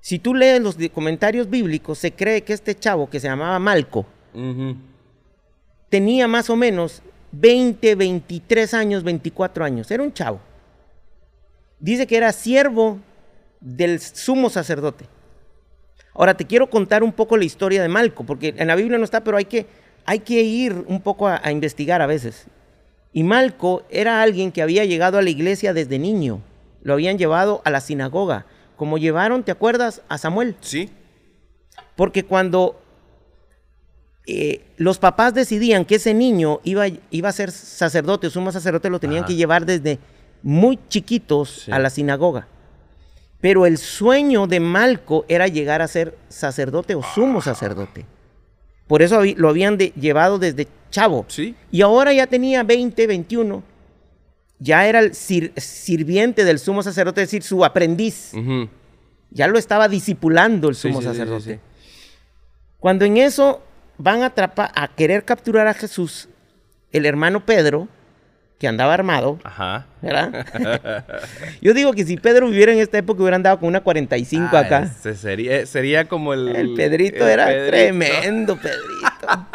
Si 0.00 0.18
tú 0.18 0.34
lees 0.34 0.60
los 0.60 0.76
comentarios 0.92 1.48
bíblicos, 1.48 1.98
se 1.98 2.12
cree 2.12 2.42
que 2.42 2.52
este 2.52 2.74
chavo, 2.74 3.08
que 3.10 3.20
se 3.20 3.28
llamaba 3.28 3.58
Malco, 3.58 4.06
tenía 5.88 6.26
más 6.26 6.48
o 6.48 6.56
menos 6.56 7.02
20, 7.32 7.94
23 7.94 8.74
años, 8.74 9.04
24 9.04 9.64
años. 9.64 9.90
Era 9.90 10.02
un 10.02 10.12
chavo. 10.12 10.40
Dice 11.78 12.06
que 12.06 12.16
era 12.16 12.32
siervo 12.32 12.98
del 13.60 14.00
sumo 14.00 14.48
sacerdote. 14.48 15.06
Ahora 16.14 16.34
te 16.34 16.46
quiero 16.46 16.68
contar 16.68 17.02
un 17.02 17.12
poco 17.12 17.36
la 17.36 17.44
historia 17.44 17.82
de 17.82 17.88
Malco, 17.88 18.24
porque 18.24 18.54
en 18.56 18.66
la 18.66 18.76
Biblia 18.76 18.98
no 18.98 19.04
está, 19.04 19.22
pero 19.22 19.36
hay 19.36 19.44
que, 19.44 19.66
hay 20.06 20.20
que 20.20 20.42
ir 20.42 20.84
un 20.86 21.00
poco 21.00 21.28
a, 21.28 21.40
a 21.42 21.52
investigar 21.52 22.02
a 22.02 22.06
veces. 22.06 22.46
Y 23.12 23.22
Malco 23.22 23.82
era 23.90 24.22
alguien 24.22 24.50
que 24.50 24.62
había 24.62 24.84
llegado 24.84 25.18
a 25.18 25.22
la 25.22 25.30
iglesia 25.30 25.72
desde 25.72 25.98
niño. 25.98 26.40
Lo 26.82 26.94
habían 26.94 27.18
llevado 27.18 27.60
a 27.64 27.70
la 27.70 27.80
sinagoga, 27.80 28.46
como 28.80 28.96
llevaron, 28.96 29.42
¿te 29.42 29.52
acuerdas? 29.52 30.00
A 30.08 30.16
Samuel. 30.16 30.56
Sí. 30.62 30.88
Porque 31.96 32.24
cuando 32.24 32.80
eh, 34.26 34.62
los 34.78 34.98
papás 34.98 35.34
decidían 35.34 35.84
que 35.84 35.96
ese 35.96 36.14
niño 36.14 36.60
iba, 36.64 36.86
iba 37.10 37.28
a 37.28 37.32
ser 37.32 37.50
sacerdote 37.50 38.28
o 38.28 38.30
sumo 38.30 38.50
sacerdote, 38.52 38.88
lo 38.88 38.98
tenían 38.98 39.24
Ajá. 39.24 39.26
que 39.28 39.34
llevar 39.36 39.66
desde 39.66 39.98
muy 40.42 40.78
chiquitos 40.88 41.64
Sí. 41.66 41.72
a 41.72 41.78
la 41.78 41.90
sinagoga. 41.90 42.48
Pero 43.42 43.66
el 43.66 43.76
sueño 43.76 44.46
de 44.46 44.60
Malco 44.60 45.26
era 45.28 45.46
llegar 45.46 45.82
a 45.82 45.86
ser 45.88 46.16
sacerdote 46.30 46.94
o 46.94 47.02
sumo 47.02 47.42
sacerdote. 47.42 48.06
Por 48.86 49.02
eso 49.02 49.20
lo 49.36 49.50
habían 49.50 49.76
de- 49.76 49.92
llevado 49.94 50.38
desde 50.38 50.68
chavo. 50.90 51.26
Sí. 51.28 51.54
Y 51.70 51.82
ahora 51.82 52.14
ya 52.14 52.26
tenía 52.26 52.62
20, 52.62 53.06
21. 53.06 53.62
Ya 54.62 54.86
era 54.86 55.00
el 55.00 55.12
sir- 55.14 55.52
sirviente 55.56 56.44
del 56.44 56.58
sumo 56.58 56.82
sacerdote, 56.82 57.22
es 57.22 57.28
decir, 57.28 57.42
su 57.42 57.64
aprendiz. 57.64 58.32
Ya 59.30 59.46
lo 59.48 59.58
estaba 59.58 59.88
discipulando 59.88 60.68
el 60.68 60.74
sumo 60.74 61.00
sí, 61.00 61.06
sí, 61.06 61.12
sí, 61.12 61.18
sacerdote. 61.18 61.54
sí. 61.54 61.60
Cuando 62.78 63.04
en 63.04 63.16
eso 63.16 63.62
van 63.98 64.22
a 64.22 64.26
atrapar, 64.26 64.70
a 64.74 64.88
querer 64.88 65.24
capturar 65.24 65.66
a 65.66 65.74
Jesús, 65.74 66.28
el 66.92 67.06
hermano 67.06 67.44
Pedro, 67.46 67.88
que 68.58 68.68
andaba 68.68 68.92
armado, 68.92 69.38
Ajá. 69.44 69.86
¿verdad? 70.02 71.04
Yo 71.62 71.72
digo 71.72 71.92
que 71.94 72.04
si 72.04 72.18
Pedro 72.18 72.48
viviera 72.48 72.72
en 72.72 72.78
esta 72.80 72.98
época 72.98 73.22
hubiera 73.22 73.36
andado 73.36 73.58
con 73.58 73.68
una 73.68 73.80
45 73.80 74.48
Ah, 74.52 74.58
acá. 74.60 74.82
ese 74.82 75.14
sería, 75.16 75.64
sería 75.64 76.04
como 76.06 76.34
el. 76.34 76.54
El 76.54 76.74
Pedrito 76.74 77.24
el 77.26 77.30
era 77.30 77.46
Pedrito. 77.46 77.70
tremendo, 77.70 78.56
Pedrito. 78.56 79.46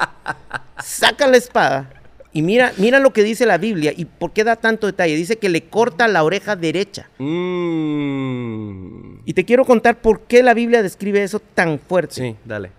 Saca 0.84 1.28
la 1.28 1.38
espada 1.38 1.90
y 2.36 2.42
mira, 2.42 2.74
mira 2.76 3.00
lo 3.00 3.14
que 3.14 3.24
dice 3.24 3.46
la 3.46 3.58
Biblia 3.58 3.94
y 3.96 4.04
por 4.04 4.34
qué 4.34 4.44
da 4.44 4.58
tanto 4.58 4.88
detalle. 4.88 5.16
Dice 5.16 5.38
que 5.38 5.48
le 5.48 5.70
corta 5.70 6.06
la 6.10 6.22
oreja 6.22 6.58
derecha. 6.58 7.10
Mm. 7.18 9.20
Y 9.24 9.34
te 9.34 9.46
quiero 9.46 9.64
contar 9.64 10.02
por 10.02 10.24
qué 10.24 10.44
la 10.44 10.54
Biblia 10.54 10.84
describe 10.84 11.24
eso 11.24 11.40
tan 11.40 11.80
fuerte. 11.80 12.16
Sí, 12.16 12.36
dale. 12.44 12.72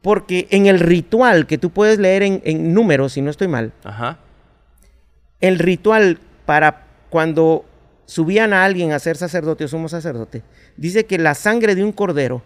Porque 0.00 0.48
en 0.50 0.64
el 0.64 0.80
ritual 0.80 1.46
que 1.46 1.58
tú 1.58 1.68
puedes 1.68 1.98
leer 1.98 2.22
en, 2.22 2.40
en 2.46 2.72
números, 2.72 3.12
si 3.12 3.20
no 3.20 3.30
estoy 3.30 3.48
mal, 3.48 3.74
Ajá. 3.84 4.16
el 5.42 5.58
ritual 5.58 6.20
para 6.46 6.86
cuando 7.10 7.66
subían 8.06 8.54
a 8.54 8.64
alguien 8.64 8.92
a 8.92 8.98
ser 8.98 9.18
sacerdote 9.18 9.64
o 9.64 9.68
sumo 9.68 9.90
sacerdote, 9.90 10.42
dice 10.78 11.04
que 11.04 11.18
la 11.18 11.34
sangre 11.34 11.74
de 11.74 11.84
un 11.84 11.92
cordero 11.92 12.40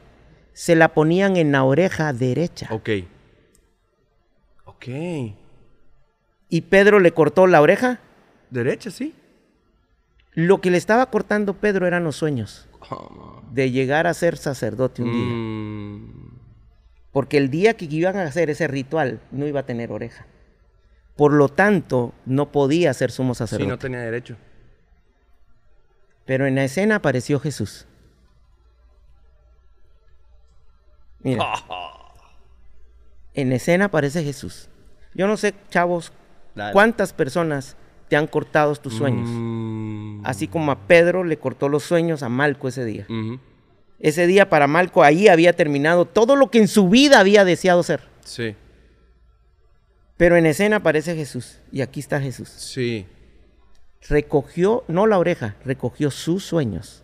se 0.52 0.74
la 0.74 0.88
ponían 0.88 1.36
en 1.36 1.52
la 1.52 1.62
oreja 1.62 2.12
derecha. 2.12 2.66
Ok. 2.72 2.90
Ok. 4.64 4.88
Y 6.48 6.62
Pedro 6.62 7.00
le 7.00 7.12
cortó 7.12 7.46
la 7.46 7.60
oreja. 7.60 8.00
Derecha, 8.50 8.90
sí. 8.90 9.14
Lo 10.34 10.60
que 10.60 10.70
le 10.70 10.78
estaba 10.78 11.06
cortando 11.10 11.54
Pedro 11.54 11.86
eran 11.86 12.02
los 12.04 12.16
sueños 12.16 12.68
Oh, 12.90 13.40
de 13.50 13.70
llegar 13.70 14.06
a 14.06 14.14
ser 14.14 14.36
sacerdote 14.36 15.02
un 15.02 15.12
día. 15.12 15.34
Mm. 15.34 16.38
Porque 17.12 17.38
el 17.38 17.48
día 17.50 17.74
que 17.74 17.86
iban 17.86 18.16
a 18.16 18.24
hacer 18.24 18.50
ese 18.50 18.66
ritual 18.66 19.20
no 19.30 19.46
iba 19.46 19.60
a 19.60 19.66
tener 19.66 19.90
oreja. 19.92 20.26
Por 21.16 21.32
lo 21.32 21.48
tanto, 21.48 22.12
no 22.26 22.50
podía 22.52 22.92
ser 22.92 23.10
sumo 23.10 23.34
Sí, 23.34 23.38
sacerdote. 23.38 23.68
no 23.70 23.78
tenía 23.78 24.00
derecho. 24.00 24.36
Pero 26.26 26.46
en 26.46 26.56
la 26.56 26.64
escena 26.64 26.96
apareció 26.96 27.38
Jesús. 27.40 27.86
Mira. 31.20 31.54
En 33.34 33.52
escena 33.52 33.86
aparece 33.86 34.22
Jesús. 34.22 34.68
Yo 35.14 35.26
no 35.26 35.36
sé, 35.36 35.54
chavos, 35.70 36.12
Dale. 36.54 36.72
cuántas 36.72 37.12
personas 37.12 37.76
te 38.08 38.16
han 38.16 38.26
cortado 38.26 38.74
tus 38.76 38.94
sueños. 38.94 39.28
Mm. 39.30 40.20
Así 40.24 40.46
como 40.48 40.70
a 40.72 40.86
Pedro 40.86 41.24
le 41.24 41.36
cortó 41.38 41.68
los 41.68 41.82
sueños 41.82 42.22
a 42.22 42.28
Malco 42.28 42.68
ese 42.68 42.84
día. 42.84 43.06
Ese 43.98 44.26
día 44.26 44.48
para 44.48 44.66
Malco 44.66 45.02
ahí 45.02 45.28
había 45.28 45.54
terminado 45.54 46.04
todo 46.04 46.36
lo 46.36 46.50
que 46.50 46.58
en 46.58 46.68
su 46.68 46.88
vida 46.88 47.18
había 47.20 47.44
deseado 47.44 47.82
ser. 47.82 48.02
Sí. 48.24 48.54
Pero 50.16 50.36
en 50.36 50.46
escena 50.46 50.76
aparece 50.76 51.16
Jesús. 51.16 51.58
Y 51.72 51.80
aquí 51.80 52.00
está 52.00 52.20
Jesús. 52.20 52.48
Sí. 52.50 53.06
Recogió, 54.08 54.84
no 54.86 55.06
la 55.06 55.18
oreja, 55.18 55.56
recogió 55.64 56.10
sus 56.10 56.44
sueños. 56.44 57.02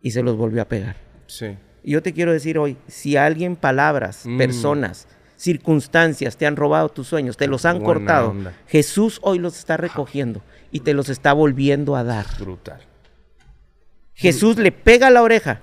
Y 0.00 0.12
se 0.12 0.22
los 0.22 0.36
volvió 0.36 0.62
a 0.62 0.66
pegar. 0.66 0.96
Sí. 1.26 1.56
Y 1.82 1.92
yo 1.92 2.02
te 2.02 2.12
quiero 2.12 2.32
decir 2.32 2.58
hoy, 2.58 2.76
si 2.86 3.16
alguien, 3.16 3.56
palabras, 3.56 4.24
Mm. 4.24 4.38
personas, 4.38 5.08
circunstancias 5.38 6.36
te 6.36 6.46
han 6.46 6.56
robado 6.56 6.88
tus 6.90 7.06
sueños, 7.06 7.36
te 7.36 7.46
los 7.46 7.64
han 7.64 7.78
Buena 7.78 7.86
cortado, 7.86 8.30
onda. 8.30 8.52
Jesús 8.66 9.20
hoy 9.22 9.38
los 9.38 9.56
está 9.56 9.76
recogiendo 9.78 10.42
y 10.70 10.80
te 10.80 10.92
los 10.92 11.08
está 11.08 11.32
volviendo 11.32 11.96
a 11.96 12.04
dar. 12.04 12.26
Brutal. 12.38 12.80
Jesús 14.14 14.58
le 14.58 14.72
pega 14.72 15.10
la 15.10 15.22
oreja, 15.22 15.60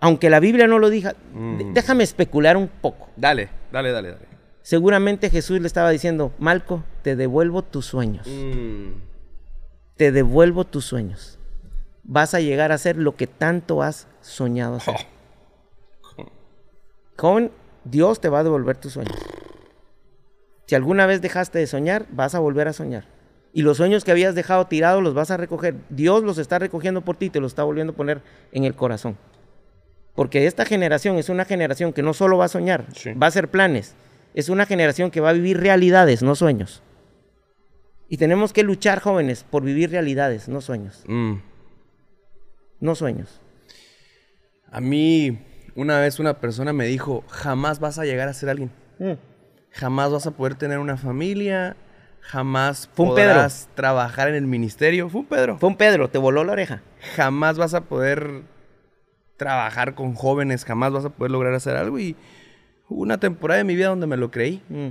aunque 0.00 0.30
la 0.30 0.40
Biblia 0.40 0.66
no 0.66 0.78
lo 0.78 0.88
diga. 0.90 1.14
Mm. 1.34 1.74
Déjame 1.74 2.02
especular 2.02 2.56
un 2.56 2.68
poco. 2.68 3.10
Dale, 3.14 3.50
dale, 3.70 3.92
dale, 3.92 4.10
dale. 4.12 4.26
Seguramente 4.62 5.30
Jesús 5.30 5.60
le 5.60 5.66
estaba 5.66 5.90
diciendo, 5.90 6.32
Malco, 6.38 6.82
te 7.02 7.14
devuelvo 7.14 7.62
tus 7.62 7.86
sueños, 7.86 8.26
Mm. 8.26 8.92
te 9.96 10.12
devuelvo 10.12 10.64
tus 10.64 10.84
sueños. 10.86 11.34
vas 12.10 12.32
a 12.32 12.40
llegar 12.40 12.72
a 12.72 12.76
hacer 12.76 12.96
lo 12.96 13.16
que 13.16 13.26
tanto 13.26 13.82
has 13.82 14.06
soñado 14.22 14.76
hacer. 14.76 14.94
Con 17.16 17.50
Dios 17.90 18.20
te 18.20 18.28
va 18.28 18.40
a 18.40 18.44
devolver 18.44 18.76
tus 18.76 18.92
sueños. 18.92 19.16
Si 20.66 20.74
alguna 20.74 21.06
vez 21.06 21.22
dejaste 21.22 21.58
de 21.58 21.66
soñar, 21.66 22.06
vas 22.10 22.34
a 22.34 22.38
volver 22.40 22.68
a 22.68 22.72
soñar. 22.72 23.04
Y 23.52 23.62
los 23.62 23.78
sueños 23.78 24.04
que 24.04 24.10
habías 24.10 24.34
dejado 24.34 24.66
tirados 24.66 25.02
los 25.02 25.14
vas 25.14 25.30
a 25.30 25.36
recoger. 25.38 25.76
Dios 25.88 26.22
los 26.22 26.36
está 26.38 26.58
recogiendo 26.58 27.00
por 27.02 27.16
ti 27.16 27.26
y 27.26 27.30
te 27.30 27.40
los 27.40 27.52
está 27.52 27.64
volviendo 27.64 27.92
a 27.94 27.96
poner 27.96 28.20
en 28.52 28.64
el 28.64 28.74
corazón. 28.74 29.16
Porque 30.14 30.46
esta 30.46 30.64
generación 30.66 31.16
es 31.16 31.28
una 31.28 31.44
generación 31.44 31.92
que 31.92 32.02
no 32.02 32.12
solo 32.12 32.36
va 32.38 32.44
a 32.46 32.48
soñar, 32.48 32.86
Sí. 32.94 33.12
va 33.14 33.26
a 33.26 33.28
hacer 33.28 33.48
planes. 33.50 33.94
Es 34.34 34.48
una 34.50 34.66
generación 34.66 35.10
que 35.10 35.20
va 35.20 35.30
a 35.30 35.32
vivir 35.32 35.58
realidades, 35.58 36.22
no 36.22 36.34
sueños. 36.34 36.82
Y 38.08 38.18
tenemos 38.18 38.52
que 38.52 38.62
luchar, 38.62 39.00
jóvenes, 39.00 39.44
por 39.48 39.62
vivir 39.62 39.90
realidades, 39.90 40.48
no 40.48 40.60
sueños. 40.60 41.02
Mm. 41.06 41.36
No 42.80 42.94
sueños. 42.94 43.40
A 44.70 44.80
mí, 44.80 45.38
una 45.78 46.00
vez 46.00 46.18
una 46.18 46.40
persona 46.40 46.72
me 46.72 46.86
dijo, 46.86 47.22
jamás 47.28 47.78
vas 47.78 48.00
a 48.00 48.04
llegar 48.04 48.28
a 48.28 48.32
ser 48.32 48.48
alguien. 48.48 48.72
Mm. 48.98 49.12
Jamás 49.70 50.10
vas 50.10 50.26
a 50.26 50.32
poder 50.32 50.56
tener 50.56 50.80
una 50.80 50.96
familia. 50.96 51.76
Jamás 52.20 52.90
Fue 52.92 53.04
un 53.06 53.12
podrás 53.12 53.68
trabajar 53.76 54.28
en 54.28 54.34
el 54.34 54.46
ministerio. 54.48 55.08
Fue 55.08 55.20
un 55.20 55.28
Pedro. 55.28 55.56
Fue 55.58 55.68
un 55.68 55.76
Pedro, 55.76 56.10
te 56.10 56.18
voló 56.18 56.42
la 56.42 56.50
oreja. 56.52 56.82
Jamás 57.14 57.58
vas 57.58 57.74
a 57.74 57.82
poder 57.82 58.42
trabajar 59.36 59.94
con 59.94 60.14
jóvenes. 60.14 60.64
Jamás 60.64 60.92
vas 60.92 61.04
a 61.04 61.10
poder 61.10 61.30
lograr 61.30 61.54
hacer 61.54 61.76
algo. 61.76 62.00
Y 62.00 62.16
hubo 62.88 63.02
una 63.02 63.20
temporada 63.20 63.58
de 63.58 63.64
mi 63.64 63.76
vida 63.76 63.86
donde 63.86 64.08
me 64.08 64.16
lo 64.16 64.32
creí. 64.32 64.60
Mm. 64.68 64.88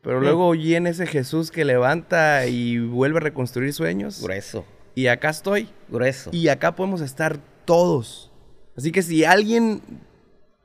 Pero 0.00 0.20
luego 0.20 0.46
oí 0.46 0.76
en 0.76 0.86
ese 0.86 1.06
Jesús 1.06 1.50
que 1.50 1.66
levanta 1.66 2.46
y 2.46 2.78
vuelve 2.78 3.18
a 3.18 3.20
reconstruir 3.20 3.74
sueños. 3.74 4.22
Grueso, 4.22 4.64
Y 4.94 5.08
acá 5.08 5.28
estoy. 5.28 5.68
grueso. 5.90 6.30
Y 6.32 6.48
acá 6.48 6.74
podemos 6.74 7.02
estar 7.02 7.38
todos. 7.66 8.32
Así 8.76 8.92
que 8.92 9.02
si 9.02 9.24
alguien 9.24 9.82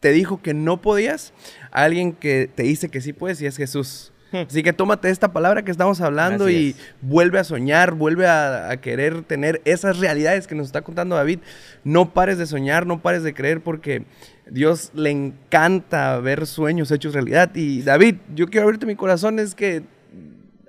te 0.01 0.11
dijo 0.11 0.41
que 0.41 0.53
no 0.53 0.81
podías, 0.81 1.31
alguien 1.71 2.11
que 2.11 2.49
te 2.53 2.63
dice 2.63 2.89
que 2.89 2.99
sí 2.99 3.13
puedes 3.13 3.41
y 3.41 3.45
es 3.45 3.55
Jesús. 3.55 4.11
Hmm. 4.31 4.45
Así 4.47 4.63
que 4.63 4.73
tómate 4.73 5.09
esta 5.09 5.31
palabra 5.31 5.63
que 5.63 5.71
estamos 5.71 6.01
hablando 6.01 6.45
Así 6.45 6.53
y 6.53 6.69
es. 6.71 6.75
vuelve 7.01 7.37
a 7.39 7.43
soñar, 7.43 7.93
vuelve 7.93 8.27
a, 8.27 8.71
a 8.71 8.77
querer 8.77 9.23
tener 9.23 9.61
esas 9.63 9.99
realidades 9.99 10.47
que 10.47 10.55
nos 10.55 10.65
está 10.67 10.81
contando 10.81 11.15
David. 11.15 11.39
No 11.83 12.13
pares 12.13 12.37
de 12.37 12.47
soñar, 12.47 12.87
no 12.87 13.01
pares 13.01 13.23
de 13.23 13.33
creer 13.33 13.61
porque 13.61 14.05
Dios 14.49 14.91
le 14.95 15.11
encanta 15.11 16.17
ver 16.19 16.47
sueños 16.47 16.91
hechos 16.91 17.13
realidad. 17.13 17.51
Y 17.55 17.83
David, 17.83 18.15
yo 18.33 18.47
quiero 18.47 18.65
abrirte 18.65 18.85
mi 18.85 18.95
corazón, 18.95 19.37
es 19.37 19.53
que 19.53 19.83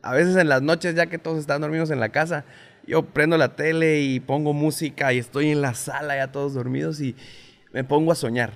a 0.02 0.12
veces 0.12 0.36
en 0.36 0.48
las 0.48 0.62
noches, 0.62 0.94
ya 0.94 1.06
que 1.06 1.18
todos 1.18 1.38
están 1.38 1.60
dormidos 1.60 1.90
en 1.90 2.00
la 2.00 2.10
casa, 2.10 2.44
yo 2.86 3.02
prendo 3.02 3.38
la 3.38 3.54
tele 3.54 4.00
y 4.00 4.20
pongo 4.20 4.52
música 4.52 5.12
y 5.12 5.18
estoy 5.18 5.50
en 5.50 5.62
la 5.62 5.74
sala 5.74 6.16
ya 6.16 6.32
todos 6.32 6.54
dormidos 6.54 7.00
y 7.00 7.14
me 7.72 7.84
pongo 7.84 8.12
a 8.12 8.16
soñar. 8.16 8.52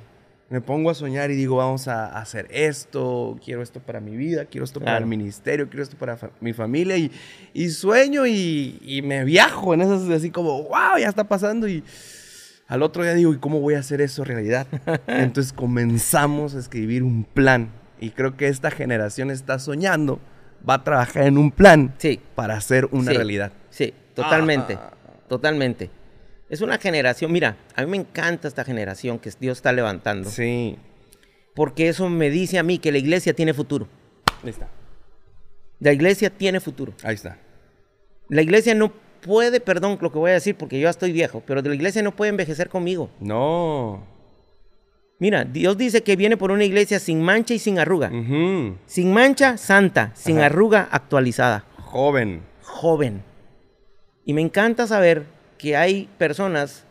Me 0.49 0.61
pongo 0.61 0.91
a 0.91 0.95
soñar 0.95 1.33
y 1.33 1.35
digo, 1.35 1.57
vamos 1.57 1.89
a 1.89 2.17
hacer 2.19 2.47
esto, 2.51 3.37
quiero 3.45 3.63
esto 3.63 3.81
para 3.81 3.99
mi 4.01 4.17
vida, 4.17 4.45
quiero 4.45 4.65
esto 4.65 4.79
para 4.81 4.99
el 4.99 5.07
ministerio, 5.07 5.69
quiero 5.69 5.83
esto 5.83 5.97
para 5.97 6.17
fa- 6.17 6.31
mi 6.41 6.53
familia 6.53 6.97
y, 6.97 7.11
y 7.53 7.69
sueño 7.71 8.27
y, 8.27 8.79
y 8.81 9.03
me 9.03 9.25
viajo 9.25 9.75
en 9.75 9.81
esas 9.81 10.09
así 10.09 10.31
como, 10.31 10.63
wow, 10.63 10.99
ya 11.01 11.09
está 11.09 11.25
pasando 11.25 11.67
y 11.67 11.83
al 12.69 12.83
otro 12.83 13.03
día 13.03 13.15
digo, 13.15 13.35
¿y 13.35 13.39
cómo 13.39 13.61
voy 13.61 13.75
a 13.75 13.81
hacer 13.81 14.01
eso 14.01 14.23
realidad? 14.23 14.69
Entonces 15.09 15.53
comenzamos 15.53 16.55
a 16.55 16.61
escribir 16.61 17.03
un 17.03 17.25
plan 17.25 17.71
y 18.01 18.11
creo 18.11 18.37
que 18.37 18.47
esta 18.47 18.71
generación 18.71 19.33
está 19.33 19.59
soñando, 19.59 20.21
va 20.69 20.75
a 20.75 20.85
trabajar 20.85 21.25
en 21.25 21.39
un 21.39 21.51
plan 21.51 21.93
Sí. 21.99 22.21
para 22.37 22.57
hacer 22.57 22.89
una 22.93 23.11
Sí. 23.11 23.17
realidad. 23.17 23.51
Sí, 23.71 23.93
totalmente. 24.15 24.75
Ah. 24.81 24.93
Totalmente. 25.29 25.91
Es 26.49 26.61
una 26.61 26.79
generación, 26.79 27.33
mira, 27.33 27.57
a 27.75 27.83
mí 27.83 27.91
me 27.91 27.97
encanta 27.97 28.47
esta 28.47 28.65
generación 28.65 29.19
que 29.19 29.31
Dios 29.41 29.59
está 29.59 29.73
levantando. 29.73 30.31
Sí. 30.31 30.77
Porque 31.55 31.89
eso 31.89 32.09
me 32.09 32.31
dice 32.31 32.59
a 32.59 32.63
mí 32.63 32.79
que 32.79 32.93
la 32.93 32.99
iglesia 32.99 33.35
tiene 33.35 33.53
futuro. 33.53 33.89
Ahí 34.45 34.51
está. 34.51 34.69
La 35.81 35.93
iglesia 35.93 36.31
tiene 36.31 36.61
futuro. 36.61 36.93
Ahí 37.03 37.15
está. 37.15 37.39
La 38.29 38.43
iglesia 38.43 38.75
no 38.75 38.93
puede, 39.21 39.61
perdón 39.61 39.99
lo 40.01 40.13
que 40.13 40.19
voy 40.19 40.31
a 40.31 40.35
decir 40.35 40.57
porque 40.57 40.79
yo 40.79 40.85
ya 40.85 40.91
estoy 40.91 41.13
viejo, 41.13 41.43
pero 41.45 41.61
la 41.63 41.75
iglesia 41.75 42.03
no 42.03 42.15
puede 42.15 42.31
envejecer 42.31 42.69
conmigo. 42.69 43.11
No. 43.21 44.05
Mira, 45.19 45.45
Dios 45.45 45.77
dice 45.79 46.03
que 46.03 46.15
viene 46.15 46.37
por 46.37 46.51
una 46.51 46.65
iglesia 46.65 47.01
sin 47.01 47.23
mancha 47.23 47.55
y 47.55 47.59
sin 47.59 47.79
arruga. 47.79 48.11
Sin 48.87 49.13
mancha, 49.13 49.57
santa. 49.57 50.13
Sin 50.15 50.37
Ajá. 50.39 50.47
arruga, 50.47 50.89
actualizada. 50.91 51.65
Joven. 51.79 52.43
joven. 52.63 53.23
Y 54.27 54.35
me 54.35 54.43
encanta 54.43 54.87
saber 54.87 55.25
que 55.59 55.77
hay 55.77 56.09
personas 56.19 56.85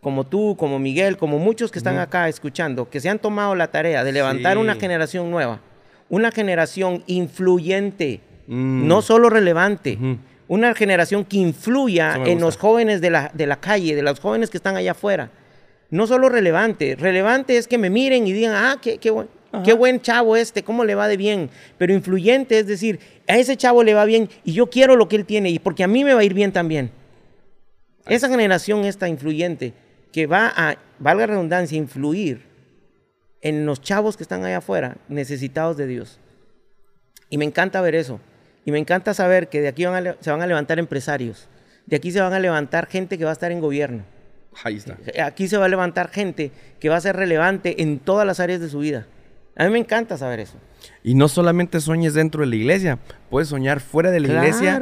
como 0.00 0.24
tú, 0.26 0.56
como 0.58 0.78
Miguel, 0.78 1.16
como 1.16 1.38
muchos 1.38 1.70
que 1.70 1.78
están 1.78 1.98
acá 1.98 2.28
escuchando, 2.28 2.90
que 2.90 3.00
se 3.00 3.08
han 3.08 3.18
tomado 3.20 3.54
la 3.54 3.68
tarea 3.70 4.02
de 4.02 4.12
levantar 4.12 4.54
Sí. 4.54 4.60
una 4.60 4.74
generación 4.74 5.30
nueva, 5.30 5.60
una 6.08 6.32
generación 6.32 7.04
influyente, 7.06 8.20
Mm. 8.48 8.88
no 8.88 9.02
solo 9.02 9.30
relevante, 9.30 9.96
una 10.48 10.74
generación 10.74 11.24
que 11.24 11.36
influya 11.36 12.18
en 12.26 12.40
los 12.40 12.56
jóvenes 12.56 13.00
de 13.00 13.10
la, 13.10 13.30
de 13.32 13.46
la 13.46 13.56
calle, 13.56 13.94
de 13.94 14.02
los 14.02 14.18
jóvenes 14.18 14.50
que 14.50 14.56
están 14.56 14.76
allá 14.76 14.90
afuera. 14.92 15.30
No 15.90 16.06
solo 16.06 16.28
relevante, 16.28 16.96
relevante 16.98 17.56
es 17.56 17.68
que 17.68 17.78
me 17.78 17.88
miren 17.90 18.26
y 18.26 18.32
digan, 18.32 18.52
ah, 18.54 18.78
qué, 18.82 18.98
qué, 18.98 19.10
buen, 19.10 19.28
Ajá. 19.52 19.62
qué 19.62 19.72
buen 19.74 20.00
chavo 20.00 20.34
este, 20.36 20.64
cómo 20.64 20.84
le 20.84 20.94
va 20.96 21.06
de 21.06 21.16
bien. 21.16 21.50
Pero 21.78 21.92
influyente 21.92 22.58
es 22.58 22.66
decir, 22.66 22.98
a 23.28 23.36
ese 23.36 23.56
chavo 23.56 23.84
le 23.84 23.94
va 23.94 24.04
bien 24.04 24.28
y 24.44 24.52
yo 24.54 24.68
quiero 24.68 24.96
lo 24.96 25.06
que 25.08 25.16
él 25.16 25.24
tiene 25.26 25.50
y 25.50 25.58
porque 25.58 25.84
a 25.84 25.88
mí 25.88 26.02
me 26.02 26.14
va 26.14 26.20
a 26.20 26.24
ir 26.24 26.34
bien 26.34 26.50
también. 26.50 26.90
Esa 28.06 28.28
generación 28.28 28.84
esta 28.84 29.08
influyente 29.08 29.74
que 30.12 30.26
va 30.26 30.52
a, 30.54 30.76
valga 30.98 31.26
la 31.26 31.32
redundancia, 31.34 31.78
influir 31.78 32.42
en 33.40 33.66
los 33.66 33.80
chavos 33.80 34.16
que 34.16 34.22
están 34.22 34.44
allá 34.44 34.58
afuera, 34.58 34.96
necesitados 35.08 35.76
de 35.76 35.86
Dios. 35.86 36.18
Y 37.30 37.38
me 37.38 37.44
encanta 37.44 37.80
ver 37.80 37.94
eso. 37.94 38.20
Y 38.64 38.70
me 38.72 38.78
encanta 38.78 39.14
saber 39.14 39.48
que 39.48 39.60
de 39.60 39.68
aquí 39.68 39.84
van 39.84 39.94
a 39.94 40.00
le- 40.00 40.16
se 40.20 40.30
van 40.30 40.42
a 40.42 40.46
levantar 40.46 40.78
empresarios. 40.78 41.48
De 41.86 41.96
aquí 41.96 42.12
se 42.12 42.20
van 42.20 42.32
a 42.32 42.38
levantar 42.38 42.86
gente 42.86 43.18
que 43.18 43.24
va 43.24 43.30
a 43.30 43.32
estar 43.32 43.50
en 43.50 43.60
gobierno. 43.60 44.04
Ahí 44.62 44.76
está. 44.76 44.96
Aquí 45.24 45.48
se 45.48 45.56
va 45.56 45.64
a 45.64 45.68
levantar 45.68 46.10
gente 46.10 46.52
que 46.78 46.88
va 46.88 46.96
a 46.96 47.00
ser 47.00 47.16
relevante 47.16 47.82
en 47.82 47.98
todas 47.98 48.26
las 48.26 48.38
áreas 48.38 48.60
de 48.60 48.68
su 48.68 48.78
vida. 48.80 49.06
A 49.56 49.64
mí 49.64 49.70
me 49.70 49.78
encanta 49.78 50.16
saber 50.18 50.40
eso. 50.40 50.54
Y 51.02 51.14
no 51.14 51.28
solamente 51.28 51.80
sueñes 51.80 52.14
dentro 52.14 52.40
de 52.42 52.46
la 52.48 52.56
iglesia, 52.56 52.98
puedes 53.30 53.48
soñar 53.48 53.80
fuera 53.80 54.10
de 54.10 54.20
la 54.20 54.28
iglesia, 54.28 54.74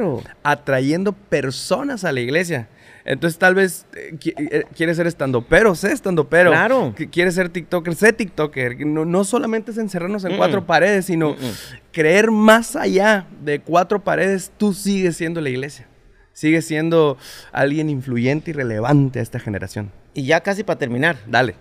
atrayendo 0.43 1.13
personas 1.13 2.03
a 2.03 2.11
la 2.11 2.19
iglesia. 2.19 2.67
Entonces 3.03 3.39
tal 3.39 3.55
vez 3.55 3.85
eh, 3.95 4.13
qui- 4.19 4.33
eh, 4.37 4.65
quieres 4.75 4.97
ser 4.97 5.07
estando 5.07 5.41
pero, 5.41 5.73
sé 5.75 5.91
estando 5.91 6.29
pero. 6.29 6.51
Claro. 6.51 6.93
Quieres 7.11 7.35
ser 7.35 7.49
TikToker, 7.49 7.95
sé 7.95 8.13
TikToker. 8.13 8.85
No, 8.85 9.05
no 9.05 9.23
solamente 9.23 9.71
es 9.71 9.77
encerrarnos 9.77 10.23
en 10.25 10.37
cuatro 10.37 10.65
paredes, 10.65 11.05
sino 11.05 11.35
creer 11.91 12.29
más 12.31 12.75
allá 12.75 13.25
de 13.43 13.59
cuatro 13.59 14.03
paredes, 14.03 14.51
tú 14.57 14.73
sigues 14.73 15.17
siendo 15.17 15.41
la 15.41 15.49
iglesia. 15.49 15.87
Sigues 16.33 16.65
siendo 16.65 17.17
alguien 17.51 17.89
influyente 17.89 18.51
y 18.51 18.53
relevante 18.53 19.19
a 19.19 19.21
esta 19.21 19.39
generación. 19.39 19.91
Y 20.13 20.25
ya 20.25 20.41
casi 20.41 20.63
para 20.63 20.79
terminar, 20.79 21.17
Dale. 21.27 21.55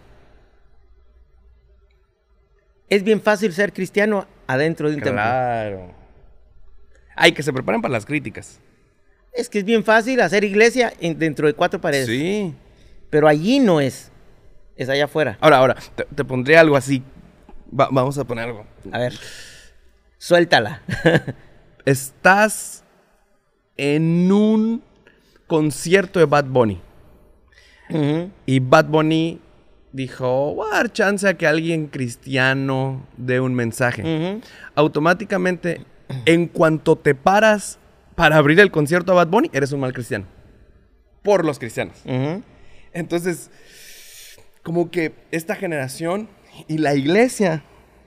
es 2.88 3.02
bien 3.02 3.20
fácil 3.20 3.52
ser 3.52 3.72
cristiano 3.72 4.26
adentro 4.46 4.88
de 4.88 4.96
un 4.96 5.00
templo. 5.00 5.20
Claro. 5.22 5.94
Ay, 7.16 7.32
que 7.32 7.42
se 7.42 7.52
preparen 7.52 7.80
para 7.82 7.92
las 7.92 8.06
críticas. 8.06 8.60
Es 9.32 9.48
que 9.48 9.60
es 9.60 9.64
bien 9.64 9.84
fácil 9.84 10.20
hacer 10.20 10.44
iglesia 10.44 10.92
en- 11.00 11.18
dentro 11.18 11.46
de 11.46 11.54
cuatro 11.54 11.80
paredes. 11.80 12.06
Sí. 12.06 12.54
Pero 13.10 13.28
allí 13.28 13.58
no 13.60 13.80
es. 13.80 14.10
Es 14.76 14.88
allá 14.88 15.04
afuera. 15.04 15.36
Ahora, 15.40 15.58
ahora, 15.58 15.76
te, 15.94 16.04
te 16.04 16.24
pondré 16.24 16.56
algo 16.56 16.76
así. 16.76 17.02
Va- 17.78 17.88
vamos 17.90 18.16
a 18.18 18.24
poner 18.24 18.44
algo. 18.46 18.66
A 18.92 18.98
ver. 18.98 19.14
Suéltala. 20.18 20.82
Estás 21.84 22.84
en 23.76 24.30
un 24.32 24.82
concierto 25.46 26.18
de 26.18 26.26
Bad 26.26 26.44
Bunny. 26.46 26.80
Y 28.46 28.60
Bad 28.60 28.84
Bunny 28.86 29.40
dijo, 29.92 30.54
voy 30.54 30.68
a 30.70 30.76
dar 30.76 30.92
chance 30.92 31.26
a 31.26 31.34
que 31.34 31.46
alguien 31.48 31.88
cristiano 31.88 33.04
dé 33.16 33.40
un 33.40 33.54
mensaje. 33.54 34.40
Automáticamente, 34.76 35.84
en 36.24 36.46
cuanto 36.46 36.94
te 36.96 37.14
paras 37.16 37.78
para 38.20 38.36
abrir 38.36 38.60
el 38.60 38.70
concierto 38.70 39.12
a 39.12 39.14
Bad 39.14 39.28
Bunny, 39.28 39.48
eres 39.50 39.72
un 39.72 39.80
mal 39.80 39.94
cristiano. 39.94 40.26
Por 41.22 41.42
los 41.42 41.58
cristianos. 41.58 41.96
Entonces, 42.92 43.50
como 44.62 44.90
que 44.90 45.14
esta 45.30 45.54
generación 45.54 46.28
y 46.68 46.76
la 46.76 46.94
iglesia 46.94 47.64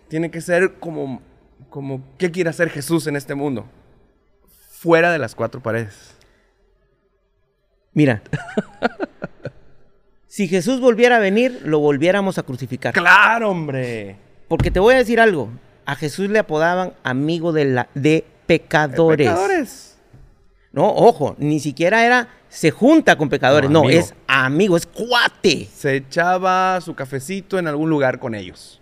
tiene 0.10 0.30
que 0.30 0.40
ser 0.42 0.76
como, 0.76 1.24
como 1.72 2.04
¿qué 2.20 2.30
quiere 2.30 2.52
hacer 2.52 2.70
Jesús 2.70 3.08
en 3.08 3.16
este 3.16 3.34
mundo? 3.34 3.66
Fuera 4.70 5.12
de 5.12 5.18
las 5.18 5.34
cuatro 5.34 5.64
paredes. 5.64 6.16
Mira. 7.94 8.22
si 10.28 10.48
Jesús 10.48 10.80
volviera 10.80 11.16
a 11.16 11.20
venir, 11.20 11.64
lo 11.66 11.80
volviéramos 11.80 12.38
a 12.38 12.44
crucificar. 12.44 12.94
¡Claro, 12.94 13.50
hombre! 13.50 14.18
Porque 14.48 14.70
te 14.70 14.80
voy 14.80 14.94
a 14.94 14.98
decir 15.00 15.20
algo. 15.20 15.50
A 15.88 15.96
Jesús 15.96 16.30
le 16.30 16.38
apodaban 16.38 16.94
amigo 17.02 17.52
de, 17.52 17.66
la, 17.66 17.90
de 17.96 18.28
pecadores. 18.46 19.28
Pecadores. 19.28 19.93
No, 20.74 20.88
ojo, 20.90 21.36
ni 21.38 21.60
siquiera 21.60 22.06
era 22.06 22.28
se 22.50 22.72
junta 22.72 23.16
con 23.16 23.30
pecadores, 23.30 23.70
No, 23.70 23.90
es 23.90 24.14
amigo, 24.28 24.76
es 24.76 24.86
cuate. 24.86 25.68
Se 25.74 25.96
echaba 25.96 26.82
su 26.82 26.94
cafecito 26.96 27.58
en 27.60 27.68
algún 27.68 27.90
lugar 27.90 28.20
con 28.20 28.36
ellos. 28.36 28.82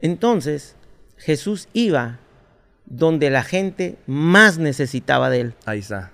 Entonces, 0.00 0.76
Jesús 1.16 1.68
iba 1.72 2.18
donde 2.86 3.30
la 3.30 3.42
gente 3.42 3.96
más 4.06 4.58
necesitaba 4.58 5.30
de 5.30 5.40
él. 5.40 5.54
Ahí 5.64 5.78
está. 5.78 6.12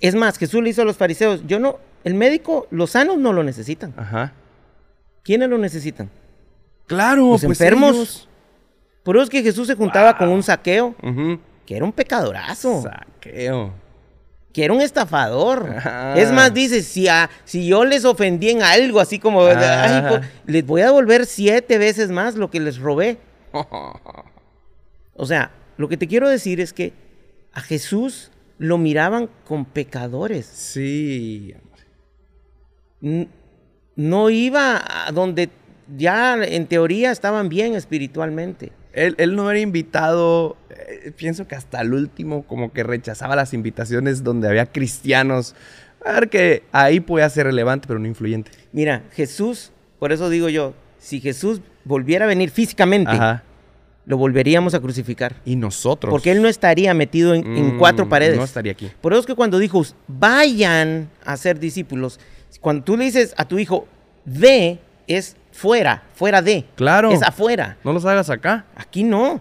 Es 0.00 0.14
más, 0.14 0.38
Jesús 0.38 0.62
le 0.62 0.70
hizo 0.70 0.82
a 0.82 0.84
los 0.86 0.96
fariseos, 0.96 1.42
yo 1.46 1.58
no, 1.60 1.78
el 2.04 2.14
médico, 2.14 2.66
los 2.70 2.90
sanos 2.90 3.18
no 3.18 3.32
lo 3.32 3.42
necesitan. 3.44 3.92
Ajá. 3.96 4.32
¿Quiénes 5.22 5.48
lo 5.48 5.58
necesitan? 5.58 6.10
Claro, 6.86 7.30
Los 7.32 7.44
pues 7.44 7.60
enfermos. 7.60 7.94
ellos. 7.94 8.28
Por 9.02 9.16
eso 9.16 9.24
es 9.24 9.30
que 9.30 9.42
Jesús 9.42 9.66
se 9.66 9.74
juntaba 9.74 10.16
con 10.18 10.28
un 10.30 10.42
saqueo, 10.42 10.94
Ujú. 11.02 11.38
Que 11.66 11.76
era 11.76 11.84
un 11.84 11.92
pecadorazo, 11.92 12.82
Saqueo. 12.82 13.72
que 14.52 14.64
era 14.64 14.72
un 14.74 14.80
estafador. 14.80 15.68
Ajá. 15.78 16.14
Es 16.18 16.30
más, 16.32 16.52
dice, 16.54 16.82
si, 16.82 17.08
a- 17.08 17.28
si 17.44 17.66
yo 17.66 17.84
les 17.84 18.04
ofendí 18.04 18.50
en 18.50 18.62
algo, 18.62 19.00
así 19.00 19.18
como, 19.18 19.42
Ajá. 19.46 19.82
"Ay, 19.84 20.04
pues, 20.18 20.30
les 20.46 20.66
voy 20.66 20.82
a 20.82 20.86
devolver 20.86 21.26
siete 21.26 21.78
veces 21.78 22.10
más 22.10 22.34
lo 22.36 22.50
que 22.50 22.60
les 22.60 22.78
robé. 22.78 23.18
O 25.16 25.26
sea, 25.26 25.52
lo 25.76 25.88
que 25.88 25.96
te 25.96 26.08
quiero 26.08 26.28
decir 26.28 26.60
es 26.60 26.72
que 26.72 26.92
a 27.52 27.60
Jesús 27.60 28.32
lo 28.58 28.78
miraban 28.78 29.28
con 29.46 29.64
pecadores. 29.64 30.44
Sí. 30.46 31.54
N- 33.00 33.28
No 33.96 34.28
iba 34.30 34.82
a 35.06 35.12
donde 35.12 35.50
ya 35.96 36.34
en 36.42 36.66
teoría 36.66 37.12
estaban 37.12 37.48
bien 37.48 37.74
espiritualmente. 37.76 38.72
Él, 38.94 39.14
él 39.18 39.34
no 39.36 39.50
era 39.50 39.58
invitado, 39.60 40.56
eh, 40.70 41.12
pienso 41.16 41.46
que 41.48 41.54
hasta 41.56 41.80
el 41.80 41.92
último 41.92 42.44
como 42.44 42.72
que 42.72 42.82
rechazaba 42.82 43.34
las 43.36 43.52
invitaciones 43.52 44.22
donde 44.22 44.48
había 44.48 44.66
cristianos. 44.66 45.54
A 46.04 46.12
ver 46.12 46.28
que 46.28 46.62
ahí 46.72 47.00
podía 47.00 47.28
ser 47.30 47.46
relevante, 47.46 47.86
pero 47.88 47.98
no 47.98 48.06
influyente. 48.06 48.50
Mira, 48.72 49.02
Jesús, 49.12 49.72
por 49.98 50.12
eso 50.12 50.28
digo 50.30 50.48
yo, 50.48 50.74
si 50.98 51.20
Jesús 51.20 51.60
volviera 51.84 52.24
a 52.24 52.28
venir 52.28 52.50
físicamente, 52.50 53.10
Ajá. 53.10 53.42
lo 54.06 54.16
volveríamos 54.16 54.74
a 54.74 54.80
crucificar. 54.80 55.36
Y 55.44 55.56
nosotros. 55.56 56.10
Porque 56.10 56.30
él 56.30 56.40
no 56.42 56.48
estaría 56.48 56.92
metido 56.94 57.34
en, 57.34 57.46
en 57.56 57.74
Mm, 57.74 57.78
cuatro 57.78 58.08
paredes. 58.08 58.36
No 58.36 58.44
estaría 58.44 58.72
aquí. 58.72 58.90
Por 59.00 59.12
eso 59.12 59.20
es 59.20 59.26
que 59.26 59.34
cuando 59.34 59.58
dijo, 59.58 59.82
vayan 60.06 61.08
a 61.24 61.36
ser 61.36 61.58
discípulos, 61.58 62.20
cuando 62.60 62.84
tú 62.84 62.96
le 62.96 63.04
dices 63.04 63.34
a 63.36 63.46
tu 63.46 63.58
hijo, 63.58 63.86
de, 64.24 64.78
es 65.06 65.36
fuera, 65.54 66.02
fuera 66.14 66.42
de. 66.42 66.64
Claro. 66.74 67.10
Es 67.12 67.22
afuera. 67.22 67.76
No 67.84 67.92
los 67.92 68.04
hagas 68.04 68.28
acá. 68.30 68.64
Aquí 68.76 69.02
no. 69.04 69.40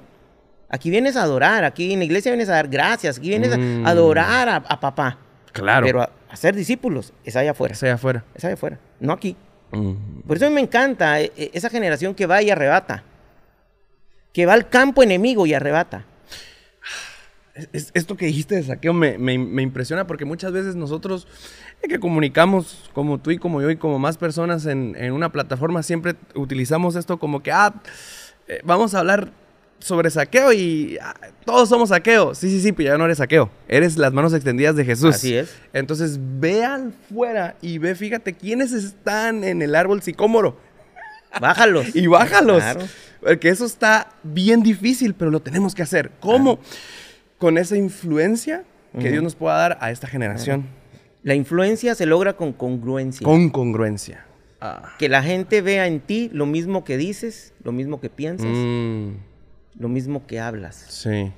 Aquí 0.70 0.90
vienes 0.90 1.16
a 1.16 1.24
adorar, 1.24 1.64
aquí 1.66 1.94
en 1.94 2.00
la 2.00 2.06
iglesia 2.06 2.32
vienes 2.32 2.50
a 2.50 2.54
dar 2.54 2.68
gracias, 2.68 3.18
aquí 3.20 3.30
vienes 3.30 3.52
a- 3.54 3.58
Mm. 3.58 3.86
a 3.86 3.90
adorar 3.90 4.50
a, 4.50 4.56
a 4.56 4.80
papá. 4.80 5.18
Claro. 5.52 5.86
Pero 5.86 6.02
a, 6.02 6.10
a 6.30 6.36
ser 6.36 6.56
discípulos 6.56 7.14
es 7.24 7.36
allá 7.36 7.52
afuera. 7.52 7.74
Ese 7.74 7.86
allá 7.86 7.96
afuera. 7.96 8.24
Es 8.34 8.44
allá 8.44 8.56
afuera, 8.56 8.80
no 9.00 9.14
aquí. 9.14 9.36
Mm. 9.72 10.22
Por 10.28 10.38
eso 10.38 10.46
a 10.48 10.50
mí 10.50 10.56
me 10.56 10.62
encanta 10.62 11.20
eh, 11.22 11.32
eh, 11.38 11.52
esa 11.54 11.70
generación 11.70 12.16
que 12.16 12.26
va 12.26 12.42
y 12.42 12.50
arrebata. 12.50 13.04
Que 14.32 14.48
va 14.48 14.54
al 14.54 14.68
campo 14.70 15.04
enemigo 15.04 15.46
y 15.46 15.54
arrebata. 15.54 16.06
Es- 17.56 17.70
es- 17.72 17.92
esto 17.94 18.18
que 18.18 18.26
dijiste 18.26 18.56
de 18.56 18.64
saqueo 18.64 18.94
me, 18.94 19.18
me- 19.18 19.38
me 19.38 19.62
impresiona 19.62 20.08
porque 20.08 20.26
muchas 20.26 20.52
veces 20.52 20.76
nosotros 20.76 21.28
eh, 21.84 21.88
que 21.88 22.00
comunicamos 22.00 22.90
como 22.94 23.20
tú 23.20 23.30
y 23.32 23.38
como 23.38 23.62
yo 23.62 23.70
y 23.70 23.76
como 23.78 24.00
más 24.00 24.18
personas 24.18 24.66
en, 24.66 24.96
en 24.98 25.14
una 25.14 25.32
plataforma 25.32 25.84
siempre 25.84 26.16
utilizamos 26.34 26.96
esto 26.96 27.20
como 27.20 27.44
que, 27.44 27.52
ah, 27.52 27.74
eh, 28.48 28.60
vamos 28.64 28.96
a 28.96 29.00
hablar 29.00 29.32
sobre 29.80 30.10
saqueo 30.10 30.52
y 30.54 30.98
ah, 31.02 31.14
todos 31.46 31.68
somos 31.70 31.90
saqueo. 31.90 32.34
Sí, 32.34 32.50
sí, 32.50 32.62
sí, 32.62 32.72
pero 32.72 32.90
ya 32.94 32.98
no 32.98 33.04
eres 33.06 33.18
saqueo. 33.20 33.52
Eres 33.68 33.98
las 33.98 34.14
manos 34.14 34.34
extendidas 34.34 34.76
de 34.78 34.86
Jesús. 34.86 35.14
Así 35.16 35.36
es. 35.36 35.54
Entonces 35.74 36.18
ve 36.40 36.64
al 36.64 36.94
fuera 37.14 37.56
y 37.62 37.78
ve, 37.80 37.94
fíjate, 37.94 38.34
quiénes 38.34 38.72
están 38.72 39.44
en 39.44 39.62
el 39.62 39.76
árbol 39.76 40.02
sicómoro 40.02 40.58
Bájalos. 41.40 41.88
y 41.96 42.08
bájalos. 42.08 42.64
Claro. 42.64 42.82
Porque 43.20 43.50
eso 43.50 43.66
está 43.66 44.10
bien 44.24 44.64
difícil, 44.64 45.14
pero 45.14 45.32
lo 45.32 45.40
tenemos 45.42 45.76
que 45.76 45.82
hacer. 45.84 46.12
¿Cómo? 46.20 46.60
Con 47.44 47.58
esa 47.58 47.76
influencia 47.76 48.64
que 48.98 49.12
Dios 49.12 49.22
nos 49.22 49.36
pueda 49.36 49.58
dar 49.58 49.78
a 49.82 49.92
esta 49.92 50.08
generación. 50.08 50.66
La 51.24 51.36
influencia 51.36 51.94
se 51.94 52.06
logra 52.06 52.38
con 52.38 52.54
congruencia. 52.54 53.26
Con 53.26 53.50
congruencia. 53.50 54.26
Ah. 54.62 54.94
Que 54.98 55.10
la 55.10 55.22
gente 55.22 55.62
vea 55.62 55.88
en 55.88 56.00
ti 56.00 56.30
lo 56.32 56.46
mismo 56.46 56.86
que 56.86 56.96
dices, 56.96 57.54
lo 57.62 57.74
mismo 57.74 58.00
que 58.00 58.10
piensas, 58.10 58.48
Mm, 58.48 59.10
lo 59.78 59.90
mismo 59.90 60.26
que 60.26 60.40
hablas. 60.40 60.86
sí. 60.88 61.34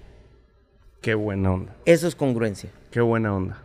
Qué 1.02 1.16
buena 1.16 1.52
onda. 1.54 1.76
Eso 1.86 2.08
es 2.08 2.14
congruencia. 2.16 2.70
Qué 2.92 3.02
buena 3.02 3.34
onda. 3.36 3.64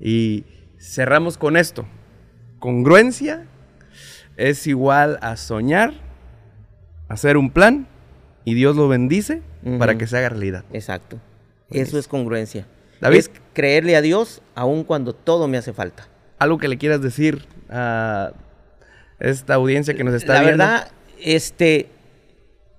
Y 0.00 0.42
cerramos 0.76 1.38
con 1.38 1.56
esto. 1.56 1.84
Congruencia 2.58 3.46
es 4.36 4.66
igual 4.66 5.20
a 5.22 5.36
soñar, 5.36 5.94
hacer 7.08 7.36
un 7.36 7.50
plan 7.50 7.86
y 8.44 8.54
Dios 8.54 8.74
lo 8.74 8.88
bendice 8.88 9.40
para 9.78 9.96
que 9.96 10.08
se 10.08 10.16
haga 10.18 10.30
realidad. 10.30 10.64
Exacto. 10.72 11.20
Eso 11.74 11.98
es 11.98 12.08
congruencia. 12.08 12.66
David. 13.00 13.18
Es 13.18 13.30
creerle 13.52 13.96
a 13.96 14.02
Dios 14.02 14.40
aun 14.54 14.84
cuando 14.84 15.14
todo 15.14 15.48
me 15.48 15.58
hace 15.58 15.72
falta. 15.72 16.08
algo 16.38 16.58
que 16.58 16.68
le 16.68 16.78
quieras 16.78 17.00
decir 17.00 17.46
a 17.68 18.32
esta 19.18 19.54
audiencia 19.54 19.94
que 19.94 20.04
nos 20.04 20.14
está 20.14 20.34
la 20.34 20.40
viendo. 20.40 20.58
verdad, 20.58 20.88
este, 21.20 21.88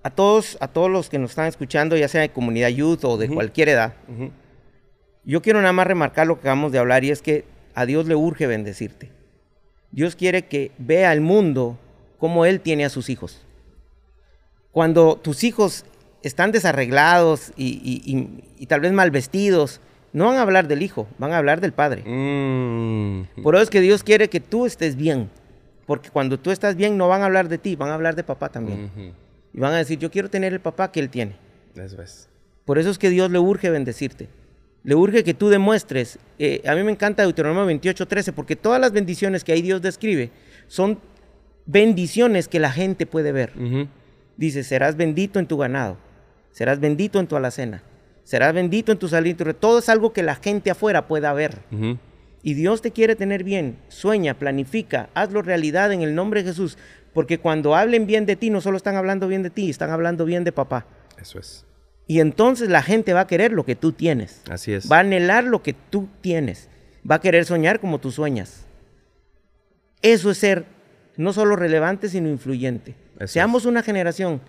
a 0.03 0.09
todos, 0.09 0.57
a 0.59 0.67
todos 0.67 0.89
los 0.89 1.09
que 1.09 1.17
nos 1.17 1.31
están 1.31 1.47
escuchando, 1.47 1.97
ya 1.97 2.07
sea 2.07 2.21
de 2.21 2.29
comunidad 2.29 2.69
youth 2.69 3.03
o 3.03 3.17
de 3.17 3.27
cualquier 3.27 3.69
edad, 3.69 3.93
yo 5.23 5.41
quiero 5.41 5.61
nada 5.61 5.73
más 5.73 5.87
remarcar 5.87 6.27
lo 6.27 6.35
que 6.35 6.41
acabamos 6.41 6.71
de 6.71 6.79
hablar 6.79 7.03
y 7.03 7.11
es 7.11 7.21
que 7.21 7.45
a 7.73 7.85
Dios 7.85 8.05
le 8.05 8.15
urge 8.15 8.45
bendecirte. 8.45 9.11
Dios 9.91 10.15
quiere 10.15 10.45
que 10.45 10.71
vea 10.77 11.09
al 11.11 11.21
mundo 11.21 11.79
como 12.19 12.45
Él 12.45 12.59
tiene 12.61 12.85
a 12.85 12.89
sus 12.89 13.09
hijos. 13.09 13.41
Cuando 14.71 15.15
tus 15.15 15.43
hijos 15.43 15.85
están 16.27 16.51
desarreglados 16.51 17.51
y, 17.55 17.65
y- 17.83 18.11
y- 18.15 18.43
y 18.59 18.65
tal 18.67 18.79
vez 18.81 18.91
mal 18.91 19.11
vestidos, 19.11 19.79
no 20.13 20.25
van 20.27 20.37
a 20.37 20.41
hablar 20.41 20.67
del 20.67 20.81
hijo, 20.81 21.07
van 21.17 21.33
a 21.33 21.37
hablar 21.37 21.59
del 21.61 21.73
padre. 21.73 22.03
Mm. 22.05 23.41
Por 23.43 23.55
eso 23.55 23.63
es 23.63 23.69
que 23.69 23.81
Dios 23.81 24.03
quiere 24.03 24.29
que 24.29 24.39
tú 24.39 24.65
estés 24.65 24.95
bien. 24.95 25.29
Porque 25.85 26.09
cuando 26.09 26.39
tú 26.39 26.49
estás 26.51 26.75
bien, 26.75 26.97
no 26.97 27.07
van 27.07 27.21
a 27.21 27.25
hablar 27.25 27.47
de 27.47 27.57
ti, 27.59 27.75
van 27.75 27.89
a 27.89 27.93
hablar 27.93 28.15
de 28.15 28.23
papá 28.23 28.49
también. 28.49 28.89
Y 29.53 29.59
van 29.59 29.73
a 29.73 29.77
decir, 29.77 29.99
yo 29.99 30.09
quiero 30.09 30.29
tener 30.29 30.51
el 30.53 30.59
papá 30.59 30.91
que 30.91 30.99
él 30.99 31.09
tiene. 31.09 31.35
Eso 31.75 32.01
es. 32.01 32.27
Por 32.65 32.79
eso 32.79 32.89
es 32.89 32.97
que 32.97 33.09
Dios 33.11 33.29
le 33.29 33.37
urge 33.37 33.69
bendecirte. 33.69 34.27
Le 34.83 34.95
urge 34.95 35.23
que 35.23 35.33
tú 35.35 35.49
demuestres. 35.49 36.17
eh, 36.39 36.61
a 36.67 36.73
mí 36.75 36.81
me 36.83 36.91
encanta 36.91 37.21
Deuteronomio 37.23 37.65
28, 37.67 38.07
13, 38.07 38.33
porque 38.33 38.55
todas 38.55 38.81
las 38.81 38.91
bendiciones 38.93 39.43
que 39.43 39.51
ahí 39.51 39.61
Dios 39.61 39.81
describe 39.81 40.31
son 40.67 40.97
bendiciones 41.67 42.47
que 42.47 42.59
la 42.59 42.71
gente 42.71 43.05
puede 43.05 43.31
ver. 43.31 43.51
Dice, 44.37 44.63
serás 44.63 44.95
bendito 44.97 45.39
en 45.39 45.47
tu 45.47 45.57
ganado, 45.57 45.97
serás 46.55 46.79
bendito 46.79 47.19
en 47.19 47.27
tu 47.27 47.35
alacena, 47.35 47.83
serás 48.23 48.53
bendito 48.53 48.93
en 48.93 48.97
tu 48.97 49.07
re-". 49.07 49.53
Todo 49.53 49.79
es 49.79 49.89
algo 49.89 50.13
que 50.13 50.23
la 50.23 50.35
gente 50.35 50.71
afuera 50.71 51.05
pueda 51.05 51.33
ver. 51.33 51.59
Y 52.41 52.53
Dios 52.53 52.81
te 52.81 52.91
quiere 52.91 53.17
tener 53.17 53.43
bien. 53.43 53.77
Sueña, 53.89 54.35
planifica, 54.35 55.09
hazlo 55.15 55.41
realidad 55.41 55.91
en 55.91 56.01
el 56.01 56.15
nombre 56.15 56.43
de 56.43 56.51
Jesús. 56.51 56.77
Porque 57.13 57.39
cuando 57.39 57.75
hablen 57.75 58.07
bien 58.07 58.25
de 58.25 58.37
ti, 58.37 58.49
no 58.49 58.61
solo 58.61 58.77
están 58.77 58.95
hablando 58.95 59.27
bien 59.27 59.43
de 59.43 59.49
ti, 59.49 59.69
están 59.69 59.89
hablando 59.89 60.23
bien 60.23 60.45
de 60.45 60.53
papá. 60.53 60.85
Eso 61.19 61.39
es. 61.39 61.65
Y 62.07 62.21
entonces 62.21 62.69
la 62.69 62.83
gente 62.83 63.13
va 63.13 63.21
a 63.21 63.27
querer 63.27 63.51
lo 63.51 63.65
que 63.65 63.75
tú 63.75 63.91
tienes. 63.91 64.41
Así 64.49 64.71
es. 64.71 64.89
Va 64.89 64.97
a 64.97 64.99
anhelar 65.01 65.43
lo 65.43 65.61
que 65.61 65.73
tú 65.73 66.07
tienes. 66.21 66.69
Va 67.09 67.15
a 67.15 67.21
querer 67.21 67.43
soñar 67.43 67.81
como 67.81 67.99
tú 67.99 68.11
sueñas. 68.11 68.65
Eso 70.01 70.31
es 70.31 70.37
ser 70.37 70.65
no 71.17 71.33
solo 71.33 71.57
relevante, 71.57 72.07
sino 72.07 72.29
influyente. 72.29 72.95
Eso 73.19 73.33
Seamos 73.33 73.65
una 73.65 73.83
generación 73.83 74.39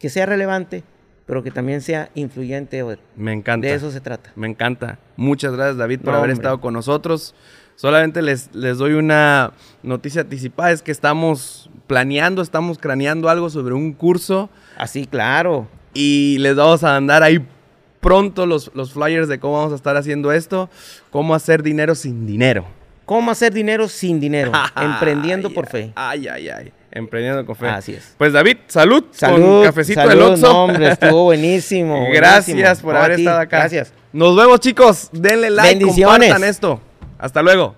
que 0.00 0.08
sea 0.08 0.26
relevante, 0.26 0.82
pero 1.26 1.42
que 1.42 1.50
también 1.50 1.80
sea 1.80 2.10
influyente. 2.14 2.84
Me 3.16 3.32
encanta. 3.32 3.66
De 3.66 3.74
eso 3.74 3.90
se 3.90 4.00
trata. 4.00 4.30
Me 4.36 4.46
encanta. 4.48 4.98
Muchas 5.16 5.52
gracias, 5.52 5.76
David, 5.76 6.00
por 6.00 6.12
No, 6.12 6.18
haber 6.18 6.30
hombre. 6.30 6.42
estado 6.42 6.60
con 6.60 6.74
nosotros. 6.74 7.34
Solamente 7.76 8.22
les, 8.22 8.54
les 8.54 8.78
doy 8.78 8.92
una 8.92 9.52
noticia 9.82 10.20
anticipada, 10.20 10.70
es 10.70 10.82
que 10.82 10.92
estamos 10.92 11.68
planeando, 11.88 12.40
estamos 12.40 12.78
craneando 12.78 13.28
algo 13.28 13.50
sobre 13.50 13.74
un 13.74 13.92
curso 13.92 14.48
Así, 14.76 15.06
claro. 15.06 15.66
y 15.92 16.38
les 16.38 16.54
vamos 16.54 16.84
a 16.84 16.88
mandar 16.92 17.24
ahí 17.24 17.44
pronto 18.00 18.46
los, 18.46 18.70
los 18.74 18.92
flyers 18.92 19.26
de 19.28 19.40
cómo 19.40 19.54
vamos 19.56 19.72
a 19.72 19.76
estar 19.76 19.96
haciendo 19.96 20.30
esto, 20.30 20.70
cómo 21.10 21.34
hacer 21.34 21.64
dinero 21.64 21.96
sin 21.96 22.26
dinero. 22.26 22.64
¿Cómo 23.06 23.30
hacer 23.32 23.52
dinero 23.52 23.88
sin 23.88 24.20
dinero? 24.20 24.52
Emprendiendo 24.80 25.50
por 25.50 25.66
fe. 25.66 25.92
Ay, 25.96 26.28
ay, 26.28 26.48
ay. 26.48 26.72
Emprendiendo 26.94 27.44
con 27.44 27.56
fe. 27.56 27.66
Así 27.68 27.92
es. 27.92 28.14
Pues 28.16 28.32
David, 28.32 28.56
salud, 28.68 29.04
Salud, 29.10 29.42
con 29.42 29.64
cafecito 29.64 30.00
del 30.00 30.08
salud, 30.10 30.30
Oxxo. 30.30 30.46
no, 30.46 30.64
hombre, 30.64 30.88
estuvo 30.92 31.24
buenísimo. 31.24 32.06
Gracias 32.12 32.56
buenísimo. 32.56 32.82
por 32.86 32.94
No, 32.94 33.00
haber 33.00 33.18
estado 33.18 33.40
acá. 33.40 33.58
Gracias. 33.58 33.92
Nos 34.12 34.36
vemos, 34.36 34.60
chicos. 34.60 35.08
Denle 35.12 35.50
like, 35.50 35.70
Bendiciones. 35.76 36.28
compartan 36.28 36.44
esto. 36.48 36.80
Hasta 37.18 37.42
luego. 37.42 37.74